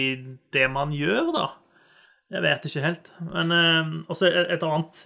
det 0.54 0.68
man 0.70 0.92
gjør, 0.94 1.32
da. 1.34 1.48
Jeg 2.36 2.44
vet 2.44 2.66
ikke 2.68 2.84
helt. 2.84 3.14
Men 3.24 3.54
også 4.12 4.28
et 4.28 4.66
annet 4.68 5.06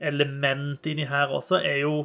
element 0.00 0.86
inni 0.86 1.08
her 1.08 1.34
også 1.34 1.62
er 1.62 1.82
jo 1.84 1.96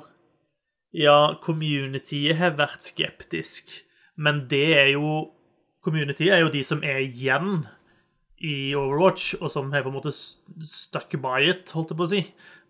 Ja, 0.93 1.33
communityet 1.41 2.37
har 2.37 2.57
vært 2.59 2.85
skeptisk, 2.85 3.71
men 4.15 4.43
det 4.49 4.67
er 4.77 4.91
jo 4.93 5.31
Communityet 5.83 6.31
er 6.31 6.43
jo 6.45 6.51
de 6.53 6.61
som 6.63 6.83
er 6.85 7.01
igjen 7.03 7.65
i 8.39 8.75
Overwatch, 8.75 9.33
og 9.41 9.51
som 9.51 9.71
har 9.73 9.83
på 9.83 9.91
en 9.91 9.97
måte 9.97 10.13
stuck 10.13 11.11
by 11.19 11.41
it, 11.43 11.73
holdt 11.75 11.91
jeg 11.91 11.99
på 11.99 12.05
å 12.05 12.11
si. 12.11 12.21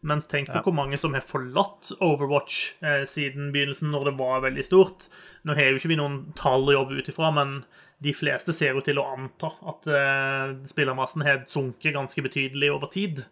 Mens 0.04 0.28
tenk 0.28 0.50
på 0.50 0.58
ja. 0.60 0.64
hvor 0.66 0.76
mange 0.76 0.98
som 1.00 1.14
har 1.16 1.24
forlatt 1.24 1.94
Overwatch 2.04 2.82
eh, 2.84 3.04
siden 3.10 3.52
begynnelsen, 3.54 3.92
når 3.94 4.10
det 4.10 4.16
var 4.18 4.44
veldig 4.44 4.66
stort. 4.68 5.08
Nå 5.48 5.56
har 5.58 5.72
jo 5.72 5.80
ikke 5.80 5.94
vi 5.94 6.00
noen 6.00 6.18
tall 6.38 6.68
å 6.68 6.76
jobbe 6.76 7.00
ut 7.00 7.14
ifra, 7.14 7.30
men 7.38 7.62
de 8.04 8.12
fleste 8.18 8.54
ser 8.56 8.76
jo 8.76 8.84
til 8.84 9.00
å 9.00 9.08
anta 9.14 9.54
at 9.72 9.88
eh, 9.88 10.58
spillermassen 10.74 11.24
har 11.26 11.46
sunket 11.50 11.96
ganske 11.96 12.26
betydelig 12.26 12.74
over 12.74 12.92
tid. 12.92 13.24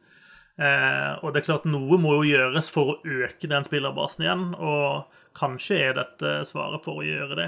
Eh, 0.62 1.14
og 1.24 1.32
det 1.34 1.42
er 1.42 1.48
klart 1.48 1.70
noe 1.70 1.98
må 2.02 2.20
jo 2.20 2.28
gjøres 2.36 2.70
for 2.74 2.94
å 2.94 2.98
øke 3.26 3.50
den 3.50 3.66
spillerbasen 3.66 4.26
igjen, 4.28 4.50
og 4.54 5.08
kanskje 5.38 5.80
er 5.88 5.96
dette 5.98 6.42
svaret 6.50 6.84
for 6.86 7.02
å 7.02 7.08
gjøre 7.08 7.38
det. 7.40 7.48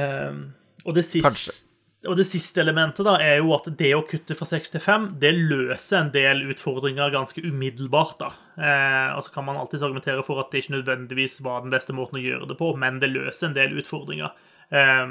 Eh, 0.00 0.40
og 0.82 0.96
det 0.98 1.06
siste 1.06 1.70
og 2.02 2.16
det 2.18 2.24
siste 2.26 2.58
elementet 2.58 3.06
da 3.06 3.12
er 3.22 3.36
jo 3.38 3.52
at 3.54 3.68
det 3.78 3.92
å 3.94 4.00
kutte 4.02 4.34
fra 4.34 4.46
6 4.50 4.72
til 4.72 4.82
5 4.82 5.04
det 5.22 5.30
løser 5.36 6.00
en 6.00 6.08
del 6.10 6.40
utfordringer 6.50 7.12
ganske 7.14 7.44
umiddelbart. 7.46 8.16
da. 8.18 8.30
Eh, 8.58 9.10
og 9.14 9.22
så 9.22 9.30
kan 9.36 9.46
man 9.46 9.60
alltids 9.60 9.84
argumentere 9.86 10.24
for 10.26 10.42
at 10.42 10.50
det 10.50 10.64
ikke 10.64 10.80
nødvendigvis 10.80 11.38
var 11.46 11.62
den 11.62 11.70
beste 11.70 11.94
måten 11.94 12.18
å 12.18 12.24
gjøre 12.24 12.48
det 12.50 12.58
på, 12.58 12.72
men 12.74 12.98
det 12.98 13.12
løser 13.12 13.52
en 13.52 13.54
del 13.54 13.78
utfordringer. 13.78 14.34
Eh 14.74 15.06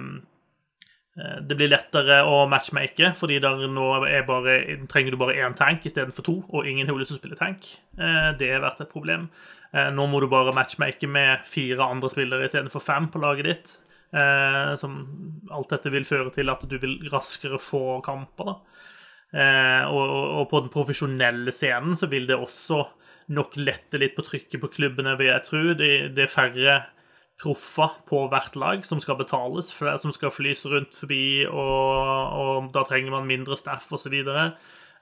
det 1.11 1.57
blir 1.59 1.67
lettere 1.67 2.21
å 2.23 2.45
matchmake, 2.47 3.09
fordi 3.19 3.41
nå 3.43 3.87
bare, 4.27 4.53
trenger 4.87 5.11
du 5.11 5.17
bare 5.19 5.35
én 5.43 5.57
tank 5.59 5.83
istedenfor 5.83 6.23
to, 6.23 6.37
og 6.47 6.69
ingen 6.69 6.87
har 6.87 6.95
lyst 6.95 7.11
til 7.11 7.19
å 7.19 7.21
spille 7.21 7.39
tank. 7.39 7.67
Eh, 7.99 8.29
det 8.39 8.53
har 8.53 8.63
vært 8.63 8.85
et 8.85 8.93
problem. 8.93 9.27
Eh, 9.71 9.89
nå 9.91 10.05
må 10.11 10.19
du 10.19 10.27
bare 10.31 10.55
matchmake 10.55 11.07
med 11.11 11.45
fire 11.47 11.87
andre 11.87 12.11
spillere 12.11 12.47
istedenfor 12.47 12.83
fem 12.83 13.09
på 13.11 13.21
laget 13.23 13.47
ditt. 13.47 13.73
Eh, 14.11 14.71
som 14.75 14.97
alt 15.55 15.71
dette 15.71 15.91
vil 15.93 16.07
føre 16.07 16.33
til 16.35 16.51
at 16.51 16.65
du 16.67 16.75
vil 16.81 16.97
raskere 17.11 17.59
få 17.61 18.01
kamper. 18.03 18.57
Eh, 19.31 19.83
og, 19.87 20.43
på 20.51 20.59
den 20.59 20.71
profesjonelle 20.73 21.53
scenen 21.55 21.95
så 21.95 22.09
vil 22.11 22.27
det 22.27 22.35
også 22.35 22.81
nok 23.31 23.55
lette 23.61 23.99
litt 24.01 24.17
på 24.17 24.25
trykket 24.27 24.59
på 24.59 24.71
klubbene, 24.73 25.15
vil 25.19 25.31
jeg 25.31 25.47
tro. 25.47 25.61
Det 25.79 26.25
er 26.25 26.31
færre 26.31 26.81
proffer 27.41 27.95
på 28.09 28.25
hvert 28.29 28.55
lag 28.59 28.85
som 28.85 29.01
skal 29.01 29.17
betales, 29.19 29.71
som 29.73 30.13
skal 30.13 30.33
flys 30.33 30.63
rundt 30.69 30.95
forbi, 30.97 31.47
og, 31.49 32.37
og 32.37 32.69
da 32.75 32.85
trenger 32.87 33.15
man 33.15 33.29
mindre 33.29 33.57
staff 33.57 33.89
osv. 33.95 34.13
Så, 34.27 34.45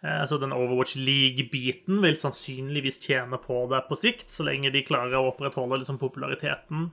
eh, 0.05 0.23
så 0.29 0.39
den 0.39 0.55
Overwatch 0.55 0.95
League-biten 0.99 1.99
vil 2.05 2.17
sannsynligvis 2.19 3.01
tjene 3.03 3.39
på 3.43 3.65
det 3.71 3.83
på 3.89 3.99
sikt, 3.99 4.29
så 4.31 4.47
lenge 4.47 4.71
de 4.73 4.85
klarer 4.87 5.19
å 5.19 5.33
opprettholde 5.33 5.81
liksom, 5.81 5.99
populariteten. 6.01 6.89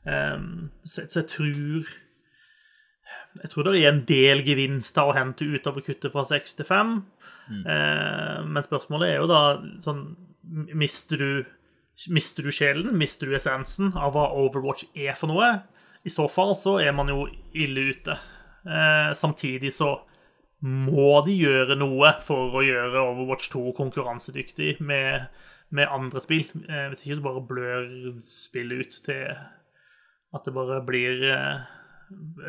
Um, 0.00 0.70
så, 0.88 1.04
jeg 1.04 1.26
tror 1.28 1.90
Jeg 3.42 3.50
tror 3.52 3.66
det 3.66 3.74
er 3.82 3.90
en 3.90 4.04
del 4.08 4.40
gevinster 4.46 5.06
å 5.06 5.12
hente 5.12 5.44
ut 5.44 5.66
av 5.68 5.76
å 5.76 5.82
kutte 5.84 6.08
fra 6.10 6.24
6 6.26 6.56
til 6.58 6.66
5. 6.66 6.94
Mm. 7.50 7.62
Uh, 7.66 8.38
men 8.48 8.64
spørsmålet 8.64 9.12
er 9.12 9.20
jo 9.20 9.28
da 9.30 9.42
sånn 9.84 10.02
Mister 10.74 11.20
du 11.20 11.44
Mister 12.08 12.46
du 12.46 12.52
sjelen? 12.54 12.94
Mister 12.96 13.28
du 13.28 13.36
essensen 13.36 13.92
av 13.98 14.14
hva 14.14 14.30
Overwatch 14.40 14.86
er 14.96 15.16
for 15.18 15.28
noe? 15.32 15.50
I 16.06 16.12
så 16.12 16.24
fall 16.32 16.54
så 16.56 16.78
er 16.80 16.94
man 16.96 17.10
jo 17.12 17.26
ille 17.52 17.90
ute. 17.92 18.16
Eh, 18.64 19.10
samtidig 19.16 19.74
så 19.76 19.98
må 20.64 21.12
de 21.26 21.34
gjøre 21.36 21.76
noe 21.80 22.14
for 22.24 22.56
å 22.56 22.64
gjøre 22.64 23.04
Overwatch 23.12 23.50
2 23.52 23.72
konkurransedyktig 23.76 24.78
med, 24.84 25.28
med 25.68 25.92
andre 25.92 26.22
spill. 26.24 26.46
Eh, 26.68 26.88
hvis 26.92 27.04
ikke 27.04 27.18
så 27.18 27.26
bare 27.26 27.44
blør 27.50 27.90
spillet 28.24 28.86
ut 28.86 28.98
til 29.10 29.28
at 30.30 30.46
det 30.46 30.54
bare 30.56 30.80
blir 30.86 31.24
eh, 31.28 31.68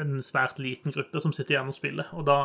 en 0.01 0.18
svært 0.24 0.59
liten 0.62 0.93
gruppe 0.93 1.22
som 1.22 1.34
sitter 1.36 1.55
igjen 1.55 1.70
og 1.70 1.78
spiller. 1.78 2.09
Og 2.18 2.26
da, 2.28 2.38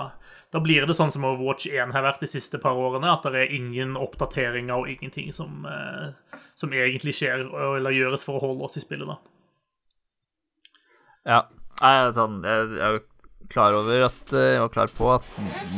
da, 0.54 0.60
blir 0.62 0.86
det 0.86 0.96
sånn 0.98 1.12
som 1.12 1.24
Overwatch 1.28 1.68
1 1.70 1.94
har 1.96 2.04
vært 2.04 2.24
de 2.24 2.30
siste 2.30 2.60
par 2.62 2.76
årene, 2.78 3.08
at 3.12 3.26
det 3.32 3.42
er 3.42 3.54
ingen 3.56 3.96
oppdateringer 4.00 4.76
og 4.76 4.90
ingenting 4.92 5.32
som, 5.36 5.64
eh, 5.70 6.40
som 6.58 6.74
egentlig 6.76 7.16
skjer 7.16 7.46
eller 7.48 7.96
gjøres 7.96 8.26
for 8.26 8.38
å 8.38 8.44
holde 8.48 8.68
oss 8.68 8.78
i 8.80 8.84
spillet, 8.84 9.08
da. 9.08 9.18
Ja. 11.26 11.40
Jeg, 11.76 12.12
sånn, 12.16 12.38
jeg, 12.40 12.76
er 12.80 13.02
klar 13.52 13.74
over 13.76 14.06
at 14.06 14.30
eh, 14.32 14.54
Jeg 14.54 14.62
var 14.62 14.70
klar 14.72 14.92
på 14.96 15.10
at 15.12 15.26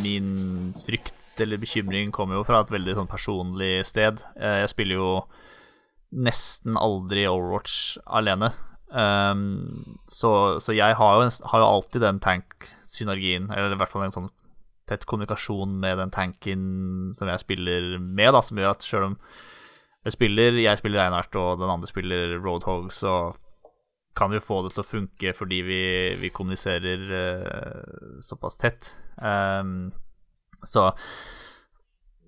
min 0.05 0.71
frykt 0.85 1.43
eller 1.43 1.59
bekymring 1.59 2.13
kommer 2.15 2.39
jo 2.39 2.45
fra 2.47 2.61
et 2.63 2.71
veldig 2.71 2.95
sånn 2.99 3.11
personlig 3.11 3.85
sted. 3.87 4.23
Jeg 4.39 4.71
spiller 4.73 4.99
jo 4.99 5.11
nesten 6.11 6.79
aldri 6.79 7.29
Overwatch 7.31 7.99
alene. 8.07 8.51
Um, 8.89 9.99
så, 10.09 10.59
så, 10.65 10.73
jeg 10.73 10.97
har 10.97 11.19
jo, 11.19 11.29
har 11.51 11.61
jo, 11.61 11.67
alltid 11.67 12.01
den 12.01 12.21
tank-synergien, 12.25 13.51
eller 13.53 13.75
i 13.75 13.81
hvert 13.81 13.93
fall 13.93 14.07
en 14.07 14.15
sånn 14.15 14.31
tett 14.89 15.05
kommunikasjon 15.05 15.75
med 15.83 15.99
den 16.01 16.13
tanken 16.15 16.63
som 17.17 17.29
jeg 17.29 17.43
spiller 17.43 17.99
med, 18.01 18.33
da, 18.33 18.41
som 18.45 18.57
gjør 18.57 18.73
at 18.73 18.87
sjøl 18.87 19.11
om 19.11 19.19
jeg 20.07 20.15
spiller, 20.15 20.57
jeg 20.63 20.81
spiller 20.81 21.03
Reinhardt 21.03 21.37
og 21.37 21.61
den 21.61 21.73
andre 21.73 21.91
spiller 21.91 22.39
Roadhog, 22.41 22.89
så 22.95 23.35
kan 24.17 24.33
vi 24.33 24.41
få 24.43 24.63
det 24.65 24.73
til 24.73 24.83
å 24.83 24.89
funke 24.89 25.35
fordi 25.37 25.59
vi, 25.67 25.83
vi 26.19 26.31
kommuniserer 26.33 27.03
uh, 27.13 28.23
såpass 28.25 28.57
tett. 28.59 28.95
Um, 29.21 29.91
så 30.65 30.89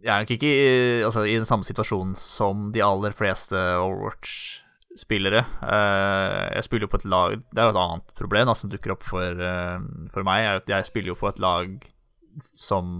jeg 0.00 0.12
er 0.12 0.22
nok 0.22 0.34
ikke 0.36 0.50
i, 0.50 0.66
altså, 1.06 1.24
i 1.24 1.38
den 1.38 1.48
samme 1.48 1.66
situasjonen 1.66 2.12
som 2.18 2.68
de 2.74 2.84
aller 2.84 3.16
fleste 3.16 3.56
Overwatch 3.56 4.60
spillere. 4.98 5.44
Uh, 5.62 6.50
jeg 6.56 6.66
spiller 6.66 6.86
jo 6.86 6.90
på 6.90 6.98
et 6.98 7.06
lag 7.06 7.36
Det 7.38 7.60
er 7.60 7.68
jo 7.68 7.74
et 7.74 7.80
annet 7.84 8.12
problem 8.18 8.48
da, 8.50 8.56
som 8.58 8.72
dukker 8.72 8.96
opp 8.96 9.06
for, 9.06 9.38
uh, 9.38 9.78
for 10.10 10.26
meg. 10.26 10.44
er 10.44 10.60
at 10.60 10.68
Jeg 10.70 10.88
spiller 10.88 11.12
jo 11.12 11.20
på 11.20 11.30
et 11.30 11.40
lag 11.42 11.78
som 12.54 12.90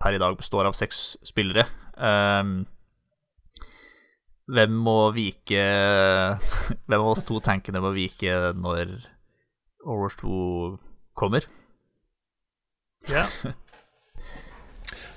per 0.00 0.14
i 0.14 0.20
dag 0.22 0.36
består 0.38 0.68
av 0.68 0.76
seks 0.78 1.18
spillere. 1.26 1.66
Um, 1.96 2.64
hvem 4.50 4.76
må 4.82 4.98
vike 5.14 5.62
Hvem 6.88 7.00
av 7.00 7.08
oss 7.12 7.26
to 7.28 7.38
tankene 7.44 7.82
må 7.82 7.92
vike 7.94 8.52
når 8.58 8.96
Overwatch 9.84 10.20
2 10.22 10.38
kommer? 11.18 11.46
Ja. 13.08 13.26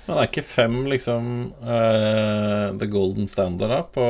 Men 0.04 0.18
er 0.18 0.28
ikke 0.28 0.44
fem 0.44 0.82
liksom 0.90 1.28
uh, 1.64 2.74
the 2.76 2.88
golden 2.92 3.28
standard 3.30 3.72
da 3.72 3.82
på, 3.88 4.08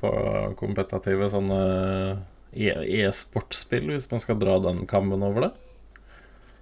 på 0.00 0.14
kompetative 0.58 1.28
sånne 1.30 1.58
e-sportspill, 2.54 3.92
hvis 3.94 4.08
man 4.10 4.22
skal 4.22 4.38
dra 4.40 4.58
den 4.62 4.84
kammen 4.90 5.22
over 5.26 5.48
det? 5.48 5.52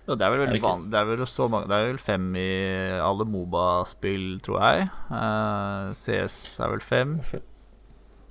Ja, 0.02 0.16
det 0.18 0.26
er 0.26 0.32
vel, 0.34 0.42
er 0.42 0.52
det 0.56 0.90
det 0.90 0.98
er 0.98 1.06
vel 1.06 1.20
så 1.30 1.46
mange 1.46 1.68
Det 1.70 1.76
er 1.76 1.84
vel 1.92 1.98
fem 2.02 2.24
i 2.34 2.50
alle 2.98 3.26
Moba-spill, 3.28 4.40
tror 4.42 4.58
jeg. 4.64 4.88
Uh, 5.06 5.16
eh, 5.20 5.92
CS 5.94 6.36
er 6.58 6.72
vel 6.74 6.82
fem. 6.82 7.16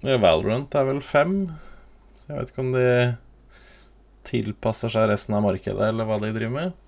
Ja, 0.04 0.18
Valorant 0.20 0.76
er 0.76 0.90
vel 0.90 1.00
fem. 1.06 1.36
Så 2.20 2.28
jeg 2.28 2.38
vet 2.38 2.52
ikke 2.52 2.66
om 2.66 2.74
de 2.76 2.88
tilpasser 4.28 4.92
seg 4.92 5.08
resten 5.10 5.38
av 5.38 5.46
markedet, 5.48 5.88
eller 5.88 6.10
hva 6.10 6.20
de 6.22 6.34
driver 6.36 6.54
med. 6.58 6.81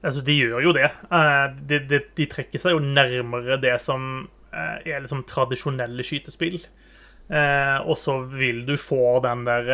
Altså, 0.00 0.22
de 0.24 0.36
gjør 0.36 0.64
jo 0.64 0.72
det. 0.76 0.88
Eh, 0.88 1.46
de, 1.68 1.80
de, 1.88 2.00
de, 2.16 2.28
trekker 2.30 2.62
seg 2.62 2.76
jo 2.76 2.80
nærmere 2.80 3.58
det 3.60 3.76
som 3.84 4.24
eh, 4.48 4.78
er 4.88 5.02
liksom 5.04 5.26
tradisjonelle 5.28 6.04
skytespill. 6.06 6.56
Eh, 7.28 7.78
og 7.84 7.98
så 8.00 8.20
vil 8.32 8.64
du 8.68 8.76
få 8.80 9.20
den 9.24 9.46
der 9.48 9.72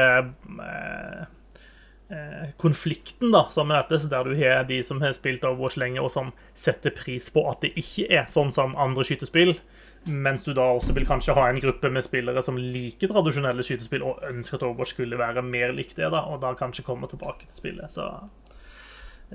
konflikten 2.63 3.33
da, 3.35 3.49
som 3.51 3.67
møtes, 3.67 4.05
der 4.07 4.29
du 4.29 4.37
har 4.39 4.61
de 4.69 4.77
som 4.87 5.01
har 5.03 5.11
spilt 5.17 5.43
Overwatch 5.43 5.75
lenge, 5.83 5.99
og 5.99 6.13
som 6.15 6.29
setter 6.55 6.95
pris 6.95 7.27
på 7.35 7.43
at 7.51 7.65
det 7.65 7.73
ikke 7.81 8.07
er 8.15 8.29
sånn 8.31 8.53
som 8.55 8.77
andre 8.79 9.03
skytespill. 9.07 9.57
Mens 10.07 10.47
du 10.47 10.53
da 10.55 10.69
også 10.71 10.95
vil 10.95 11.09
kanskje 11.09 11.35
ha 11.35 11.49
en 11.51 11.59
gruppe 11.59 11.91
med 11.91 12.07
spillere 12.07 12.45
som 12.47 12.61
liker 12.63 13.11
tradisjonelle 13.11 13.65
skytespill, 13.67 14.07
og 14.07 14.23
ønsker 14.29 14.61
at 14.61 14.67
Overwatch 14.69 14.95
skulle 14.95 15.19
være 15.19 15.43
mer 15.43 15.75
likt 15.75 15.99
det, 15.99 16.13
da, 16.15 16.23
og 16.31 16.45
da 16.45 16.55
kanskje 16.59 16.87
komme 16.87 17.11
tilbake 17.11 17.49
til 17.49 17.59
spillet. 17.59 17.91
Så 17.91 18.07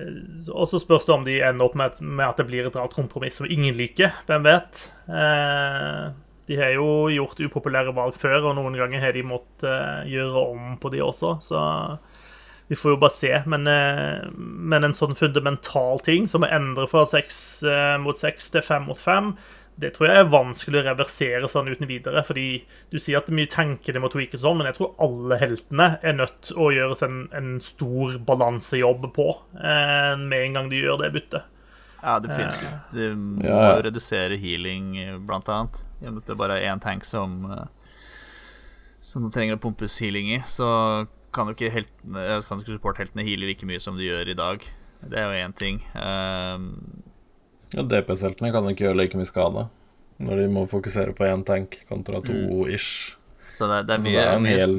og 0.00 0.64
så 0.70 0.80
spørs 0.80 1.04
det 1.04 1.14
om 1.14 1.24
de 1.26 1.40
ender 1.44 1.66
opp 1.66 1.74
med, 1.76 2.24
at 2.24 2.38
det 2.40 2.46
blir 2.48 2.68
et 2.68 2.76
rart 2.78 2.94
kompromiss 2.96 3.40
som 3.40 3.48
ingen 3.48 3.76
liker. 3.76 4.14
Hvem 4.28 4.46
vet? 4.46 4.86
Eh, 5.08 6.06
de 6.48 6.58
har 6.58 6.72
jo 6.74 7.10
gjort 7.12 7.42
upopulære 7.44 7.92
valg 7.96 8.16
før, 8.18 8.48
og 8.48 8.56
noen 8.58 8.78
ganger 8.80 9.04
har 9.04 9.14
de 9.14 9.22
måttet 9.26 9.68
uh, 9.68 10.02
gjøre 10.08 10.46
om 10.54 10.72
på 10.82 10.90
de 10.90 11.02
også, 11.04 11.36
så 11.44 11.60
vi 12.70 12.78
får 12.78 12.94
jo 12.94 12.98
bare 13.02 13.14
se. 13.14 13.30
Men, 13.52 13.68
men 14.72 14.86
en 14.86 14.96
sånn 14.96 15.14
fundamental 15.18 16.00
ting 16.02 16.24
som 16.30 16.46
å 16.46 16.50
endre 16.50 16.86
fra 16.88 17.02
seks 17.06 17.36
mot 18.00 18.16
seks 18.16 18.48
til 18.54 18.64
fem 18.64 18.86
mot 18.88 18.98
fem, 18.98 19.34
det 19.80 19.94
tror 19.96 20.08
jeg 20.08 20.20
er 20.20 20.28
vanskelig 20.32 20.80
å 20.82 20.84
reversere 20.90 21.48
sånn 21.48 21.70
uten 21.72 21.88
videre. 21.88 22.22
Fordi 22.26 22.64
du 22.92 22.98
sier 23.00 23.18
at 23.18 23.26
det 23.26 23.32
er 23.32 23.38
mye 23.40 23.50
tenker 23.50 23.92
det 23.96 24.02
må 24.04 24.10
tweakes 24.12 24.42
sånn, 24.44 24.58
men 24.60 24.68
jeg 24.68 24.76
tror 24.80 24.92
alle 25.02 25.38
heltene 25.40 25.86
er 26.04 26.18
nødt 26.18 26.36
til 26.48 26.60
å 26.60 26.68
gjøres 26.74 27.02
en, 27.06 27.22
en 27.32 27.54
stor 27.64 28.18
balansejobb 28.28 29.08
på 29.16 29.28
med 29.56 30.38
en 30.42 30.58
gang 30.58 30.68
de 30.70 30.82
gjør 30.84 31.00
det 31.02 31.12
byttet. 31.16 31.48
Ja, 32.02 32.18
definitivt. 32.18 32.68
Du 32.90 33.14
må 33.16 33.44
Ja. 33.46 33.76
jo 33.76 33.82
redusere 33.86 34.36
healing, 34.36 34.96
blant 35.26 35.48
annet. 35.48 35.84
Det 36.26 36.36
bare 36.36 36.58
er 36.58 36.72
én 36.72 36.80
tank 36.82 37.04
som 37.06 37.44
eh, 37.50 37.66
Som 39.00 39.22
du 39.24 39.30
trenger 39.30 39.56
å 39.56 39.60
pumpes 39.62 39.98
healing 40.02 40.28
i, 40.34 40.40
så 40.46 41.06
kan 41.32 41.46
du 41.46 41.54
ikke, 41.54 41.70
heltene, 41.72 42.18
eh, 42.22 42.42
kan 42.46 42.58
du 42.58 42.62
ikke 42.64 42.76
supportheltene 42.78 43.24
heale 43.26 43.46
like 43.48 43.66
mye 43.66 43.80
som 43.80 43.96
de 43.96 44.04
gjør 44.06 44.28
i 44.30 44.34
dag. 44.38 44.62
Det 45.02 45.18
er 45.18 45.24
jo 45.26 45.46
én 45.48 45.54
ting. 45.58 45.80
Um, 45.94 47.01
Ja, 47.72 47.84
DPS-heltene 47.88 48.52
kan 48.52 48.68
ikke 48.70 48.86
gjøre 48.88 49.00
like 49.00 49.18
mye 49.18 49.28
skade 49.28 49.68
når 50.22 50.42
de 50.42 50.48
må 50.52 50.64
fokusere 50.70 51.14
på 51.16 51.26
én 51.26 51.42
tank 51.46 51.80
kontra 51.88 52.20
to 52.22 52.66
ish. 52.70 53.16
så 53.56 53.66
det, 53.66 53.86
det 53.88 53.94
er 53.94 53.98
Altså, 53.98 54.08
mye, 54.08 54.18
det 54.18 54.26
er 54.26 54.36
en 54.36 54.44
mye, 54.44 54.58
hel 54.60 54.76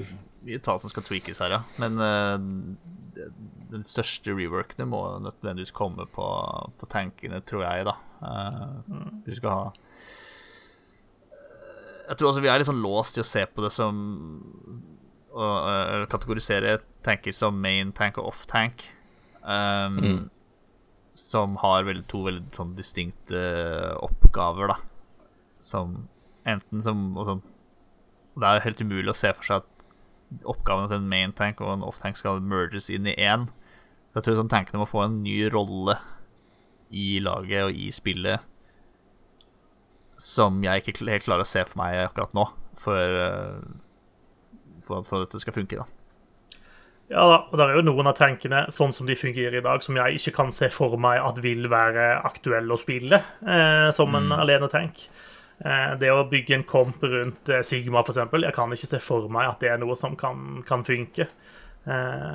mye 0.48 0.60
tall 0.64 0.80
som 0.80 0.92
skal 0.92 1.06
tweakes 1.08 1.42
her, 1.44 1.58
ja. 1.58 1.62
Men 1.82 2.00
eh, 2.04 3.26
den 3.74 3.86
største 3.88 4.36
reworkene 4.36 4.88
må 4.90 5.02
nødvendigvis 5.24 5.74
komme 5.76 6.06
på, 6.14 6.28
på 6.80 6.90
tankene, 6.92 7.42
tror 7.48 7.66
jeg, 7.66 7.88
da. 7.90 7.98
Uh, 8.24 9.08
Du 9.26 9.34
skal 9.36 9.50
ha 9.52 9.64
Jeg 12.08 12.18
tror 12.18 12.30
også 12.30 12.44
vi 12.44 12.48
er 12.52 12.62
litt 12.62 12.70
sånn 12.70 12.84
låst 12.84 13.18
til 13.18 13.24
å 13.24 13.28
se 13.28 13.44
på 13.52 13.66
det 13.66 13.72
som 13.76 13.98
Å 15.34 15.50
uh, 15.50 16.06
kategorisere 16.12 16.78
tanker 17.04 17.36
som 17.36 17.58
main 17.60 17.92
tank 17.92 18.20
og 18.22 18.30
off 18.30 18.46
tank. 18.48 18.86
Um, 19.42 20.30
Som 21.14 21.58
har 21.62 21.86
veldig, 21.86 22.08
to 22.10 22.24
veldig 22.26 22.56
sånn 22.58 22.74
distinkte 22.78 23.42
oppgaver, 24.02 24.74
da. 24.74 24.78
Som 25.64 26.08
enten 26.50 26.84
som 26.84 27.12
og 27.18 27.28
sånn, 27.30 27.44
Det 28.34 28.50
er 28.50 28.64
helt 28.66 28.82
umulig 28.82 29.12
å 29.12 29.14
se 29.14 29.30
for 29.38 29.46
seg 29.46 29.62
at 29.62 30.46
oppgavene 30.50 30.90
til 30.90 30.98
en 30.98 31.10
main 31.10 31.34
tank 31.38 31.60
og 31.62 31.70
en 31.76 31.84
off 31.86 32.00
tank 32.02 32.18
skal 32.18 32.42
merges 32.42 32.90
inn 32.90 33.06
i 33.06 33.14
én. 33.14 33.46
Så 34.10 34.18
jeg 34.18 34.26
tror 34.26 34.40
sånn 34.40 34.50
tankene 34.50 34.82
må 34.82 34.88
få 34.90 35.04
en 35.06 35.20
ny 35.22 35.36
rolle 35.54 36.00
i 36.90 37.20
laget 37.22 37.68
og 37.68 37.78
i 37.78 37.92
spillet 37.94 38.42
som 40.18 40.62
jeg 40.64 40.82
ikke 40.82 41.06
helt 41.10 41.26
klarer 41.26 41.46
å 41.46 41.50
se 41.50 41.64
for 41.68 41.82
meg 41.82 41.98
akkurat 42.04 42.34
nå, 42.38 42.46
for, 42.80 43.18
eh, 43.26 43.62
for, 44.86 45.06
for 45.06 45.22
at 45.22 45.30
dette 45.30 45.42
skal 45.44 45.56
funke. 45.58 45.82
da 45.82 46.03
Ja 47.12 47.26
da, 47.28 47.36
og 47.52 47.58
det 47.60 47.66
er 47.66 47.76
jo 47.78 47.84
noen 47.86 48.08
av 48.10 48.16
tankene 48.18 48.64
sånn 48.74 48.94
som 48.96 49.06
de 49.10 49.16
fungerer 49.20 49.60
i 49.60 49.66
dag, 49.66 49.84
som 49.84 49.98
jeg 50.00 50.18
ikke 50.18 50.34
kan 50.38 50.54
se 50.56 50.70
for 50.74 50.96
meg 51.02 51.20
at 51.22 51.42
vil 51.44 51.68
være 51.70 52.06
aktuelle 52.26 52.74
å 52.74 52.80
spille 52.82 53.20
eh, 53.44 53.90
som 53.94 54.16
en 54.18 54.32
alenetank. 54.34 55.04
Eh, 55.60 55.92
det 56.00 56.10
å 56.14 56.24
bygge 56.32 56.56
en 56.58 56.66
komp 56.70 57.04
rundt 57.04 57.52
eh, 57.52 57.62
Sigma, 57.68 58.02
f.eks., 58.02 58.22
jeg 58.48 58.56
kan 58.56 58.74
ikke 58.74 58.90
se 58.90 59.02
for 59.04 59.28
meg 59.32 59.52
at 59.52 59.62
det 59.62 59.74
er 59.74 59.84
noe 59.84 59.98
som 60.00 60.16
kan, 60.18 60.64
kan 60.66 60.86
funke. 60.88 61.28
Eh, 61.86 62.34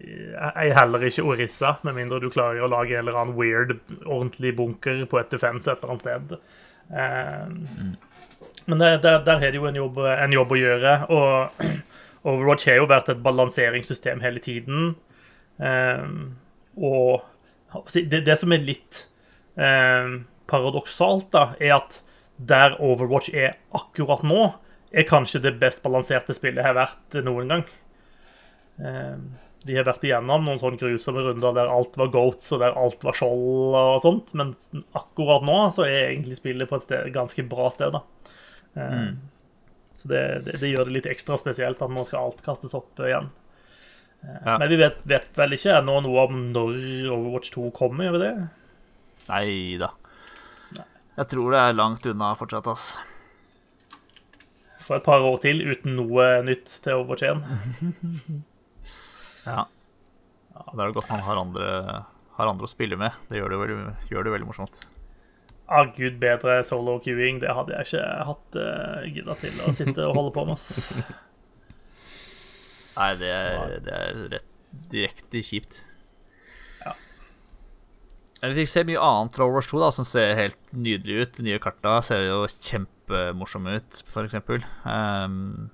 jeg 0.00 0.74
heller 0.76 1.06
ikke 1.08 1.24
Orissa, 1.24 1.74
med 1.86 1.96
mindre 2.00 2.18
du 2.20 2.28
klarer 2.32 2.64
å 2.64 2.72
lage 2.72 2.96
en 2.96 3.04
eller 3.04 3.20
annen 3.20 3.36
weird, 3.38 3.76
ordentlig 4.02 4.56
bunker 4.58 5.04
på 5.08 5.20
et 5.20 5.30
defense 5.32 5.70
et 5.70 5.80
eller 5.84 5.94
annet 5.94 6.06
sted. 6.08 6.34
Eh, 6.90 7.94
Men 8.66 8.82
det, 8.82 8.90
der, 9.04 9.22
der 9.28 9.40
er 9.44 9.52
det 9.52 9.60
jo 9.60 9.68
en 9.70 9.78
jobb, 9.78 10.02
en 10.16 10.34
jobb 10.36 10.52
å 10.52 10.58
gjøre. 10.60 10.96
Og 11.16 11.64
Overwatch 12.28 12.68
har 12.68 12.80
jo 12.80 12.88
vært 12.90 13.08
et 13.12 13.22
balanseringssystem 13.24 14.20
hele 14.24 14.42
tiden. 14.44 14.94
Ehm, 15.62 16.36
og 16.76 17.22
det, 17.94 18.24
det 18.26 18.36
som 18.40 18.52
er 18.52 18.64
litt 18.64 19.04
ehm, 19.56 20.24
paradoksalt, 20.50 21.30
da, 21.32 21.50
er 21.60 21.78
at 21.78 22.00
der 22.36 22.76
Overwatch 22.80 23.32
er 23.36 23.56
akkurat 23.76 24.24
nå, 24.26 24.50
er 24.90 25.06
kanskje 25.06 25.42
det 25.44 25.58
best 25.60 25.84
balanserte 25.84 26.34
spillet 26.34 26.60
jeg 26.60 26.68
har 26.72 26.78
vært 26.78 27.20
noen 27.24 27.54
gang. 27.54 27.64
Ehm, 28.84 29.30
de 29.66 29.76
har 29.76 29.84
vært 29.84 30.04
igjennom 30.08 30.46
noen 30.46 30.60
sånne 30.60 30.80
grusomme 30.80 31.20
runder 31.24 31.52
der 31.56 31.68
alt 31.68 31.98
var 32.00 32.08
goats 32.12 32.48
og 32.56 32.62
der 32.62 32.76
alt 32.80 33.02
var 33.04 33.16
skjold 33.16 33.76
og 33.76 33.98
sånt, 34.00 34.32
men 34.38 34.54
akkurat 34.96 35.44
nå 35.44 35.58
så 35.76 35.84
er 35.84 36.14
egentlig 36.14 36.38
spillet 36.38 36.70
på 36.70 36.78
et 36.78 36.86
sted, 36.86 37.10
ganske 37.12 37.44
bra 37.48 37.68
sted, 37.72 37.96
da. 37.96 38.32
Ehm, 38.80 39.20
Så 40.00 40.08
det, 40.08 40.22
det, 40.46 40.56
det 40.62 40.70
gjør 40.72 40.88
det 40.88 40.94
litt 40.96 41.08
ekstra 41.10 41.36
spesielt 41.40 41.82
at 41.84 41.92
nå 41.92 42.04
skal 42.08 42.24
alt 42.30 42.40
kastes 42.46 42.74
opp 42.78 43.00
igjen. 43.04 43.28
Eh, 44.24 44.38
Ja. 44.44 44.58
Men 44.60 44.68
vi 44.68 44.76
vet, 44.80 44.98
vet 45.08 45.30
vel 45.36 45.54
ikke 45.56 45.78
ennå 45.78 45.94
noe 46.04 46.26
om 46.28 46.40
når 46.52 46.74
Overwatch 47.12 47.52
2 47.54 47.70
kommer, 47.76 48.04
gjør 48.08 48.16
vi 48.18 48.22
det? 48.26 48.32
Nei 49.30 49.46
da. 49.80 49.88
Jeg 51.20 51.28
tror 51.32 51.52
det 51.54 51.60
er 51.62 51.76
langt 51.76 52.04
unna 52.08 52.34
fortsatt, 52.36 52.68
ass. 52.72 52.84
For 54.84 54.96
et 54.98 55.04
par 55.06 55.24
år 55.24 55.36
til 55.44 55.60
uten 55.68 55.96
noe 55.96 56.28
nytt 56.44 56.68
til 56.84 57.00
Overwatch 57.00 57.24
1. 57.28 58.44
Ja. 59.48 59.62
Da 60.60 60.82
er 60.84 60.90
det 60.90 60.96
godt 60.98 61.08
man 61.08 61.22
har 61.24 61.38
andre, 61.40 61.68
har 62.36 62.48
andre 62.50 62.66
å 62.66 62.70
spille 62.70 62.96
med. 63.00 63.14
Det 63.30 63.38
gjør 63.40 63.54
det 63.54 63.60
veldig, 63.62 63.76
gjør 64.12 64.26
det 64.26 64.32
veldig 64.34 64.48
morsomt. 64.50 64.82
Ah, 65.70 65.84
gud 65.94 66.16
bedre 66.18 66.56
solo 66.66 66.96
queuing, 66.98 67.38
det 67.42 67.52
hadde 67.54 67.76
jeg 67.76 67.86
ikke 67.86 68.06
hatt 68.26 68.56
uh, 68.58 69.04
gidda 69.06 69.36
til 69.38 69.54
å 69.62 69.70
sitte 69.76 70.02
og 70.08 70.16
holde 70.18 70.32
på 70.34 70.42
med. 70.48 70.58
ass. 70.58 70.90
Nei, 72.96 73.10
det 73.20 73.30
er, 73.30 73.76
det 73.86 73.94
er 73.94 74.18
rett 74.34 74.48
direkte 74.90 75.38
kjipt. 75.46 75.78
Ja. 76.82 76.92
Vi 78.42 78.50
fikk 78.58 78.70
se 78.72 78.82
mye 78.88 78.98
annet 79.02 79.36
fra 79.36 79.46
Overwatch 79.46 79.70
2 79.70 79.80
da, 79.82 79.90
som 79.94 80.06
ser 80.08 80.34
helt 80.38 80.58
nydelig 80.74 81.20
ut. 81.22 81.32
De 81.38 81.46
nye 81.46 81.60
karta 81.62 82.00
ser 82.06 82.24
jo 82.26 82.40
kjempemorsomme 82.50 83.76
ut, 83.78 84.02
eksempel. 84.24 84.64
Um, 84.84 85.70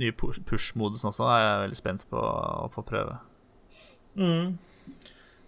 nye 0.00 0.12
push- 0.16 0.40
push-modusen 0.48 1.10
også 1.12 1.28
er 1.28 1.44
jeg 1.44 1.62
veldig 1.66 1.80
spent 1.80 2.06
på 2.10 2.18
å 2.24 2.70
få 2.72 2.84
prøve. 2.88 3.18
Mm. 4.18 4.56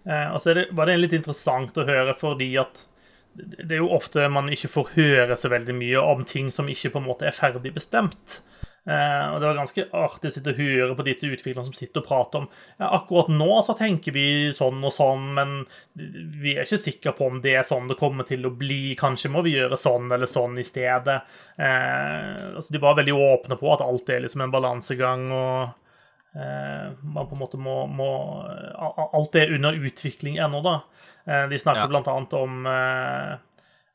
Eh, 0.05 0.27
og 0.33 0.39
så 0.41 0.53
det, 0.57 0.67
var 0.77 0.89
det 0.89 0.97
litt 1.01 1.13
interessant 1.13 1.75
å 1.77 1.85
høre 1.85 2.13
fordi 2.17 2.53
at 2.61 2.85
det 3.33 3.75
er 3.75 3.79
jo 3.79 3.91
ofte 3.95 4.27
man 4.31 4.49
ikke 4.51 4.71
får 4.71 4.93
høre 4.97 5.37
så 5.39 5.51
veldig 5.51 5.75
mye 5.77 5.99
om 6.13 6.23
ting 6.27 6.51
som 6.51 6.69
ikke 6.69 6.91
på 6.93 7.01
en 7.01 7.07
måte 7.07 7.27
er 7.29 7.35
ferdig 7.35 7.73
bestemt. 7.75 8.41
Eh, 8.81 9.25
og 9.29 9.37
Det 9.39 9.47
var 9.47 9.59
ganske 9.59 9.85
artig 9.93 10.31
å 10.31 10.33
sitte 10.33 10.53
og 10.55 10.59
høre 10.59 10.95
på 10.97 11.05
disse 11.05 11.29
utviklerne 11.29 11.67
som 11.67 11.75
sitter 11.77 12.01
og 12.01 12.07
prater 12.07 12.39
om 12.39 12.47
ja, 12.49 12.87
akkurat 12.97 13.29
nå 13.29 13.59
så 13.61 13.75
tenker 13.77 14.15
vi 14.15 14.23
sånn 14.57 14.81
og 14.81 14.95
sånn, 14.95 15.27
men 15.37 15.51
vi 15.93 16.55
er 16.55 16.65
ikke 16.65 16.81
sikre 16.81 17.13
på 17.13 17.27
om 17.29 17.37
det 17.43 17.53
er 17.59 17.67
sånn 17.67 17.91
det 17.91 17.99
kommer 17.99 18.25
til 18.27 18.47
å 18.49 18.53
bli. 18.57 18.97
Kanskje 18.99 19.31
må 19.33 19.45
vi 19.45 19.53
gjøre 19.55 19.79
sånn 19.79 20.09
eller 20.11 20.29
sånn 20.29 20.57
i 20.59 20.65
stedet. 20.67 21.21
Eh, 21.61 22.57
altså 22.57 22.73
De 22.73 22.81
var 22.81 22.97
veldig 22.99 23.15
åpne 23.15 23.59
på 23.61 23.71
at 23.75 23.85
alt 23.85 24.09
er 24.09 24.25
liksom 24.25 24.47
en 24.47 24.57
balansegang. 24.57 25.29
og 25.31 25.79
Eh, 26.35 26.91
man 27.03 27.27
på 27.27 27.35
en 27.35 27.41
måte 27.41 27.57
må, 27.59 27.73
må 27.91 28.07
Alt 29.11 29.35
er 29.35 29.51
under 29.51 29.75
utvikling 29.75 30.37
ennå, 30.39 30.61
da. 30.63 30.77
Eh, 31.27 31.47
de 31.51 31.59
snakker 31.61 31.91
Ja. 31.91 32.01
annet 32.01 32.33
om 32.33 32.65
eh, 32.65 33.31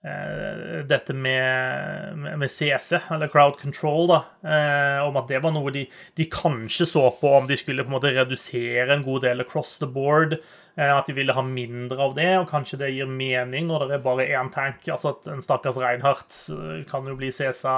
eh, 0.06 0.84
dette 0.86 1.14
med, 1.14 2.18
med 2.38 2.50
CS, 2.50 2.92
eller 3.10 3.28
crowd 3.28 3.58
control, 3.60 4.06
da. 4.12 4.20
Eh, 4.46 5.00
om 5.08 5.16
at 5.16 5.28
det 5.28 5.40
var 5.42 5.52
noe 5.56 5.72
de, 5.74 5.86
de 6.16 6.26
kanskje 6.30 6.86
så 6.86 7.06
på 7.20 7.32
om 7.38 7.48
de 7.48 7.56
skulle 7.58 7.82
på 7.84 7.90
en 7.90 7.96
måte 7.98 8.12
redusere 8.14 8.92
en 8.94 9.02
god 9.06 9.22
del 9.26 9.40
across 9.42 9.78
the 9.82 9.86
board. 9.90 10.38
Eh, 10.76 10.92
at 10.92 11.06
de 11.08 11.14
ville 11.16 11.32
ha 11.32 11.42
mindre 11.42 11.98
av 12.04 12.14
det, 12.18 12.30
og 12.38 12.50
kanskje 12.50 12.78
det 12.84 12.92
gir 12.94 13.08
mening 13.08 13.66
når 13.70 13.88
det 13.88 13.94
er 13.98 14.04
bare 14.04 14.28
én 14.28 14.52
tank. 14.52 14.84
Altså 14.92 15.14
at 15.16 15.26
en 15.32 15.42
stakkars 15.42 15.78
Reinhardt 15.80 16.36
eh, 16.52 16.84
kan 16.90 17.08
jo 17.08 17.16
bli 17.18 17.32
CSA 17.34 17.76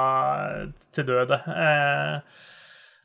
til 0.93 1.09
døde. 1.15 1.41
Eh, 1.47 2.19
Eh, 2.19 2.21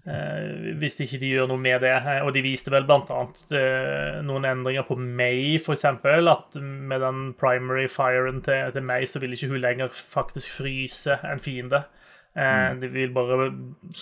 hvis 0.03 0.97
ikke 0.99 1.19
de 1.21 1.29
gjør 1.31 1.47
noe 1.47 1.61
med 1.63 1.79
det. 1.85 1.93
Eh, 1.95 2.21
Og 2.25 2.33
de 2.35 2.43
viste 2.43 2.71
vel 2.73 2.83
blant 2.87 3.11
annet 3.13 3.43
eh, 3.55 4.19
noen 4.27 4.47
endringer 4.49 4.83
på 4.87 4.97
May, 4.99 5.55
f.eks. 5.61 5.85
At 5.85 6.57
med 6.59 6.99
den 7.05 7.21
primary 7.39 7.87
firen 7.87 8.41
til, 8.43 8.71
til 8.75 8.83
May, 8.83 9.07
så 9.07 9.21
vil 9.23 9.35
ikke 9.35 9.53
hun 9.53 9.63
lenger 9.63 9.93
faktisk 9.95 10.51
fryse 10.59 11.19
en 11.23 11.43
fiende. 11.43 11.85
Mm. 12.33 12.79
De 12.81 12.87
vil 12.89 13.11
bare 13.13 13.51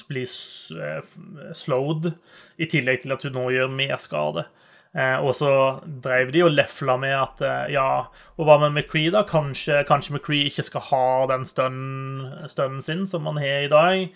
bli 0.07 0.23
eh, 0.23 1.13
slowed, 1.53 2.13
i 2.57 2.65
tillegg 2.71 3.03
til 3.03 3.13
at 3.13 3.27
hun 3.27 3.35
nå 3.35 3.49
gjør 3.51 3.73
mer 3.75 3.97
skade. 4.01 4.45
Eh, 4.95 5.17
og 5.23 5.35
så 5.37 5.51
drev 6.03 6.33
de 6.33 6.41
og 6.43 6.51
lefla 6.55 6.97
med 6.99 7.13
at 7.15 7.43
eh, 7.45 7.73
ja, 7.75 7.87
og 8.35 8.47
hva 8.47 8.57
med 8.63 8.73
McCree, 8.73 9.11
da? 9.13 9.21
Kanskje, 9.27 9.83
kanskje 9.87 10.17
McCree 10.17 10.49
ikke 10.49 10.65
skal 10.67 10.87
ha 10.89 11.05
den 11.31 11.45
stunnen, 11.47 12.47
stunnen 12.51 12.81
sin 12.83 13.05
som 13.07 13.27
han 13.29 13.39
har 13.39 13.67
i 13.67 13.71
dag. 13.71 14.07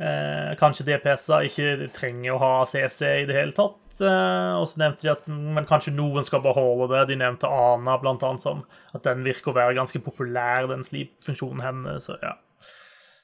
Eh, 0.00 0.52
kanskje 0.58 0.86
DPS-er 0.88 1.46
ikke 1.46 1.88
trenger 1.94 2.34
å 2.34 2.40
ha 2.42 2.52
CC 2.66 3.20
i 3.22 3.26
det 3.28 3.36
hele 3.36 3.54
tatt. 3.54 3.78
Eh, 4.02 4.54
og 4.58 4.66
så 4.66 4.80
nevnte 4.82 5.06
de 5.06 5.12
at 5.12 5.28
men 5.30 5.68
kanskje 5.68 5.94
noen 5.94 6.26
skal 6.26 6.42
beholde 6.42 6.88
det. 6.90 7.04
De 7.12 7.18
nevnte 7.20 7.50
Ana, 7.50 7.94
blant 8.02 8.24
annet, 8.26 8.42
som 8.42 8.64
at 8.94 9.06
den 9.06 9.22
virker 9.26 9.52
å 9.52 9.58
være 9.60 9.76
ganske 9.78 10.02
populær, 10.02 10.66
den 10.70 10.82
sleep-funksjonen 10.86 11.62
hennes. 11.62 12.08
Så 12.10 12.18
ja. 12.22 12.34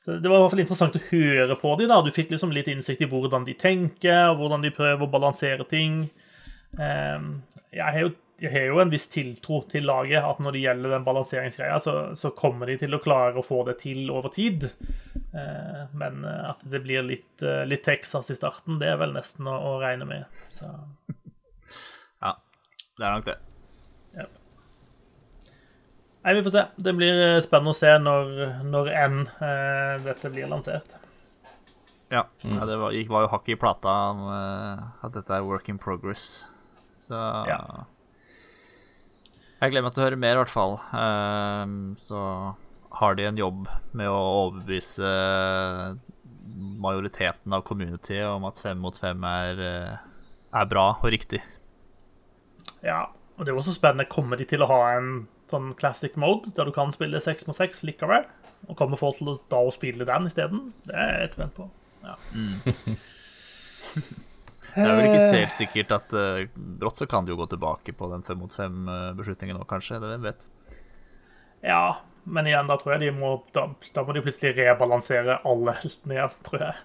Det 0.07 0.25
var 0.31 0.39
i 0.39 0.43
hvert 0.45 0.55
fall 0.55 0.63
interessant 0.63 0.97
å 0.97 1.05
høre 1.11 1.57
på 1.61 1.75
dem. 1.79 1.91
da. 1.91 2.01
Du 2.03 2.11
fikk 2.15 2.31
liksom 2.33 2.55
litt 2.55 2.71
innsikt 2.73 3.03
i 3.05 3.11
hvordan 3.11 3.45
de 3.47 3.55
tenker, 3.59 4.31
og 4.31 4.41
hvordan 4.41 4.63
de 4.65 4.71
prøver 4.75 5.05
å 5.05 5.11
balansere 5.11 5.67
ting. 5.69 6.05
Ehm, 6.79 7.43
Jeg 7.71 7.87
har 7.87 8.01
jo, 8.01 8.09
jeg 8.41 8.51
har 8.55 8.63
jo 8.71 8.79
en 8.81 8.91
viss 8.93 9.09
tiltro 9.13 9.59
til 9.69 9.85
laget, 9.85 10.23
at 10.25 10.39
når 10.41 10.53
det 10.57 10.63
gjelder 10.63 10.95
den 10.95 11.05
balanseringsgreia, 11.05 11.77
så, 11.85 11.95
så 12.17 12.31
kommer 12.37 12.67
de 12.71 12.79
til 12.81 12.95
å 12.97 13.01
klare 13.05 13.37
å 13.37 13.45
få 13.45 13.59
det 13.69 13.75
til 13.83 14.07
over 14.11 14.33
tid. 14.33 14.65
Eh, 15.35 15.83
Men 16.01 16.25
eh, 16.25 16.49
at 16.55 16.63
det 16.73 16.81
blir 16.87 17.05
litt, 17.05 17.43
eh, 17.45 17.67
litt 17.69 17.85
Texas 17.85 18.31
i 18.33 18.37
starten, 18.39 18.79
det 18.81 18.89
er 18.95 18.97
vel 19.03 19.13
nesten 19.13 19.47
å, 19.51 19.59
å 19.75 19.75
regne 19.83 20.09
med. 20.09 20.41
Så 20.53 20.71
Ja, 22.25 22.35
det 22.97 23.07
er 23.07 23.15
nok 23.19 23.29
det. 23.29 23.37
Nei, 26.21 26.35
vi 26.37 26.43
får 26.45 26.53
se. 26.53 26.63
Det 26.77 26.93
blir 26.99 27.17
eh, 27.25 27.39
spennende 27.45 27.73
å 27.73 27.79
se 27.79 27.93
når, 28.03 28.33
når 28.69 28.91
enn 28.93 29.21
eh, 29.41 29.95
dette 30.05 30.29
blir 30.35 30.51
lansert. 30.51 30.97
Ja, 32.13 32.25
ja 32.43 32.67
det 32.69 32.77
var, 32.77 32.93
gikk- 32.93 33.13
var 33.13 33.25
jo 33.25 33.31
hakket 33.33 33.55
i 33.55 33.61
plata 33.61 33.93
om 34.11 34.25
at 34.27 35.13
dette 35.15 35.33
er 35.37 35.47
work 35.47 35.69
in 35.73 35.79
progress. 35.81 36.43
Så 37.01 37.17
Ja. 37.49 37.61
Jeg 39.61 39.75
gleder 39.75 39.85
meg 39.85 39.93
til 39.93 40.01
å 40.01 40.07
høre 40.07 40.17
mer, 40.21 40.39
i 40.39 40.41
hvert 40.41 40.53
fall. 40.53 40.79
Ehm, 40.97 41.81
så 42.01 42.21
har 43.01 43.17
de 43.17 43.27
en 43.29 43.41
jobb 43.41 43.67
med 43.97 44.09
å 44.09 44.21
overbevise 44.47 45.11
majoriteten 46.81 47.53
av 47.53 47.65
community 47.69 48.23
om 48.25 48.47
at 48.49 48.61
fem 48.61 48.81
mot 48.81 48.97
fem 48.97 49.21
er, 49.29 49.61
eh, 49.61 49.99
er 50.61 50.71
bra 50.71 50.87
og 50.97 51.11
riktig. 51.13 51.43
Ja, 52.83 53.09
og 53.37 53.45
det 53.45 53.53
er 53.53 53.61
også 53.61 53.77
spennende. 53.77 54.09
Kommer 54.09 54.41
de 54.41 54.49
til 54.49 54.65
å 54.65 54.71
ha 54.71 54.97
en 54.97 55.29
sånn 55.51 55.75
classic 55.77 56.17
mode, 56.17 56.55
der 56.57 56.65
du 56.65 56.73
kan 56.73 56.93
spille 56.93 57.21
seks 57.21 57.47
mot 57.47 57.57
seks 57.57 57.85
likevel? 57.85 58.25
Og 58.69 58.77
kommer 58.77 58.97
folk 58.97 59.19
til 59.19 59.29
å 59.29 59.39
da 59.51 59.61
å 59.61 59.73
spille 59.73 60.09
den 60.09 60.27
isteden? 60.27 60.73
Det 60.87 60.97
er 60.97 61.13
jeg 61.13 61.23
litt 61.29 61.37
spent 61.37 61.55
på. 61.55 61.69
Ja. 62.01 62.17
Det 64.75 64.85
er 64.87 64.97
vel 64.97 65.09
ikke 65.09 65.33
helt 65.37 65.57
sikkert 65.59 65.93
at 65.97 66.13
uh, 66.15 66.45
brått 66.81 67.01
så 67.01 67.07
kan 67.11 67.25
de 67.27 67.33
jo 67.35 67.39
gå 67.41 67.47
tilbake 67.53 67.95
på 67.97 68.11
den 68.13 68.23
fem 68.27 68.39
mot 68.43 68.53
fem-beslutningen 68.55 69.57
nå, 69.59 69.65
kanskje. 69.71 69.99
Det 70.03 70.11
hvem 70.13 70.29
vet. 70.31 70.47
Ja, 71.67 71.83
men 72.25 72.47
igjen, 72.49 72.69
da 72.71 72.77
tror 72.81 72.95
jeg 72.95 73.01
de 73.07 73.11
må 73.19 73.35
Da, 73.53 73.67
da 73.97 74.05
må 74.07 74.15
de 74.17 74.23
plutselig 74.25 74.55
rebalansere 74.57 75.41
alle 75.49 75.75
heltene 75.81 76.17
igjen, 76.19 76.39
tror 76.47 76.65
jeg. 76.69 76.79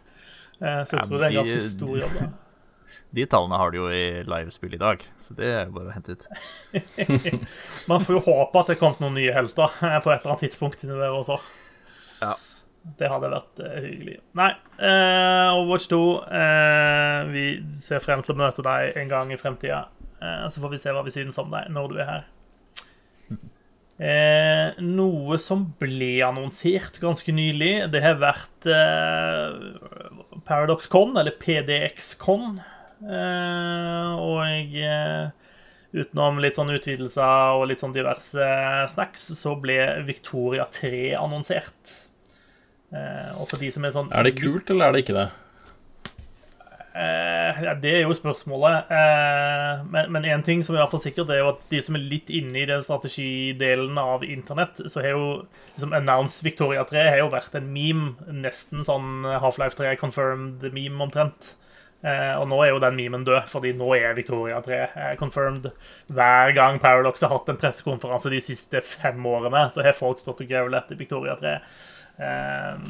Uh, 0.61 0.81
Så 0.87 0.95
jeg 0.97 1.03
Ja, 1.03 1.05
tror 1.05 1.19
det 1.19 1.21
er 1.21 1.27
en 1.27 1.35
de- 1.35 1.39
ganske 1.43 1.61
stor 1.69 1.95
jobb. 2.01 2.17
da. 2.21 2.31
De 3.15 3.23
tallene 3.31 3.55
har 3.59 3.71
de 3.71 3.77
jo 3.79 3.85
i 3.95 4.23
livespill 4.27 4.73
i 4.75 4.79
dag, 4.81 4.99
så 5.23 5.33
det 5.37 5.45
er 5.47 5.61
jo 5.69 5.71
bare 5.77 5.87
å 5.87 5.93
hente 5.95 6.15
ut. 6.17 6.25
Man 7.89 8.01
får 8.03 8.17
jo 8.17 8.21
håpe 8.25 8.59
at 8.59 8.71
det 8.71 8.75
kom 8.81 8.95
noen 8.99 9.15
nye 9.15 9.31
helter 9.35 9.71
eh, 9.87 9.95
på 10.03 10.11
et 10.11 10.19
eller 10.19 10.33
annet 10.33 10.43
tidspunkt 10.43 10.83
inni 10.83 10.97
der 10.99 11.15
også. 11.15 11.37
Ja. 12.19 12.33
Det 12.99 13.09
hadde 13.09 13.31
vært 13.33 13.59
uh, 13.65 13.75
hyggelig. 13.81 14.19
Nei, 14.37 14.51
uh, 14.77 15.57
Overwatch 15.57 15.89
2 15.89 15.99
uh, 16.29 17.21
Vi 17.33 17.45
ser 17.81 18.03
frem 18.03 18.21
til 18.23 18.35
å 18.35 18.39
møte 18.43 18.65
deg 18.65 18.99
en 19.01 19.09
gang 19.11 19.33
i 19.33 19.39
fremtida. 19.41 19.87
Eh, 20.25 20.47
så 20.49 20.61
får 20.61 20.73
vi 20.73 20.79
se 20.81 20.93
hva 20.95 21.03
vi 21.05 21.13
synes 21.13 21.37
om 21.41 21.51
deg 21.53 21.69
når 21.73 21.91
du 21.91 21.99
er 21.99 22.09
her. 22.13 22.25
Eh, 23.95 24.75
noe 24.83 25.37
som 25.39 25.61
ble 25.79 26.17
annonsert 26.27 26.97
ganske 26.99 27.31
nylig, 27.31 27.85
det 27.93 28.01
har 28.03 28.17
vært 28.19 28.65
eh, 28.67 29.53
ParadoxCon, 30.43 31.13
eller 31.15 31.31
PDXCon. 31.39 32.57
Eh, 33.07 34.09
og 34.19 34.75
eh, 34.83 35.31
utenom 35.95 36.43
litt 36.43 36.59
sånn 36.59 36.75
utvidelser 36.75 37.55
og 37.55 37.69
litt 37.71 37.79
sånn 37.79 37.95
diverse 37.95 38.49
snacks, 38.91 39.29
så 39.39 39.55
ble 39.63 39.79
Victoria 40.11 40.67
3 40.75 41.15
annonsert. 41.21 41.95
Eh, 42.95 43.31
og 43.39 43.49
for 43.49 43.59
de 43.61 43.71
som 43.73 43.83
er 43.83 43.95
sånn 43.95 44.13
Er 44.15 44.27
det 44.27 44.37
kult, 44.39 44.69
eller 44.71 44.87
er 44.87 44.95
det 44.95 45.03
ikke 45.05 45.17
det? 45.17 45.25
Eh, 46.95 47.57
ja, 47.65 47.73
det 47.75 47.91
er 47.91 48.05
jo 48.05 48.15
spørsmålet. 48.15 48.91
Eh, 48.95 50.05
men 50.07 50.23
én 50.23 50.43
ting 50.47 50.61
som 50.63 50.75
er 50.75 50.79
i 50.79 50.83
hvert 50.85 50.93
fall 50.95 51.03
sikkert, 51.03 51.27
det 51.27 51.35
er 51.35 51.41
jo 51.43 51.49
at 51.51 51.65
de 51.73 51.81
som 51.83 51.97
er 51.97 52.05
litt 52.07 52.31
inne 52.31 52.61
i 52.61 52.69
den 52.69 52.85
strategidelen 52.85 53.99
av 53.99 54.23
internett, 54.23 54.79
så 54.87 55.03
har 55.03 55.17
jo 55.17 55.25
liksom 55.75 55.95
Announced 55.97 56.45
Victoria 56.47 56.85
3 56.87 57.03
har 57.09 57.19
jo 57.25 57.33
vært 57.33 57.57
en 57.59 57.67
meme. 57.73 58.15
Nesten 58.31 58.85
sånn 58.87 59.27
Half-Life 59.27 59.75
3 59.81 59.97
confirmed 59.99 60.63
meme, 60.71 61.01
omtrent. 61.03 61.55
Eh, 62.05 62.33
og 62.37 62.45
nå 62.51 62.59
er 62.61 62.69
jo 62.69 62.81
den 62.83 62.95
memen 62.99 63.23
død, 63.25 63.47
fordi 63.49 63.71
nå 63.75 63.89
er 63.97 64.15
Victoria 64.15 64.59
3 64.63 64.79
eh, 64.85 65.11
confirmed. 65.19 65.71
Hver 66.13 66.53
gang 66.55 66.79
Paradox 66.79 67.23
har 67.25 67.33
hatt 67.33 67.49
en 67.49 67.59
pressekonferanse 67.59 68.29
de 68.31 68.39
siste 68.43 68.79
fem 68.85 69.19
årene, 69.25 69.65
så 69.73 69.83
har 69.83 69.97
folk 69.97 70.21
stått 70.21 70.43
og 70.45 70.51
grevlet 70.51 70.85
etter 70.85 70.99
Victoria 70.99 71.35
3. 71.41 71.57
Eh, 72.19 72.87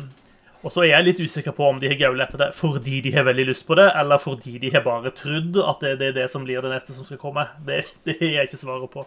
og 0.65 0.73
så 0.73 0.81
er 0.81 0.95
jeg 0.95 1.05
litt 1.05 1.21
usikker 1.21 1.53
på 1.53 1.67
om 1.69 1.79
de 1.81 1.89
har 1.91 1.99
gaula 1.99 2.25
etter 2.25 2.41
det 2.41 2.51
fordi 2.57 3.01
de 3.05 3.11
har 3.13 3.27
veldig 3.27 3.47
lyst 3.51 3.67
på 3.67 3.77
det, 3.77 3.85
eller 3.99 4.21
fordi 4.21 4.57
de 4.63 4.71
har 4.73 4.85
bare 4.85 5.13
trodd 5.13 5.59
at 5.61 5.83
det, 5.85 5.97
det 6.01 6.11
er 6.11 6.19
det 6.23 6.29
som 6.33 6.45
blir 6.47 6.63
det 6.65 6.73
neste 6.73 6.95
som 6.95 7.05
skal 7.05 7.21
komme. 7.21 7.45
Det, 7.67 7.83
det 8.07 8.17
er 8.19 8.39
jeg 8.39 8.49
ikke 8.49 8.61
svaret 8.63 8.93
på. 8.93 9.05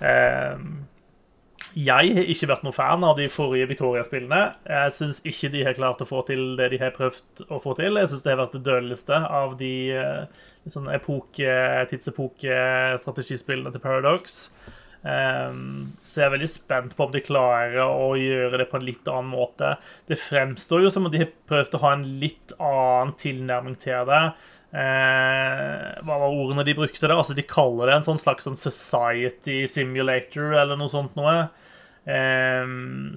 Eh, 0.00 0.68
jeg 1.76 1.92
har 2.16 2.30
ikke 2.32 2.48
vært 2.48 2.62
noen 2.64 2.72
fan 2.72 3.02
av 3.04 3.18
de 3.18 3.26
forrige 3.28 3.68
Victoria-spillene. 3.68 4.38
Jeg 4.64 4.92
syns 4.96 5.18
ikke 5.28 5.50
de 5.52 5.64
har 5.66 5.76
klart 5.76 6.00
å 6.00 6.08
få 6.08 6.22
til 6.24 6.54
det 6.56 6.70
de 6.72 6.78
har 6.80 6.94
prøvd 6.96 7.42
å 7.52 7.58
få 7.60 7.74
til. 7.76 7.98
Jeg 8.00 8.08
syns 8.08 8.24
det 8.24 8.32
har 8.32 8.40
vært 8.40 8.56
det 8.56 8.62
dødeligste 8.64 9.18
av 9.40 9.58
de 9.60 9.74
eh, 9.92 10.46
sånn 10.72 10.88
epoke, 10.94 11.58
tidsepoke-strategispillene 11.92 13.74
til 13.74 13.84
Paradox. 13.84 14.46
Um, 15.06 15.92
så 16.02 16.18
jeg 16.18 16.26
er 16.26 16.32
veldig 16.32 16.48
spent 16.50 16.94
på 16.96 17.04
om 17.04 17.12
de 17.14 17.20
klarer 17.22 17.78
å 17.84 18.16
gjøre 18.18 18.58
det 18.58 18.66
på 18.72 18.80
en 18.80 18.86
litt 18.86 19.06
annen 19.10 19.30
måte. 19.30 19.76
Det 20.10 20.18
fremstår 20.18 20.82
jo 20.82 20.90
som 20.90 21.06
om 21.06 21.12
de 21.12 21.20
har 21.22 21.34
prøvd 21.46 21.76
å 21.76 21.82
ha 21.84 21.92
en 21.94 22.06
litt 22.22 22.54
annen 22.56 23.12
tilnærming 23.20 23.76
til 23.82 24.08
det. 24.08 24.22
Eh, 24.74 25.84
hva 26.02 26.18
var 26.18 26.26
ordene 26.26 26.64
de 26.66 26.74
brukte? 26.74 27.06
det? 27.06 27.14
Altså 27.14 27.36
De 27.38 27.46
kaller 27.46 27.86
det 27.86 28.00
en 28.00 28.08
sånn 28.08 28.20
slags 28.20 28.48
sånn 28.48 28.58
society 28.58 29.62
simulator 29.70 30.56
eller 30.58 30.80
noe 30.80 30.90
sånt 30.90 31.14
noe. 31.18 31.36
Eh, 32.06 32.66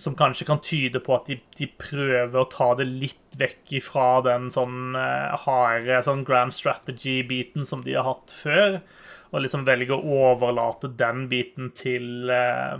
som 0.04 0.18
kanskje 0.20 0.50
kan 0.50 0.62
tyde 0.66 1.02
på 1.02 1.18
at 1.18 1.34
de, 1.34 1.72
prøver 1.82 2.38
å 2.38 2.48
ta 2.54 2.72
det 2.78 2.86
litt 2.90 3.42
vekk 3.42 3.80
ifra 3.82 4.12
den 4.30 4.52
sånn 4.54 4.94
eh, 5.00 5.36
harde 5.48 6.04
sånn 6.06 6.26
grand 6.28 6.54
strategy-biten 6.54 7.66
som 7.66 7.82
de 7.86 7.98
har 7.98 8.06
hatt 8.12 8.34
før 8.44 8.82
og 9.30 9.44
liksom 9.44 9.66
velge 9.68 9.94
å 9.94 10.16
overlate 10.32 10.90
den 10.98 11.28
biten 11.30 11.70
til, 11.78 12.30
eh, 12.34 12.80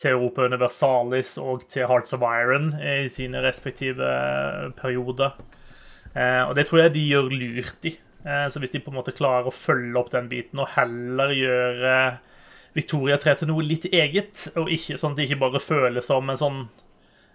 til 0.00 0.16
Europa 0.16 0.46
Universalis 0.48 1.36
og 1.38 1.68
til 1.68 1.86
Hearts 1.90 2.16
of 2.16 2.24
Iron 2.24 2.72
i 2.80 3.06
sine 3.08 3.42
respektive 3.44 4.72
perioder. 4.80 5.36
Eh, 6.14 6.42
og 6.48 6.54
det 6.56 6.68
tror 6.68 6.84
jeg 6.84 6.94
de 6.94 7.08
gjør 7.10 7.32
lurt 7.34 7.90
i. 7.90 7.96
Eh, 8.24 8.46
så 8.48 8.60
hvis 8.60 8.72
de 8.72 8.80
på 8.80 8.92
en 8.92 8.98
måte 9.00 9.14
klarer 9.16 9.50
å 9.50 9.54
følge 9.54 9.98
opp 10.00 10.12
den 10.14 10.30
biten 10.30 10.62
og 10.62 10.72
heller 10.78 11.34
gjøre 11.36 11.96
Victoria 12.74 13.18
3 13.20 13.36
til 13.40 13.50
noe 13.50 13.66
litt 13.66 13.86
eget, 13.92 14.48
og 14.58 14.72
ikke 14.72 14.96
sånn 14.98 15.12
at 15.14 15.20
det 15.20 15.28
ikke 15.28 15.42
bare 15.44 15.62
føles 15.62 16.08
som 16.08 16.30
en 16.30 16.40
sånn 16.40 16.62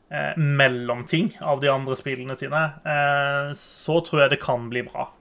eh, 0.10 0.34
mellomting 0.36 1.32
av 1.46 1.62
de 1.62 1.70
andre 1.72 1.96
spillene 2.00 2.36
sine, 2.36 2.64
eh, 2.84 3.54
så 3.56 4.00
tror 4.06 4.26
jeg 4.26 4.34
det 4.34 4.42
kan 4.44 4.68
bli 4.72 4.84
bra. 4.90 5.12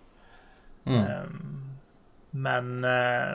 Men 2.39 2.85
eh, 2.87 3.33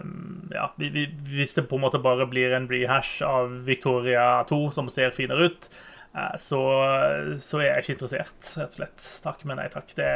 ja, 0.56 0.68
vi- 0.80 0.92
vi- 0.96 1.10
hvis 1.36 1.56
det 1.58 1.66
på 1.70 1.76
en 1.80 1.84
måte 1.88 2.00
bare 2.04 2.28
blir 2.32 2.54
en 2.56 2.70
rehash 2.72 3.22
av 3.28 3.52
Victoria 3.68 4.44
2 4.50 4.62
som 4.76 4.88
ser 4.94 5.12
finere 5.16 5.50
ut, 5.50 5.68
eh, 6.16 6.36
så, 6.40 6.62
så 7.42 7.60
er 7.64 7.72
jeg 7.74 7.84
ikke 7.84 7.96
interessert, 7.98 8.54
rett 8.58 8.70
og 8.70 8.78
slett. 8.80 9.10
Takk, 9.26 9.44
men 9.50 9.60
nei 9.60 9.68
takk. 9.74 9.92
Det 9.98 10.12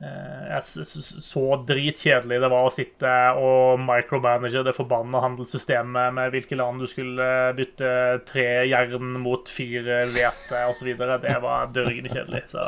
eh, 0.00 0.56
s- 0.58 0.78
s- 0.80 1.16
så 1.26 1.42
dritkjedelig 1.68 2.38
det 2.40 2.48
var 2.50 2.66
å 2.66 2.72
sitte 2.72 3.10
og 3.36 3.80
micromanage 3.84 4.62
det 4.64 4.72
forbanna 4.76 5.20
handelssystemet 5.26 6.14
med 6.16 6.32
hvilke 6.32 6.56
land 6.56 6.80
du 6.80 6.88
skulle 6.88 7.26
bytte 7.58 7.90
tre 8.30 8.46
jern 8.70 9.18
mot 9.20 9.48
fire 9.52 10.06
hvete 10.14 10.64
osv. 10.72 10.94
Det 10.96 11.36
var 11.44 11.68
dørgende 11.76 12.12
kjedelig. 12.14 12.46
Så 12.54 12.64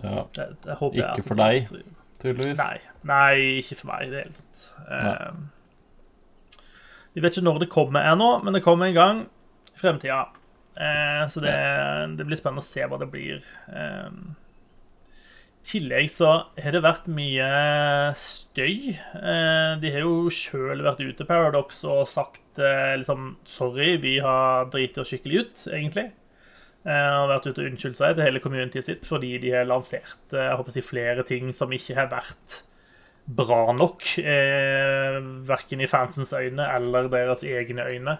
Ja, 0.00 0.22
det, 0.36 0.46
det 0.64 0.78
håper 0.80 1.02
jeg 1.02 1.08
Ikke 1.10 1.28
for 1.28 1.40
deg. 1.40 1.72
tydeligvis. 2.22 2.60
Nei, 2.62 2.78
nei, 3.08 3.32
ikke 3.60 3.80
for 3.82 3.92
meg 3.92 4.06
i 4.06 4.12
det 4.12 4.22
hele 4.22 4.36
tatt. 4.38 4.68
Eh, 4.88 6.62
vi 7.12 7.20
vet 7.20 7.36
ikke 7.36 7.44
når 7.44 7.64
det 7.64 7.72
kommer 7.72 8.06
ennå, 8.08 8.38
men 8.44 8.56
det 8.56 8.64
kommer 8.64 8.88
en 8.88 8.96
gang 8.96 9.18
i 9.74 9.80
fremtida. 9.80 10.22
Eh, 10.72 11.26
så 11.28 11.42
det, 11.44 11.56
det, 12.16 12.24
blir 12.24 12.38
spennende 12.40 12.64
å 12.64 12.68
se 12.68 12.86
hva 12.88 12.98
det 13.00 13.10
blir. 13.12 13.42
Eh, 13.68 14.14
I 15.60 15.66
tillegg 15.68 16.08
så 16.10 16.30
har 16.56 16.72
det 16.72 16.82
vært 16.84 17.10
mye 17.12 17.50
støy. 18.16 18.94
Eh, 18.96 19.74
de 19.82 19.92
har 19.92 20.06
jo 20.06 20.32
sjøl 20.32 20.84
vært 20.86 21.04
ute, 21.04 21.28
Paradox, 21.28 21.84
og 21.84 22.06
sagt 22.08 22.62
eh, 22.62 22.96
liksom 23.02 23.34
Sorry, 23.44 23.98
vi 24.00 24.16
har 24.24 24.72
driti 24.72 25.04
oss 25.04 25.12
skikkelig 25.12 25.44
ut, 25.44 25.66
egentlig. 25.68 26.08
Eh, 26.82 27.14
og 27.22 27.30
vært 27.30 27.46
ute 27.46 27.62
og 27.62 27.70
unnskyldt 27.70 28.00
seg 28.00 28.16
til 28.16 28.26
hele 28.26 28.42
communityet 28.42 28.88
sitt 28.88 29.04
fordi 29.06 29.36
de 29.38 29.52
har 29.54 29.68
lansert 29.70 30.34
jeg 30.34 30.56
håper 30.58 30.72
å 30.72 30.74
si, 30.74 30.82
flere 30.82 31.22
ting 31.28 31.52
som 31.54 31.70
ikke 31.70 31.94
har 31.94 32.08
vært 32.10 32.56
bra 33.26 33.72
nok. 33.76 34.02
Eh, 34.18 35.20
verken 35.46 35.80
i 35.80 35.86
fansens 35.90 36.32
øyne 36.34 36.66
eller 36.74 37.08
deres 37.12 37.44
egne 37.46 37.82
øyne. 37.86 38.18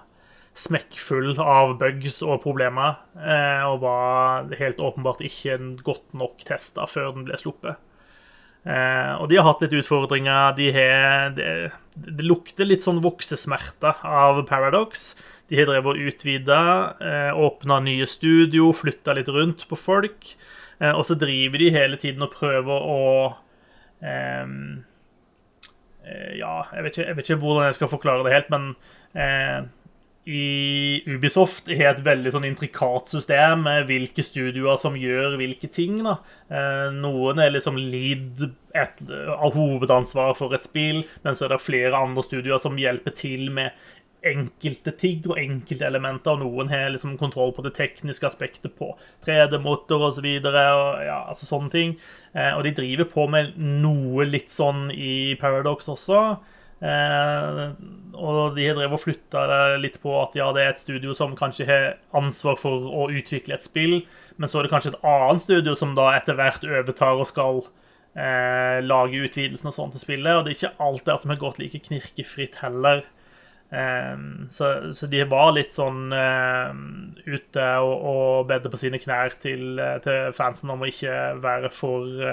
smekkfull 0.57 1.39
av 1.41 1.77
bugs 1.79 2.21
og 2.25 2.41
problemer. 2.43 2.95
Eh, 3.17 3.63
og 3.69 3.81
var 3.85 4.43
helt 4.59 4.79
åpenbart 4.83 5.21
ikke 5.25 5.57
godt 5.85 6.13
nok 6.17 6.37
testa 6.47 6.85
før 6.89 7.11
den 7.15 7.25
ble 7.29 7.37
sluppet. 7.39 7.75
Eh, 8.67 9.13
og 9.21 9.29
de 9.31 9.39
har 9.39 9.47
hatt 9.47 9.63
litt 9.63 9.77
utfordringer. 9.79 10.53
De 10.57 10.67
har, 10.75 11.31
det, 11.37 11.71
de 11.95 12.27
lukter 12.27 12.67
litt 12.67 12.83
sånn 12.83 12.99
voksesmerter 13.05 14.03
av 14.03 14.43
Paradox. 14.49 15.13
De 15.47 15.59
har 15.59 15.69
drevet 15.69 15.93
og 15.93 16.11
utvida, 16.11 16.61
eh, 16.99 17.31
åpna 17.47 17.79
nye 17.85 18.07
studio, 18.09 18.73
flytta 18.75 19.15
litt 19.15 19.31
rundt 19.31 19.63
på 19.69 19.79
folk. 19.79 20.33
Eh, 20.81 20.91
og 20.91 21.05
så 21.07 21.15
driver 21.19 21.63
de 21.63 21.73
hele 21.73 21.99
tiden 22.01 22.27
og 22.27 22.35
prøver 22.35 22.87
å 22.95 23.03
Um, 23.97 24.83
ja, 26.37 26.61
jeg 26.73 26.83
vet, 26.83 26.97
ikke, 26.97 27.07
jeg 27.07 27.17
vet, 27.17 27.29
ikke, 27.29 27.39
hvordan 27.41 27.65
jeg 27.65 27.77
skal 27.79 27.89
forklare 27.91 28.23
det 28.23 28.33
helt, 28.35 28.51
men 28.53 28.67
uh, 29.17 29.65
i 30.27 31.03
Ubisoft 31.07 31.69
har 31.71 31.93
et 31.93 32.03
veldig 32.03 32.33
sånn 32.35 32.47
intrikat 32.49 33.07
system 33.07 33.63
med 33.63 33.85
hvilke 33.87 34.25
studioer 34.25 34.79
som 34.81 34.97
gjør 34.99 35.37
hvilke 35.39 35.69
ting. 35.71 36.01
Da. 36.03 36.17
Uh, 36.51 36.87
noen 36.95 37.39
er 37.39 37.53
liksom 37.55 37.79
lead 37.79 38.43
et, 38.75 38.99
av 39.07 39.55
hovedansvar 39.55 40.35
for 40.37 40.55
et 40.57 40.65
spill, 40.65 41.05
men 41.23 41.37
så 41.37 41.47
er 41.47 41.55
det 41.55 41.63
flere 41.63 41.95
andre 41.95 42.25
studioer 42.27 42.59
som 42.61 42.75
hjelper 42.81 43.15
til 43.15 43.47
med 43.55 43.71
enkelte 44.27 44.91
ting 44.97 45.23
og 45.29 45.39
enkelte 45.39 45.87
elementer. 45.87 46.33
og 46.33 46.43
Noen 46.43 46.71
har 46.71 46.89
liksom 46.91 47.15
kontroll 47.19 47.53
på 47.55 47.63
det 47.65 47.75
tekniske 47.77 48.27
aspektet 48.27 48.75
på 48.77 48.91
3D-motor 49.25 50.09
osv. 50.09 50.27
Så 50.43 50.51
og 50.51 51.05
ja, 51.05 51.21
altså 51.29 51.47
sånne 51.47 51.71
ting. 51.73 51.95
Eh, 52.33 52.51
og 52.57 52.65
de 52.65 52.75
driver 52.77 53.09
på 53.13 53.27
med 53.31 53.55
noe 53.57 54.27
litt 54.27 54.51
sånn 54.53 54.89
i 54.91 55.37
Paradox 55.39 55.89
også. 55.93 56.23
Eh, 56.77 57.61
og 58.17 58.53
de 58.53 58.67
har 58.67 58.77
drevet 58.77 58.93
og 58.93 59.01
flytta 59.01 59.43
litt 59.81 59.97
på 60.03 60.13
at 60.19 60.35
ja, 60.37 60.51
det 60.53 60.63
er 60.63 60.75
et 60.75 60.81
studio 60.81 61.15
som 61.17 61.33
kanskje 61.37 61.65
har 61.69 61.87
ansvar 62.17 62.57
for 62.59 62.85
å 62.85 63.07
utvikle 63.09 63.57
et 63.57 63.65
spill, 63.65 63.99
men 64.37 64.49
så 64.49 64.59
er 64.59 64.67
det 64.67 64.73
kanskje 64.75 64.93
et 64.93 65.07
annet 65.09 65.41
studio 65.41 65.73
som 65.77 65.95
da 65.97 66.11
etter 66.17 66.37
hvert 66.37 66.65
overtar 66.67 67.17
og 67.17 67.29
skal 67.29 67.63
eh, 68.13 68.79
lage 68.85 69.23
utvidelsen 69.25 69.71
og 69.71 69.77
sånn 69.77 69.93
til 69.93 70.05
spillet. 70.05 70.33
Og 70.33 70.45
det 70.45 70.53
er 70.53 70.59
ikke 70.59 70.87
alt 70.87 71.05
der 71.09 71.21
som 71.21 71.33
har 71.33 71.41
gått 71.41 71.61
like 71.61 71.81
knirkefritt 71.89 72.59
heller. 72.61 73.05
Eh, 73.73 74.15
så, 74.53 74.71
så, 74.93 75.09
de 75.11 75.25
var 75.29 75.53
litt 75.57 75.73
sånn 75.75 76.13
uh, 76.13 76.69
ute 77.25 77.65
og, 77.83 77.95
og 78.13 78.45
bedde 78.47 78.71
på 78.71 78.79
sine 78.79 79.01
knær 79.01 79.33
til, 79.41 79.81
uh, 79.81 79.97
til, 80.05 80.29
fansen 80.37 80.71
om 80.71 80.85
å 80.85 80.89
ikke 80.93 81.17
være 81.43 81.73
for 81.73 82.27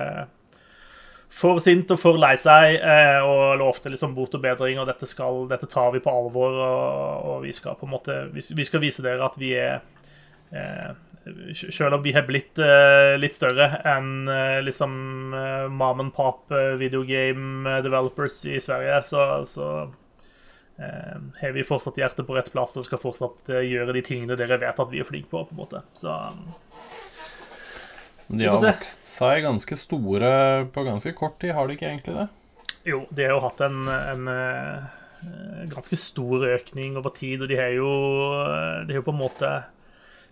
for 1.30 1.60
sint 1.62 1.90
og 1.90 2.00
for 2.00 2.20
lei 2.20 2.34
seg, 2.40 2.76
eh, 2.78 3.20
og 3.24 3.58
lovte 3.60 3.92
liksom 3.92 4.14
bot 4.16 4.36
og 4.36 4.44
bedring, 4.44 4.78
og 4.80 4.88
dette, 4.90 5.08
skal, 5.10 5.44
dette 5.50 5.68
tar 5.70 5.94
vi 5.94 6.02
på 6.04 6.12
alvor, 6.12 6.60
og, 6.60 7.24
og, 7.30 7.40
vi 7.46 7.54
skal 7.56 7.78
på 7.80 7.88
en 7.88 7.94
måte 7.96 8.20
vi, 8.34 8.44
vi 8.54 8.66
skal 8.66 8.84
vise 8.84 9.04
dere 9.04 9.26
at 9.26 9.40
vi 9.40 9.54
er 9.58 9.82
Selv 11.56 11.96
om 11.96 12.02
vi 12.04 12.12
har 12.14 12.26
blitt 12.28 12.60
litt 13.18 13.34
større 13.34 13.80
enn 13.90 14.28
liksom 14.62 14.92
mom 15.72 16.02
and 16.04 16.12
pop 16.14 16.52
videogame 16.78 17.80
developers 17.82 18.36
i 18.46 18.60
Sverige, 18.62 19.00
så, 19.08 19.24
så 19.48 19.70
Eh, 20.76 21.18
har 21.40 21.52
vi 21.52 21.64
fortsatt 21.64 21.98
hjertet 21.98 22.26
på 22.26 22.34
rett 22.34 22.50
plass 22.52 22.74
og 22.80 22.86
skal 22.86 22.98
fortsatt 22.98 23.50
eh, 23.54 23.66
gjøre 23.70 23.94
de 23.94 24.00
tingene 24.02 24.34
dere 24.38 24.58
vet 24.58 24.80
at 24.82 24.90
vi 24.90 24.98
er 24.98 25.06
flinke 25.06 25.30
på. 25.30 25.44
på 25.46 25.54
en 25.54 25.60
måte. 25.60 25.82
Så 25.94 26.10
De 28.28 28.48
har 28.48 28.60
vokst 28.62 29.06
seg 29.08 29.42
ganske 29.44 29.76
store 29.78 30.32
på 30.72 30.84
ganske 30.86 31.12
kort 31.16 31.38
tid, 31.42 31.54
har 31.56 31.68
de 31.68 31.76
ikke 31.76 31.90
egentlig 31.90 32.16
det? 32.16 32.28
Jo, 32.88 33.04
de 33.12 33.26
har 33.26 33.36
jo 33.36 33.42
hatt 33.44 33.60
en, 33.64 33.84
en, 33.88 34.26
eh, 34.32 35.68
ganske 35.72 35.96
stor 36.00 36.44
økning 36.52 36.98
over 37.00 37.14
tid, 37.16 37.44
og 37.44 37.52
de 37.52 37.60
har 37.60 37.72
jo, 37.76 37.92
de 38.84 38.92
har 38.92 39.00
jo 39.00 39.06
på 39.06 39.14
en 39.14 39.22
måte 39.22 39.52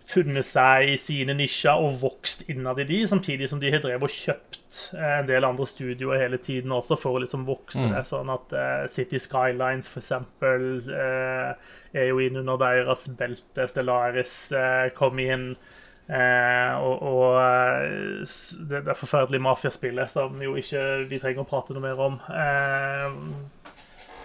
funnet 0.09 0.47
seg 0.47 0.89
i 0.93 0.97
sine 1.01 1.35
nisjer 1.37 1.79
og 1.79 2.01
vokst 2.03 2.47
innad 2.51 2.81
i 2.83 2.87
de, 2.89 3.01
samtidig 3.09 3.49
som 3.51 3.61
de 3.63 3.71
har 3.73 3.83
drevet 3.85 4.09
og 4.09 4.15
kjøpt 4.15 4.81
eh, 4.97 5.19
en 5.21 5.29
del 5.29 5.47
andre 5.47 5.67
studioer 5.69 6.25
hele 6.25 6.41
tiden 6.43 6.75
også 6.75 6.99
for 7.01 7.17
å 7.17 7.23
liksom 7.23 7.47
vokse 7.49 7.85
mm. 7.85 7.93
det. 7.95 8.03
Sånn 8.09 8.33
at 8.33 8.57
uh, 8.57 8.85
City 8.91 9.21
Skylines, 9.23 9.91
eksempel, 9.99 10.67
uh, 10.91 11.53
er 11.95 12.11
jo 12.11 12.19
inn 12.25 12.41
under 12.43 12.59
deres 12.61 13.07
belte. 13.19 13.69
Stellaris 13.71 14.37
uh, 14.57 14.89
kom 14.97 15.23
inn. 15.23 15.53
Og, 16.13 17.03
og 17.09 17.37
det, 18.69 18.83
det 18.85 18.97
forferdelige 18.99 19.45
mafiaspillet 19.45 20.13
som 20.13 20.37
jo 20.45 20.59
ikke 20.61 20.83
vi 21.09 21.21
trenger 21.23 21.45
å 21.45 21.49
prate 21.49 21.73
noe 21.77 21.85
mer 21.85 22.03
om. 22.05 22.19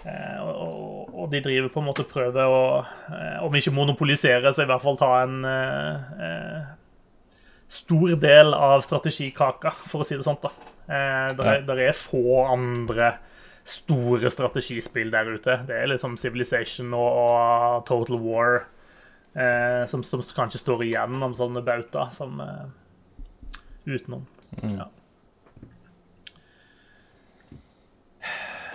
Eh, 0.06 0.40
og, 0.40 1.08
og, 1.12 1.24
de 1.32 1.40
driver 1.42 1.70
på 1.72 1.82
en 1.82 1.88
måte 1.88 2.06
prøver 2.08 2.48
å, 2.48 2.64
eh, 3.10 3.38
om 3.44 3.54
ikke 3.58 3.74
monopolisere, 3.74 4.52
så 4.54 4.64
i 4.64 4.70
hvert 4.70 4.84
fall 4.84 4.98
ta 5.00 5.10
en 5.24 5.38
eh, 5.48 6.12
eh, 6.24 6.68
stor 7.80 8.14
del 8.22 8.54
av 8.54 8.84
strategikaka, 8.86 9.74
for 9.90 10.04
å 10.04 10.08
si 10.08 10.16
det 10.16 10.26
sånt. 10.26 10.44
da. 10.44 10.52
Eh, 10.86 11.26
der, 11.36 11.50
er, 11.56 11.66
der, 11.68 11.82
er, 11.88 11.98
få 11.98 12.44
andre 12.46 13.16
store 13.68 14.30
strategispill 14.32 15.10
der 15.12 15.28
ute. 15.34 15.60
Det 15.68 15.76
er 15.76 15.90
liksom 15.90 16.16
Civilization 16.20 16.94
og, 16.96 17.10
og 17.24 17.86
Total 17.90 18.22
War 18.22 18.62
eh, 19.34 19.82
som, 19.90 20.04
som, 20.06 20.22
kanskje 20.36 20.62
står 20.62 20.86
igjen 20.88 21.18
om 21.22 21.34
sånne 21.36 21.64
bauta 21.66 22.08
som 22.14 22.40
utenom. 23.84 24.26
Mm. 24.62 24.78
Ja. 24.78 24.88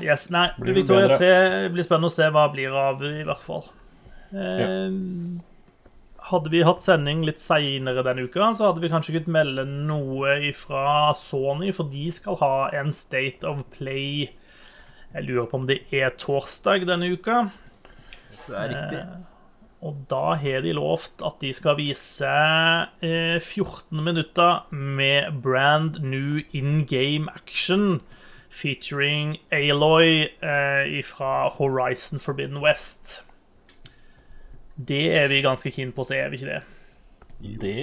Yes, 0.01 0.28
nei, 0.34 0.47
blir 0.58 0.74
Victoria 0.74 1.16
3 1.16 1.70
blir 1.74 1.86
spennende 1.86 2.10
å 2.10 2.14
se 2.14 2.28
hva 2.34 2.47
blir 2.51 2.74
av, 2.76 3.04
i 3.06 3.26
hvert 3.28 3.43
fall. 3.45 3.66
Eh, 4.34 4.62
ja. 4.64 4.88
Hadde 6.24 6.54
vi 6.54 6.64
hatt 6.64 6.82
sending 6.82 7.26
litt 7.28 7.41
seinere 7.43 8.04
denne 8.06 8.24
uka, 8.26 8.47
så 8.56 8.70
hadde 8.70 8.82
vi 8.82 8.89
kanskje 8.91 9.18
kunnet 9.18 9.34
melde 9.36 9.66
noe 9.68 10.54
fra 10.58 11.12
Sony, 11.20 11.74
for 11.76 11.91
de 11.91 12.08
skal 12.16 12.39
ha 12.39 12.56
en 12.80 12.93
State 12.95 13.43
of 13.47 13.60
Play 13.76 14.32
Jeg 15.14 15.28
lurer 15.28 15.49
på 15.51 15.60
om 15.60 15.68
det 15.70 15.82
er 15.93 16.16
torsdag 16.18 16.88
denne 16.89 17.12
uka. 17.14 17.43
Det 18.47 18.56
er 18.58 18.72
riktig. 18.72 19.04
Eh, 19.04 19.33
og 19.84 20.06
da 20.12 20.38
har 20.40 20.64
de 20.64 20.72
lovt 20.78 21.24
at 21.28 21.42
de 21.44 21.52
skal 21.56 21.76
vise 21.76 22.30
eh, 23.04 23.40
14 23.40 24.00
minutter 24.04 24.64
med 24.72 25.42
brand 25.44 26.00
new 26.00 26.40
in 26.56 26.86
game 26.88 27.28
action 27.36 28.02
featuring 28.54 29.38
Aloy 29.52 30.30
eh, 30.42 31.04
fra 31.04 31.50
Horizon 31.50 32.20
Forbidden 32.20 32.62
West. 32.64 33.24
Det 34.78 35.18
er 35.18 35.28
vi 35.28 35.44
ganske 35.44 35.72
keen 35.72 35.92
på 35.92 36.06
å 36.06 36.08
se, 36.08 36.18
er 36.18 36.32
vi 36.32 36.40
ikke 36.40 36.54
det? 36.54 36.62
Det 37.60 37.76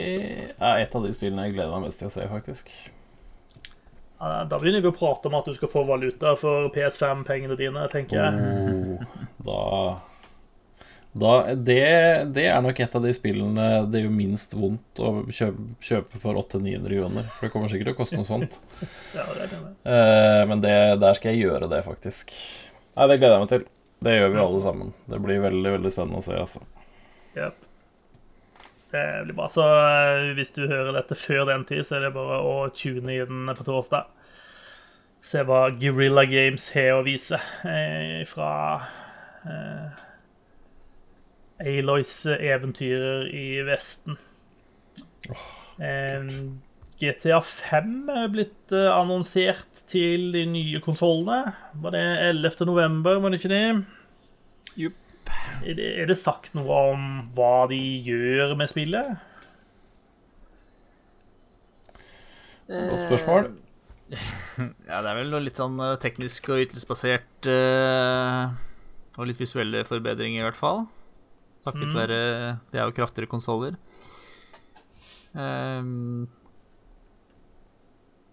er 0.56 0.80
et 0.80 0.94
av 0.96 1.04
de 1.04 1.12
spillene 1.12 1.48
jeg 1.48 1.58
gleder 1.58 1.74
meg 1.76 1.90
mest 1.90 2.00
til 2.00 2.08
å 2.08 2.14
se, 2.14 2.24
faktisk. 2.30 2.72
Ja, 4.20 4.44
da 4.48 4.56
begynner 4.56 4.80
vi 4.84 4.88
å 4.88 4.96
prate 4.96 5.28
om 5.28 5.36
at 5.36 5.48
du 5.48 5.52
skal 5.56 5.70
få 5.72 5.84
valuta 5.88 6.32
for 6.40 6.70
PS5-pengene 6.72 7.58
dine, 7.60 7.84
tenker 7.92 8.24
jeg. 8.24 8.96
Oh, 8.96 9.18
da 9.44 9.60
da, 11.12 11.54
det, 11.54 11.80
det, 12.34 12.44
er 12.46 12.60
nok 12.62 12.78
et 12.78 12.92
av 12.94 13.02
de 13.02 13.10
spillene 13.14 13.66
det 13.90 14.04
gjør 14.04 14.12
minst 14.14 14.52
vondt 14.54 15.00
å 15.02 15.24
kjøpe, 15.26 15.64
kjøpe 15.82 16.20
for 16.22 16.38
800-900 16.38 16.98
kroner. 17.00 17.30
For 17.34 17.46
det 17.46 17.54
kommer 17.54 17.72
sikkert 17.72 17.90
til 17.90 17.96
å 17.96 17.98
koste 17.98 18.18
noe 18.20 18.28
sånt. 18.28 18.60
ja, 19.18 19.24
det 19.34 19.48
det. 19.50 19.58
Uh, 19.82 20.42
men 20.46 20.62
det, 20.62 20.76
der 21.02 21.16
skal 21.18 21.34
jeg 21.34 21.48
gjøre 21.48 21.66
det, 21.72 21.80
faktisk. 21.86 22.30
Nei, 22.94 23.08
det 23.10 23.16
gleder 23.18 23.34
jeg 23.34 23.42
meg 23.42 23.50
til. 23.56 23.64
Det 24.06 24.14
gjør 24.14 24.30
vi 24.30 24.40
alle 24.44 24.60
sammen. 24.62 24.92
Det 25.10 25.18
blir 25.24 25.42
veldig 25.42 25.72
veldig 25.74 25.92
spennende 25.92 26.22
å 26.22 26.24
se. 26.24 26.36
altså 26.38 26.62
yep. 27.34 27.58
Det 28.94 29.02
blir 29.26 29.34
bra. 29.40 29.48
Så 29.50 29.66
uh, 29.66 30.30
hvis 30.38 30.54
du 30.54 30.62
hører 30.62 30.94
dette 30.94 31.18
før 31.18 31.48
den 31.50 31.66
tid, 31.66 31.82
så 31.88 31.98
er 31.98 32.06
det 32.06 32.12
bare 32.14 32.38
å 32.38 32.54
tune 32.70 33.18
inn 33.18 33.50
på 33.50 33.66
torsdag. 33.66 34.06
Se 35.26 35.42
hva 35.42 35.64
Guerrilla 35.74 36.22
Games 36.30 36.70
har 36.76 36.94
å 36.96 37.02
vise 37.04 37.36
eh, 37.68 38.22
fra 38.30 38.52
Aloys 41.60 42.14
eventyrer 42.26 43.28
i 43.36 43.60
Vesten. 43.66 44.16
Oh, 45.28 45.46
um, 45.80 46.60
GTA 47.00 47.40
5 47.44 48.10
er 48.12 48.28
blitt 48.32 48.74
eh, 48.76 48.90
annonsert 48.92 49.84
til 49.88 50.30
de 50.34 50.44
nye 50.48 50.80
konsollene. 50.84 51.54
Var 51.80 51.94
det 51.94 52.04
11. 52.28 52.66
november, 52.68 53.20
var 53.22 53.32
det 53.32 53.40
ikke 53.40 53.52
det? 53.54 53.64
Jupp. 54.80 54.96
Er 55.64 55.76
det, 55.78 55.88
er 56.02 56.10
det 56.10 56.18
sagt 56.20 56.54
noe 56.58 56.76
om 56.92 57.06
hva 57.36 57.66
de 57.70 57.78
gjør 58.04 58.52
med 58.58 58.72
spillet? 58.72 59.16
Godt 62.70 63.08
spørsmål. 63.08 63.50
Ja, 64.90 64.98
det 65.04 65.06
er 65.06 65.16
vel 65.20 65.28
noe 65.30 65.38
litt 65.44 65.60
sånn 65.60 65.76
eh, 65.78 65.94
teknisk 66.02 66.48
og 66.50 66.64
ytelsesbasert 66.64 67.46
eh, 67.46 68.56
Og 69.14 69.28
litt 69.30 69.38
visuelle 69.38 69.84
forbedringer, 69.86 70.42
i 70.42 70.46
hvert 70.48 70.58
fall. 70.58 70.82
Takket 71.64 71.92
være 71.92 72.20
Det 72.72 72.80
er 72.80 72.88
jo 72.88 72.96
kraftigere 72.96 73.30
konsoller. 73.30 73.76
Um, 75.32 76.28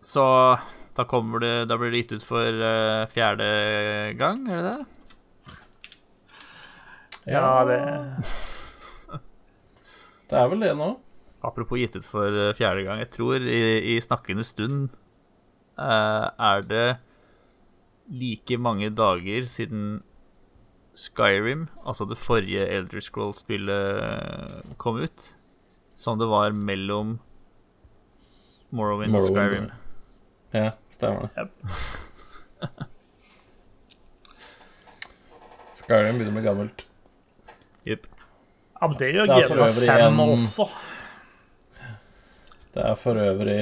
så 0.02 0.58
da 0.98 1.04
kommer 1.06 1.40
det 1.44 1.68
Da 1.70 1.78
blir 1.78 1.92
det 1.94 2.00
gitt 2.02 2.16
ut 2.18 2.26
for 2.26 2.42
uh, 2.42 3.06
fjerde 3.12 3.46
gang, 4.18 4.50
er 4.50 4.64
det 4.64 4.72
det? 4.72 4.86
Ja, 7.28 7.66
det 7.68 7.82
Det 10.28 10.36
er 10.40 10.48
vel 10.52 10.64
det 10.66 10.74
nå. 10.76 11.00
Apropos 11.46 11.80
gitt 11.80 11.96
ut 12.00 12.08
for 12.08 12.28
uh, 12.32 12.56
fjerde 12.58 12.84
gang. 12.88 12.98
Jeg 13.04 13.12
tror 13.14 13.38
i, 13.44 13.60
i 13.94 13.96
snakkende 14.04 14.44
stund 14.48 14.90
uh, 15.78 16.28
er 16.32 16.62
det 16.66 16.98
like 18.08 18.58
mange 18.58 18.90
dager 18.96 19.44
siden 19.48 20.02
Skyrim, 20.98 21.68
altså 21.86 22.08
det 22.10 22.18
forrige 22.18 22.64
Elder 22.74 23.00
Scroll-spillet, 23.06 24.78
kom 24.82 24.98
ut, 25.04 25.28
som 25.98 26.18
det 26.20 26.28
var 26.32 26.52
mellom 26.58 27.20
Morrowind, 28.74 29.16
og 29.16 29.22
Skyrim. 29.28 29.70
Ja, 30.58 30.72
stemmer 30.90 31.28
det. 31.28 31.30
Yep. 31.38 31.52
Skyrim 35.78 36.18
begynner 36.18 36.34
med 36.36 36.44
gammelt. 36.48 36.86
Jepp. 37.88 38.08
Ja, 38.82 38.88
det 39.00 39.12
gjør 39.14 39.30
GTA 39.32 39.56
øvrig 39.68 39.88
5 39.90 40.14
en- 40.14 40.20
også. 40.34 40.66
Det 42.78 42.84
er 42.86 42.98
for 43.00 43.18
øvrig 43.18 43.62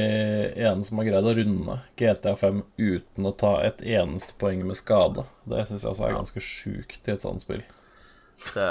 en 0.68 0.82
som 0.84 1.00
har 1.00 1.06
greid 1.08 1.28
å 1.30 1.34
runde 1.38 1.76
GTA5 1.96 2.58
uten 2.76 3.28
å 3.30 3.32
ta 3.40 3.54
et 3.64 3.80
eneste 3.96 4.36
poeng 4.42 4.66
med 4.68 4.76
skade. 4.76 5.24
Det 5.48 5.62
syns 5.70 5.86
jeg 5.86 5.94
også 5.94 6.04
er 6.10 6.18
ganske 6.18 6.42
sjukt 6.44 7.08
i 7.08 7.14
et 7.14 7.24
sånt 7.24 7.46
spill. 7.46 7.62
Det 8.52 8.66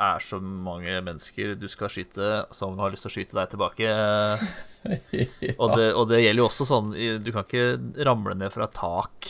er 0.00 0.24
så 0.24 0.38
mange 0.40 0.94
mennesker 1.04 1.52
du 1.60 1.66
skal 1.68 1.92
skyte 1.92 2.30
som 2.56 2.80
har 2.80 2.94
lyst 2.94 3.04
til 3.04 3.10
å 3.10 3.14
skyte 3.18 3.36
deg 3.36 3.52
tilbake. 3.52 3.90
ja. 3.90 5.52
Og 5.60 5.76
det, 5.76 5.90
og 5.92 6.06
det 6.08 6.22
gjelder 6.22 6.40
jo 6.40 6.46
også 6.46 6.64
sånn 6.64 6.86
Du 7.20 7.26
kan 7.34 7.44
ikke 7.44 8.06
ramle 8.08 8.32
ned 8.40 8.48
fra 8.54 8.64
tak 8.72 9.28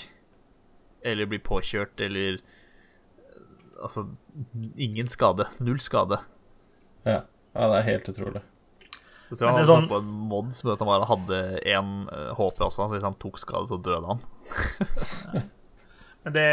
eller 1.02 1.26
bli 1.26 1.40
påkjørt 1.42 1.98
eller 2.06 2.38
Altså, 3.80 4.04
ingen 4.78 5.10
skade. 5.10 5.48
Null 5.58 5.80
skade. 5.82 6.20
Ja. 7.02 7.22
ja, 7.24 7.68
det 7.72 7.78
er 7.80 7.86
helt 7.88 8.10
utrolig. 8.12 8.42
Jeg 9.30 9.38
tror 9.38 9.54
han 9.54 9.62
sånn... 9.62 9.66
det 9.66 9.74
er 9.74 9.80
satt 9.84 9.92
på 9.92 10.00
en 10.02 10.10
mod 10.30 10.50
som 10.56 10.72
at 10.72 10.82
han 10.82 10.90
bare 10.90 11.08
hadde 11.10 11.40
én 11.70 11.94
HP 12.38 12.60
også, 12.66 12.82
så 12.82 12.90
hvis 12.92 13.06
han 13.06 13.18
tok 13.22 13.38
skade, 13.38 13.70
så 13.70 13.78
døde 13.78 14.10
han. 14.10 14.20
Men 16.24 16.34
det, 16.34 16.46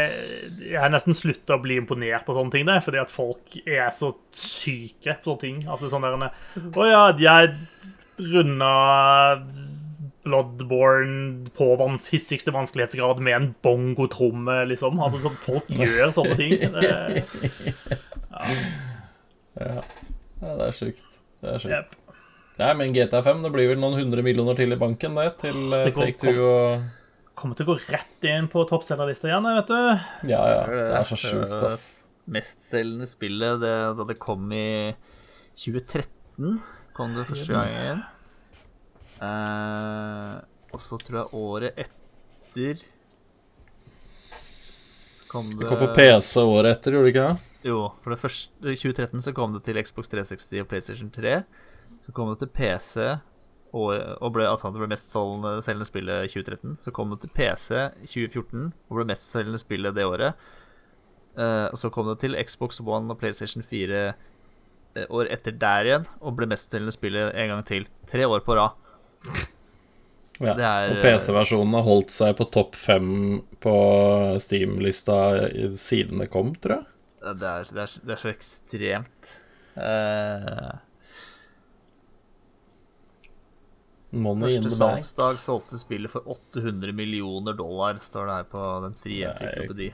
jeg 0.64 0.80
har 0.80 0.92
nesten 0.92 1.16
slutta 1.16 1.58
å 1.58 1.60
bli 1.60 1.76
imponert 1.76 2.28
av 2.30 2.38
sånne 2.38 2.54
ting, 2.54 2.64
der, 2.68 2.80
fordi 2.84 3.02
at 3.02 3.12
folk 3.12 3.58
er 3.66 3.90
så 3.92 4.14
syke 4.32 5.18
på 5.18 5.34
sånne 5.34 5.42
ting. 5.42 5.58
Altså 5.68 5.90
sånn 5.92 6.06
der 6.06 6.16
Å 6.24 6.86
ja, 6.88 7.02
jeg 7.20 7.52
runda 8.18 8.72
Bloodborne 10.24 11.50
på 11.56 11.68
vans, 11.80 12.08
hissigste 12.12 12.52
vanskelighetsgrad 12.54 13.20
med 13.24 13.36
en 13.36 13.50
bongotromme, 13.64 14.56
liksom. 14.72 15.00
Altså, 15.04 15.20
så 15.24 15.34
folk 15.44 15.68
gjør 15.82 16.16
sånne 16.16 16.38
ting. 16.38 16.56
Det, 16.72 16.88
Ja, 20.38 20.52
det 20.54 20.68
er 20.68 20.76
sjukt. 20.76 21.18
Det 21.42 21.54
er 21.54 21.62
sjukt. 21.62 21.72
Jep. 21.74 21.96
Nei, 22.58 22.72
men 22.74 22.94
GTA5, 22.94 23.42
det 23.44 23.50
blir 23.54 23.68
vel 23.70 23.78
noen 23.78 23.94
hundre 24.00 24.22
millioner 24.26 24.56
til 24.58 24.74
i 24.74 24.78
banken, 24.78 25.14
det, 25.14 25.28
til 25.44 25.58
eh, 25.72 25.84
Det 25.86 25.94
går- 25.94 26.08
Take 26.08 26.18
Two 26.24 26.48
og 26.48 26.86
kommer 27.38 27.54
til 27.54 27.68
å 27.68 27.70
gå 27.70 27.76
rett 27.92 28.26
inn 28.26 28.48
på 28.50 28.64
toppselgerlista 28.66 29.28
igjen, 29.30 29.46
vet 29.60 29.70
du. 29.70 29.78
Ja, 30.32 30.40
ja. 30.50 30.62
Det 30.66 30.80
er 30.88 30.96
er 30.98 31.06
så 31.06 31.18
sjukt, 31.22 31.54
ass. 31.68 31.84
Mestselgende 32.28 33.06
spillet 33.08 33.60
det, 33.62 33.74
da 33.96 34.06
det 34.08 34.18
kom 34.18 34.50
i 34.52 34.92
2013, 35.54 36.58
kom 36.98 37.14
det 37.14 37.28
første 37.30 37.54
gangen. 37.54 38.02
Uh, 39.22 40.42
og 40.74 40.82
så 40.82 40.98
tror 41.02 41.22
jeg 41.22 41.38
året 41.38 41.78
etter 41.86 42.82
kom 45.28 45.48
det 45.50 45.58
Det 45.62 45.68
kom 45.68 45.80
på 45.80 45.88
PC 45.96 46.42
året 46.42 46.76
etter, 46.76 46.94
gjorde 46.94 47.08
det 47.08 47.14
ikke 47.14 47.24
det? 47.28 47.48
Jo, 47.68 47.80
for 48.02 48.14
det 48.14 48.20
første, 48.22 48.52
i 48.64 48.76
2013 48.78 49.24
så 49.26 49.34
kom 49.36 49.56
det 49.56 49.64
til 49.66 49.78
Xbox 49.82 50.10
360 50.12 50.62
og 50.62 50.68
PlayStation 50.70 51.10
3. 51.12 51.34
Så 52.00 52.12
kom 52.14 52.30
det 52.30 52.38
til 52.44 52.50
PC, 52.54 52.94
og, 53.74 53.90
og 54.22 54.30
ble, 54.32 54.46
altså 54.48 54.70
det 54.72 54.80
ble 54.80 54.88
mestselgende 54.92 55.58
selgende 55.66 55.88
spillet 55.88 56.30
2013. 56.32 56.76
Så 56.84 56.92
kom 56.94 57.10
det 57.12 57.20
til 57.24 57.32
PC 57.36 57.68
2014, 58.06 58.70
og 58.88 58.96
ble 59.00 59.08
mestselgende 59.10 59.60
spillet 59.60 59.96
det 59.98 60.06
året. 60.08 60.48
Uh, 61.38 61.68
og 61.70 61.76
så 61.78 61.90
kom 61.94 62.08
det 62.10 62.16
til 62.24 62.34
Xbox 62.42 62.80
One 62.82 63.12
og 63.14 63.20
PlayStation 63.20 63.62
4 63.62 64.00
uh, 64.08 65.04
år 65.14 65.28
etter 65.34 65.54
der 65.54 65.86
igjen, 65.90 66.08
og 66.22 66.34
ble 66.38 66.48
mestselgende 66.50 66.94
spillet 66.96 67.34
en 67.38 67.52
gang 67.52 67.62
til. 67.68 67.86
Tre 68.10 68.26
år 68.26 68.42
på 68.46 68.56
rad. 68.58 68.74
Ja. 70.38 70.52
Er- 70.54 70.92
og 70.92 71.00
PC-versjonen 71.02 71.74
har 71.74 71.82
holdt 71.82 72.12
seg 72.14 72.36
på 72.38 72.44
topp 72.54 72.76
fem 72.78 73.40
på 73.58 73.72
Steam-lista 74.38 75.16
siden 75.74 76.22
det 76.22 76.28
kom, 76.30 76.52
tror 76.62 76.76
jeg. 76.76 76.84
Eh, 77.24 77.32
Det 77.40 77.48
er, 77.48 77.64
det 77.74 77.82
er, 77.82 77.94
det 78.06 78.14
er 78.14 78.20
så 78.22 78.30
ekstremt. 78.30 79.32
Eh, 79.74 80.68
Money 84.10 84.54
Første 84.56 84.70
salgsdag 84.72 85.40
solgte 85.42 85.78
spillet 85.80 86.08
for 86.12 86.24
800 86.32 86.94
millioner 86.96 87.52
dollar, 87.58 87.98
står 88.00 88.30
det 88.30 88.36
her 88.38 88.46
på 88.48 88.62
den 88.86 88.94
frie 89.02 89.28
encyklopedi. 89.28 89.90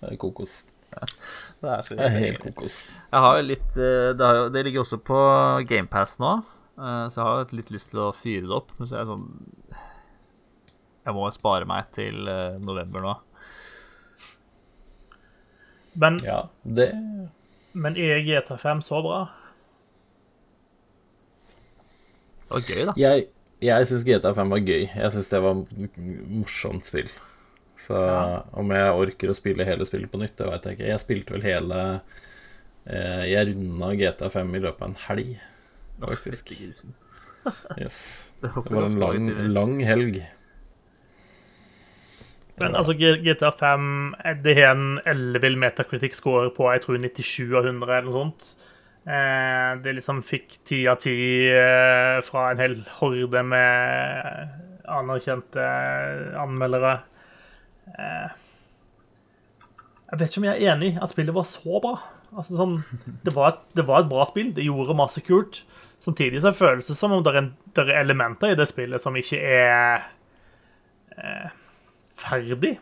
Det 0.00 0.08
er 0.08 0.16
kokos. 0.20 0.54
Det 0.90 1.68
er, 1.68 1.82
Det 1.90 2.00
er 2.06 2.14
helt 2.16 2.40
kokos. 2.42 2.78
Jeg 3.12 3.24
har 3.26 3.36
jo 3.38 3.44
litt 3.46 3.76
eh, 3.76 4.08
det, 4.16 4.24
har 4.24 4.38
jo, 4.40 4.46
det 4.54 4.64
ligger 4.66 4.82
også 4.86 4.98
på 5.04 5.18
GamePass 5.68 6.16
nå, 6.22 6.32
eh, 6.80 7.04
så 7.12 7.20
jeg 7.20 7.26
har 7.28 7.52
litt 7.60 7.70
lyst 7.76 7.92
til 7.92 8.00
å 8.06 8.12
fyre 8.16 8.46
det 8.48 8.56
opp. 8.56 8.72
Men 8.78 8.88
så 8.88 8.96
er 8.96 9.04
jeg 9.04 9.10
sånn 9.12 9.28
Jeg 11.04 11.16
må 11.16 11.28
spare 11.36 11.68
meg 11.68 11.92
til 11.96 12.26
eh, 12.28 12.56
november 12.58 13.04
nå. 13.04 13.14
Men, 16.00 16.16
Ja, 16.24 16.46
det 16.64 16.92
men 17.72 17.94
er 17.94 18.24
GTA5 18.26 18.80
så 18.82 18.98
bra? 19.04 19.20
Det 22.50 22.56
var 22.56 22.64
gøy, 22.66 22.86
da. 22.88 22.94
Jeg, 22.98 23.26
jeg 23.62 23.86
syns 23.86 24.06
GTA5 24.08 24.48
var 24.50 24.62
gøy. 24.66 24.86
Jeg 24.90 25.12
syns 25.14 25.30
det 25.30 25.42
var 25.44 25.60
morsomt 26.40 26.88
spill. 26.88 27.10
Så 27.80 27.96
om 28.58 28.72
jeg 28.74 28.96
orker 29.04 29.30
å 29.32 29.36
spille 29.36 29.64
hele 29.64 29.86
spillet 29.88 30.10
på 30.12 30.18
nytt, 30.20 30.34
det 30.36 30.48
veit 30.50 30.66
jeg 30.66 30.76
ikke. 30.76 30.88
Jeg 30.90 31.02
spilte 31.04 31.36
vel 31.36 31.46
hele 31.46 31.78
eh, 32.84 33.22
Jeg 33.30 33.46
runda 33.52 33.92
GTA5 34.02 34.50
i 34.58 34.62
løpet 34.66 34.84
av 34.84 34.90
en 34.90 35.00
helg, 35.06 35.30
faktisk. 36.02 36.52
Yes. 37.80 38.34
Det 38.42 38.50
Det 38.52 38.74
var 38.76 38.84
en 38.84 38.98
lang, 39.00 39.28
lang 39.54 39.78
helg. 39.88 40.18
Men 42.60 42.76
altså, 42.76 42.92
GTA 42.92 43.48
5 43.56 43.86
det 44.44 44.56
har 44.58 44.74
en 44.74 44.98
ellevill 45.08 45.56
Metacritic-score 45.62 46.50
på 46.52 46.68
jeg 46.74 46.82
tror 46.84 47.00
97 47.00 47.54
av 47.56 47.70
100 47.70 47.94
eller 47.96 48.10
noe 48.10 48.18
sånt. 48.18 48.50
Eh, 49.00 49.70
det 49.80 49.94
liksom 49.96 50.20
fikk 50.26 50.58
ti 50.68 50.82
av 50.90 50.98
ti 51.00 51.16
eh, 51.48 52.18
fra 52.24 52.50
en 52.50 52.60
hel 52.60 52.76
horde 52.98 53.42
med 53.48 54.84
anerkjente 54.90 55.64
anmeldere. 56.40 56.98
Eh, 57.94 58.34
jeg 60.10 60.20
vet 60.20 60.26
ikke 60.28 60.42
om 60.42 60.48
jeg 60.50 60.58
er 60.58 60.74
enig 60.74 60.92
i 60.92 61.00
at 61.00 61.14
spillet 61.14 61.36
var 61.36 61.48
så 61.48 61.80
bra. 61.80 61.94
Altså, 62.30 62.58
sånn, 62.58 62.76
det, 63.24 63.32
var 63.36 63.54
et, 63.54 63.64
det 63.78 63.86
var 63.88 64.02
et 64.02 64.10
bra 64.10 64.26
spill. 64.28 64.52
Det 64.56 64.66
gjorde 64.66 64.98
masse 64.98 65.24
kult. 65.24 65.62
Samtidig 66.00 66.42
så 66.44 66.52
føles 66.56 66.88
det 66.88 66.96
som 66.96 67.14
om 67.14 67.24
det 67.24 67.32
er, 67.32 67.40
en, 67.40 67.50
det 67.76 67.86
er 67.86 68.02
elementer 68.02 68.52
i 68.52 68.58
det 68.58 68.68
spillet 68.68 69.02
som 69.02 69.16
ikke 69.16 69.40
er 69.40 70.08
ferdig. 72.20 72.78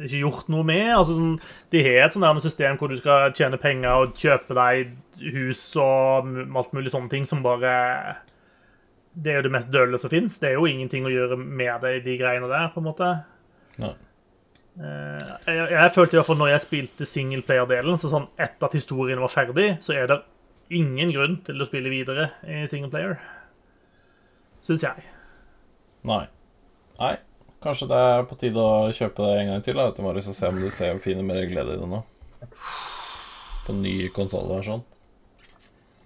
Ikke 0.00 0.22
gjort 0.22 0.48
noe 0.52 0.64
med. 0.64 0.86
Altså, 0.94 1.14
sånn, 1.18 1.38
de 1.72 1.82
har 1.84 2.06
et 2.06 2.14
sånt 2.14 2.42
system 2.44 2.78
hvor 2.80 2.88
du 2.88 2.96
skal 3.00 3.32
tjene 3.36 3.58
penger 3.60 4.06
og 4.06 4.14
kjøpe 4.16 4.56
deg 4.56 4.94
hus 5.34 5.62
og 5.76 6.30
alt 6.56 6.72
mulig 6.76 6.92
sånne 6.94 7.10
ting 7.12 7.26
som 7.28 7.42
bare 7.44 7.72
Det 9.12 9.32
er 9.32 9.40
jo 9.40 9.48
det 9.48 9.52
mest 9.52 9.72
dølle 9.74 9.98
som 10.00 10.12
fins. 10.12 10.38
Det 10.40 10.48
er 10.52 10.56
jo 10.56 10.68
ingenting 10.70 11.04
å 11.04 11.12
gjøre 11.12 11.36
med 11.36 11.82
det, 11.84 11.96
de 12.06 12.16
greiene 12.20 12.48
der, 12.48 12.70
på 12.72 12.80
en 12.80 12.86
måte. 12.88 13.10
Nei. 13.82 13.92
Eh, 14.80 15.30
Jeg, 15.50 15.64
jeg 15.74 15.92
følte 15.96 16.16
i 16.16 16.20
hvert 16.20 16.28
fall 16.30 16.38
når 16.40 16.52
jeg 16.54 16.64
spilte 16.64 17.08
singleplayer-delen, 17.08 17.98
så 18.00 18.08
sånn 18.12 18.28
etter 18.40 18.68
at 18.70 18.76
historien 18.78 19.20
var 19.20 19.32
ferdig, 19.34 19.72
så 19.84 19.96
er 19.98 20.06
det 20.08 20.20
ingen 20.70 21.10
grunn 21.12 21.40
til 21.44 21.60
å 21.60 21.66
spille 21.66 21.90
videre 21.90 22.30
i 22.46 22.62
singleplayer. 22.70 23.18
syns 24.62 24.84
jeg. 24.86 25.04
Nei. 26.06 26.22
Nei. 27.00 27.16
Kanskje 27.60 27.88
det 27.90 27.96
er 28.00 28.22
på 28.28 28.36
tide 28.40 28.62
å 28.64 28.88
kjøpe 28.96 29.20
det 29.26 29.32
en 29.42 29.50
gang 29.52 29.64
til, 29.66 29.76
da, 29.76 29.90
du, 29.92 30.00
Marius, 30.04 30.30
og 30.32 30.36
se 30.38 30.48
om 30.48 30.60
du 30.62 30.70
ser 30.72 30.96
finner 31.02 31.26
mer 31.28 31.42
glede 31.50 31.74
i 31.76 31.80
det 31.80 31.88
nå. 31.90 31.98
På 33.66 33.74
ny 33.76 33.96
konsollversjon. 34.16 34.80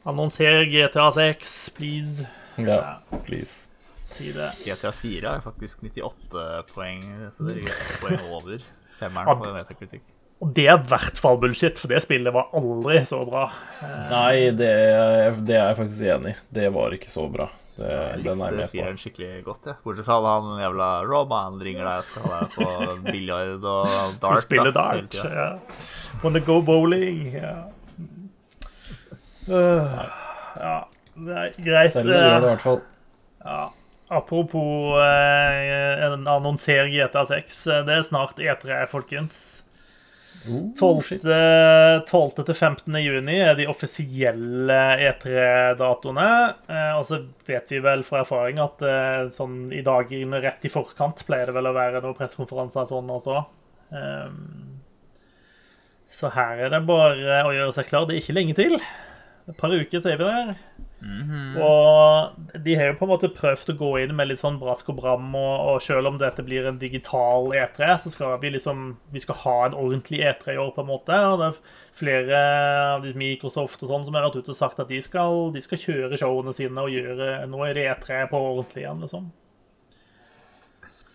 Annonser 0.04 0.64
GTA 0.68 1.06
6, 1.14 1.54
please. 1.76 2.26
Ja, 2.60 2.80
please. 3.24 3.68
Tide. 4.14 4.50
GTA 4.66 4.90
4 4.94 5.30
er 5.38 5.44
faktisk 5.46 5.80
98 5.86 6.42
poeng, 6.74 7.06
så 7.34 7.46
det 7.48 7.62
er 7.62 7.78
poeng 8.02 8.26
over 8.36 8.66
femmeren 8.98 9.30
Ja. 9.30 9.38
på 9.40 9.54
metakritikk. 9.54 10.04
Og 10.42 10.50
det 10.54 10.66
er 10.68 10.76
i 10.76 10.88
hvert 10.90 11.16
fall 11.16 11.38
bullshit, 11.40 11.78
for 11.80 11.88
det 11.88 12.02
spillet 12.04 12.34
var 12.34 12.50
aldri 12.58 12.98
så 13.08 13.22
bra. 13.24 13.46
Nei, 14.10 14.50
det 14.58 14.68
er, 14.68 15.38
det 15.38 15.54
er 15.56 15.70
jeg 15.70 15.78
faktisk 15.78 16.10
enig 16.18 16.34
i. 16.34 16.40
Det 16.58 16.66
var 16.74 16.92
ikke 16.98 17.08
så 17.10 17.24
bra. 17.32 17.46
Det, 17.74 17.88
Jeg 17.90 18.00
er 18.06 18.20
likte 18.22 18.66
fireren 18.70 18.98
skikkelig 19.02 19.44
godt, 19.44 19.66
Ja. 19.66 19.72
Bortsett 19.82 20.06
fra 20.06 20.18
han 20.22 20.60
jævla 20.62 20.88
Roman 21.10 21.56
ringer 21.60 21.84
deg 21.88 21.98
og 21.98 22.04
skal 22.06 22.28
ha 22.30 22.40
deg 22.40 22.52
på 22.54 22.66
biljard 23.12 23.64
og 23.66 23.88
Som 23.88 24.18
dart. 24.22 24.42
spiller 24.44 24.70
da, 24.70 24.84
dart. 24.94 25.18
Ja. 25.24 25.48
Wanna 26.22 26.38
go 26.46 26.60
bowling. 26.62 27.24
Ja. 27.34 27.54
Øh, 29.48 29.96
ja. 30.60 30.76
Det 31.14 31.34
er 31.38 31.50
greit. 31.64 31.90
Selv 31.92 32.10
gjør 32.10 32.22
det 32.22 32.42
i 32.42 32.48
hvert 32.52 32.62
fall. 32.64 32.80
Ja. 33.44 33.64
Apropos 34.14 34.94
eh, 35.00 36.04
en 36.06 36.26
annonser 36.28 36.86
GTA 36.92 37.24
6. 37.26 37.66
eh, 37.66 37.82
Det 37.86 37.94
er 37.98 38.02
snart 38.06 38.38
E3, 38.38 38.84
folkens. 38.90 39.63
Oh, 40.50 40.68
12. 40.76 41.02
shit. 41.06 41.22
12. 41.24 42.42
til 42.44 42.54
15. 42.54 42.98
juni 43.00 43.36
er 43.40 43.54
de 43.56 43.66
offisielle 43.70 44.78
E3-datoene. 45.06 46.28
Eh, 46.68 46.92
og 46.98 47.06
så 47.08 47.22
vet 47.48 47.72
vi 47.72 47.80
vel 47.84 48.04
fra 48.04 48.20
erfaring 48.24 48.60
at 48.62 48.84
eh, 48.84 49.30
sånn 49.34 49.72
i 49.72 49.80
dagene 49.86 50.42
rett 50.44 50.66
i 50.68 50.72
forkant 50.72 51.24
pleier 51.28 51.48
det 51.48 51.56
vel 51.56 51.70
å 51.70 51.76
være 51.76 52.02
noen 52.04 52.18
pressekonferanser 52.18 52.90
sånn 52.90 53.12
også. 53.14 53.40
Ehm, 53.94 54.80
så 56.10 56.30
her 56.34 56.66
er 56.66 56.74
det 56.74 56.84
bare 56.88 57.40
å 57.46 57.54
gjøre 57.54 57.74
seg 57.78 57.88
klar. 57.88 58.04
Det 58.08 58.18
er 58.18 58.22
ikke 58.22 58.36
lenge 58.36 58.58
til. 58.58 58.76
Et 59.48 59.56
par 59.58 59.72
uker 59.72 60.00
så 60.00 60.12
er 60.12 60.20
vi 60.20 60.28
der. 60.28 60.54
Og 61.04 62.60
de 62.64 62.74
har 62.78 62.88
jo 62.88 62.96
på 62.96 63.04
en 63.04 63.10
måte 63.10 63.28
prøvd 63.34 63.72
å 63.74 63.76
gå 63.76 63.90
inn 64.00 64.14
med 64.16 64.30
litt 64.30 64.40
sånn 64.40 64.56
brask 64.60 64.88
og 64.88 64.98
bram, 65.02 65.26
og, 65.36 65.54
og 65.68 65.82
selv 65.84 66.08
om 66.08 66.16
dette 66.20 66.44
blir 66.46 66.68
en 66.68 66.78
digital 66.80 67.50
E3, 67.52 67.90
så 68.00 68.12
skal 68.12 68.38
vi 68.40 68.54
liksom 68.54 68.86
Vi 69.12 69.20
skal 69.20 69.40
ha 69.42 69.56
en 69.66 69.76
ordentlig 69.76 70.22
E3 70.24 70.54
i 70.54 70.60
år, 70.62 70.72
på 70.76 70.84
en 70.84 70.90
måte. 70.90 71.18
Og 71.28 71.40
det 71.42 71.50
er 71.50 71.60
flere 71.98 72.42
av 72.94 73.04
de 73.04 73.12
Microsoft 73.18 73.84
og 73.84 73.92
sånn 73.92 74.06
som 74.06 74.16
har 74.16 74.26
vært 74.28 74.40
ute 74.40 74.54
og 74.54 74.58
sagt 74.58 74.80
at 74.80 74.90
de 74.90 75.00
skal, 75.04 75.50
de 75.54 75.62
skal 75.64 75.82
kjøre 75.82 76.20
showene 76.20 76.54
sine 76.56 76.86
og 76.86 76.94
gjøre 76.94 77.34
Nå 77.50 77.66
er 77.68 77.76
det 77.76 77.88
E3 77.92 78.24
på 78.30 78.40
ordentlig 78.40 78.86
igjen, 78.86 79.04
liksom. 79.04 79.28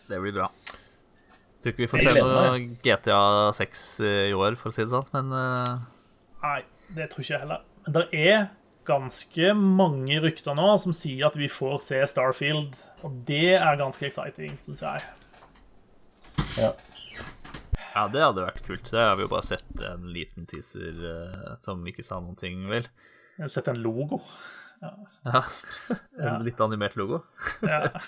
Det 0.10 0.22
blir 0.22 0.36
bra. 0.38 0.52
Tror 1.60 1.74
ikke 1.74 1.84
vi 1.84 1.90
får 1.92 2.06
se 2.06 2.14
noe 2.16 2.60
GTA 2.86 3.24
6 3.58 3.88
i 4.06 4.36
år, 4.38 4.56
for 4.60 4.72
å 4.72 4.76
si 4.76 4.86
det 4.86 4.94
sånn, 4.94 5.10
men 5.16 5.34
uh... 5.36 5.82
Nei, 6.46 6.62
det 6.96 7.10
tror 7.12 7.26
ikke 7.26 7.34
jeg 7.34 7.44
heller. 7.44 7.66
Men 7.84 7.96
det 7.98 8.06
er 8.16 8.48
ganske 8.90 9.54
mange 9.56 10.20
rykter 10.24 10.58
nå 10.58 10.74
som 10.82 10.96
sier 10.96 11.30
at 11.30 11.38
vi 11.40 11.50
får 11.52 11.80
se 11.86 12.02
Starfield. 12.10 12.76
Og 13.06 13.24
det 13.28 13.56
er 13.56 13.80
ganske 13.80 14.10
exciting, 14.10 14.58
syns 14.66 14.84
jeg. 14.84 15.04
Ja. 16.60 16.72
ja, 17.94 18.06
det 18.12 18.24
hadde 18.24 18.46
vært 18.48 18.64
kult. 18.66 18.90
Det 18.92 19.00
har 19.00 19.16
vi 19.20 19.24
jo 19.28 19.32
bare 19.32 19.48
sett 19.48 19.84
en 19.88 20.10
liten 20.12 20.48
teaser 20.50 21.04
eh, 21.14 21.52
som 21.64 21.86
ikke 21.88 22.04
sa 22.06 22.20
noen 22.20 22.40
ting, 22.40 22.66
vel. 22.72 22.90
Jeg 23.38 23.46
har 23.46 23.54
sett 23.54 23.70
en 23.72 23.80
logo. 23.80 24.24
Ja. 24.80 25.44
En 26.20 26.44
litt 26.44 26.60
animert 26.64 26.98
logo. 27.00 27.24
Ja. 27.66 27.86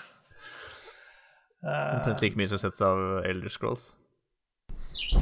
Eh, 1.62 1.90
Omtrent 1.94 2.18
like 2.24 2.34
mye 2.34 2.48
som 2.50 2.58
sett 2.58 2.80
av 2.82 2.98
Elder 3.22 3.52
Scrolls. 3.54 3.92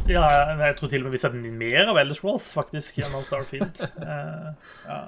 ja, 0.09 0.23
jeg 0.57 0.77
tror 0.79 0.89
til 0.89 1.03
og 1.03 1.11
med 1.11 1.13
vi 1.13 1.19
har 1.19 1.27
sett 1.27 1.35
mer 1.37 1.91
av 1.93 1.99
Elder 2.01 2.17
Scrolls, 2.17 2.47
faktisk, 2.57 2.97
gjennom 3.03 3.27
Starfield. 3.27 3.77
Uh, 4.01 4.49
ja. 4.89 5.03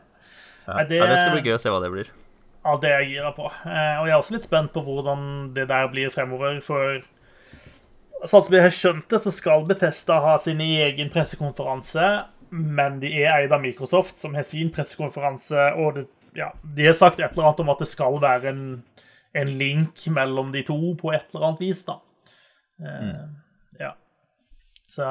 Ja. 0.66 0.84
Det- 0.84 0.98
ja, 1.00 1.06
det 1.10 1.18
skal 1.18 1.32
bli 1.40 1.42
gøy 1.50 1.54
å 1.56 1.60
se 1.60 1.68
hva 1.72 1.80
det 1.82 1.90
blir. 1.92 2.10
Ja, 2.64 2.76
det 2.78 2.90
jeg 2.92 3.08
gira 3.16 3.32
på. 3.34 3.46
Eh, 3.66 3.96
Og 4.00 4.06
jeg 4.06 4.12
er 4.14 4.20
også 4.20 4.32
litt 4.36 4.44
spent 4.46 4.72
på 4.72 4.82
hvordan 4.86 5.52
det 5.54 5.66
der 5.68 5.88
blir 5.88 6.10
fremover, 6.14 6.60
for 6.62 7.00
sånn 8.24 8.44
som 8.46 8.54
jeg 8.54 8.62
har 8.62 8.70
skjønt 8.76 9.08
det, 9.10 9.18
så 9.24 9.32
skal 9.34 9.64
Bethesda 9.66 10.20
ha 10.22 10.36
sin 10.38 10.60
egen 10.60 11.10
pressekonferanse, 11.10 12.24
men 12.52 13.00
de 13.00 13.10
er 13.24 13.32
eid 13.40 13.52
av 13.52 13.60
Microsoft, 13.64 14.18
som 14.18 14.34
har 14.34 14.44
sin 14.46 14.70
pressekonferanse, 14.70 15.72
og 15.76 15.94
det, 15.96 16.06
ja, 16.36 16.50
de 16.62 16.86
har 16.86 16.94
sagt 16.94 17.18
et 17.18 17.32
eller 17.32 17.48
annet 17.50 17.60
om 17.64 17.70
at 17.70 17.78
det 17.82 17.88
skal 17.88 18.20
være 18.22 18.52
en, 18.52 18.82
en 19.34 19.48
link 19.58 19.96
mellom 20.14 20.52
de 20.52 20.62
to 20.62 20.76
på 21.00 21.12
et 21.16 21.24
eller 21.34 21.48
annet 21.48 21.60
vis, 21.64 21.84
da. 21.88 21.98
Mm. 22.80 23.08
Ja. 23.10 23.22
Så, 24.92 25.04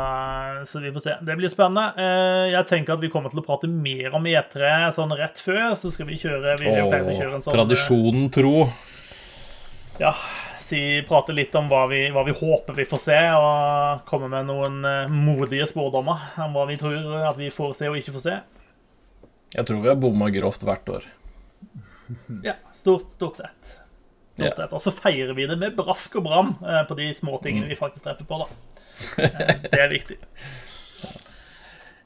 så 0.68 0.80
vi 0.80 0.92
får 0.94 1.00
se. 1.00 1.14
Det 1.22 1.36
blir 1.36 1.50
spennende. 1.50 1.88
Eh, 1.98 2.52
Jeg 2.54 2.68
tenker 2.70 2.94
at 2.94 3.02
vi 3.02 3.10
kommer 3.10 3.34
til 3.34 3.42
å 3.42 3.46
prate 3.46 3.66
mer 3.66 4.14
om 4.14 4.28
E3 4.30 4.92
sånn 4.94 5.16
rett 5.18 5.42
før. 5.42 5.72
Så 5.80 5.90
skal 5.96 6.06
vi 6.06 6.20
kjøre 6.22 6.54
Vi 6.60 6.70
Åh, 6.70 6.92
kjøre 7.18 7.40
en 7.40 7.42
sånn 7.42 7.56
tradisjonen 7.56 8.28
tro. 8.30 8.68
Ja, 9.98 10.12
si, 10.62 11.02
prate 11.10 11.34
litt 11.34 11.58
om 11.58 11.66
hva 11.72 11.88
vi, 11.90 12.04
hva 12.14 12.22
vi 12.28 12.36
håper 12.38 12.78
vi 12.78 12.86
får 12.90 13.02
se, 13.08 13.18
og 13.38 14.06
komme 14.10 14.30
med 14.30 14.48
noen 14.52 14.86
eh, 14.86 15.10
modige 15.10 15.66
spådommer 15.70 16.30
om 16.46 16.54
hva 16.56 16.68
vi 16.70 16.78
tror 16.82 17.26
at 17.32 17.42
vi 17.42 17.50
får 17.54 17.74
se 17.82 17.90
og 17.90 17.98
ikke 17.98 18.16
får 18.20 18.26
se. 18.28 18.38
Jeg 19.58 19.68
tror 19.68 19.82
vi 19.82 19.90
har 19.90 20.00
bomma 20.00 20.30
grovt 20.34 20.66
hvert 20.68 20.94
år. 21.00 21.10
Ja, 22.46 22.54
stort, 22.76 23.10
stort 23.16 23.42
sett. 23.42 23.78
Stort 24.36 24.46
yeah. 24.46 24.58
sett. 24.58 24.74
Og 24.76 24.82
så 24.84 24.94
feirer 24.94 25.34
vi 25.38 25.50
det 25.50 25.58
med 25.58 25.74
brask 25.78 26.22
og 26.22 26.26
bram 26.30 26.54
eh, 26.62 26.84
på 26.86 26.98
de 27.02 27.10
små 27.18 27.42
tingene 27.42 27.72
vi 27.72 27.80
faktisk 27.80 28.06
treffer 28.06 28.30
på, 28.30 28.44
da. 28.46 28.71
Det 29.18 29.80
er 29.80 29.92
viktig. 29.92 30.18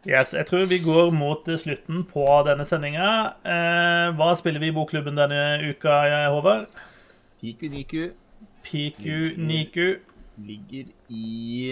Yes, 0.05 0.35
jeg 0.37 0.45
tror 0.45 0.67
vi 0.69 0.77
går 0.85 1.09
mot 1.17 1.47
slutten 1.59 2.03
på 2.05 2.25
denne 2.45 2.65
sendinga. 2.69 3.07
Eh, 3.41 4.09
hva 4.17 4.27
spiller 4.37 4.61
vi 4.61 4.69
i 4.69 4.75
bokklubben 4.75 5.17
denne 5.17 5.39
uka, 5.65 5.95
Håvard? 6.29 6.67
Piku 7.41 7.65
Niku 7.73 8.11
Piku 8.65 9.33
Niku. 9.37 9.95
ligger 10.37 10.85
i 11.09 11.71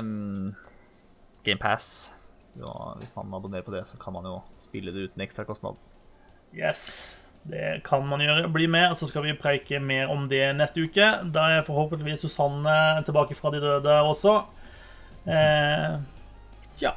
um, 0.00 0.54
GamePass. 1.44 2.12
Ja, 2.56 2.94
hvis 2.98 3.10
man 3.16 3.34
abonnerer 3.34 3.62
på 3.62 3.72
det, 3.72 3.86
så 3.88 3.96
kan 3.96 4.12
man 4.12 4.24
jo 4.24 4.40
spille 4.60 4.92
det 4.92 5.08
uten 5.08 5.20
ekstra 5.20 5.44
kostnad. 5.44 5.76
Yes, 6.52 7.16
det 7.48 7.80
kan 7.86 8.04
man 8.06 8.22
gjøre. 8.22 8.48
Bli 8.54 8.68
med, 8.70 8.94
så 8.96 9.08
skal 9.10 9.24
vi 9.26 9.34
preike 9.38 9.80
mer 9.82 10.10
om 10.12 10.28
det 10.30 10.44
neste 10.56 10.84
uke. 10.84 11.08
Da 11.34 11.48
er 11.56 11.64
forhåpentligvis 11.66 12.22
Susanne 12.22 12.74
tilbake 13.06 13.34
fra 13.38 13.50
de 13.54 13.62
døde 13.62 13.96
også. 14.06 14.36
Eh, 15.26 15.96
ja, 16.82 16.92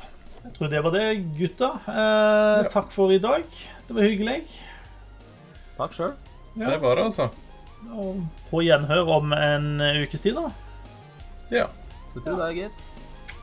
jeg 0.46 0.54
tror 0.58 0.70
det 0.70 0.84
var 0.86 0.94
det, 0.94 1.08
gutta. 1.40 1.72
Eh, 1.90 2.68
Takk 2.74 2.94
for 2.94 3.14
i 3.14 3.18
dag. 3.22 3.46
Det 3.88 3.98
var 3.98 4.06
hyggelig. 4.06 4.44
Takk 5.80 5.98
sjøl. 5.98 6.14
Det 6.56 6.78
var 6.82 6.96
det, 7.02 7.08
altså. 7.10 7.30
Og 7.92 8.22
på 8.50 8.62
gjenhør 8.66 9.10
om 9.18 9.34
en 9.36 9.72
ukes 10.06 10.22
tid, 10.24 10.38
da. 10.38 10.50
Ja. 11.54 11.66
Det 12.14 12.24
tror 12.24 12.46
jeg, 12.48 12.68
gitt. 12.70 12.86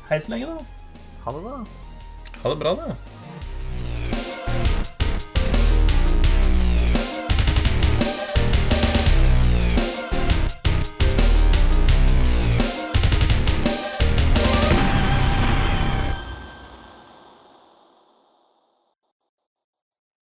Hei 0.08 0.18
så 0.22 0.32
lenge, 0.32 0.54
da. 0.54 1.02
Ha 1.26 1.34
det, 1.34 1.42
da. 1.44 2.38
Ha 2.42 2.54
det 2.54 2.58
bra, 2.62 2.72
da. 2.78 3.11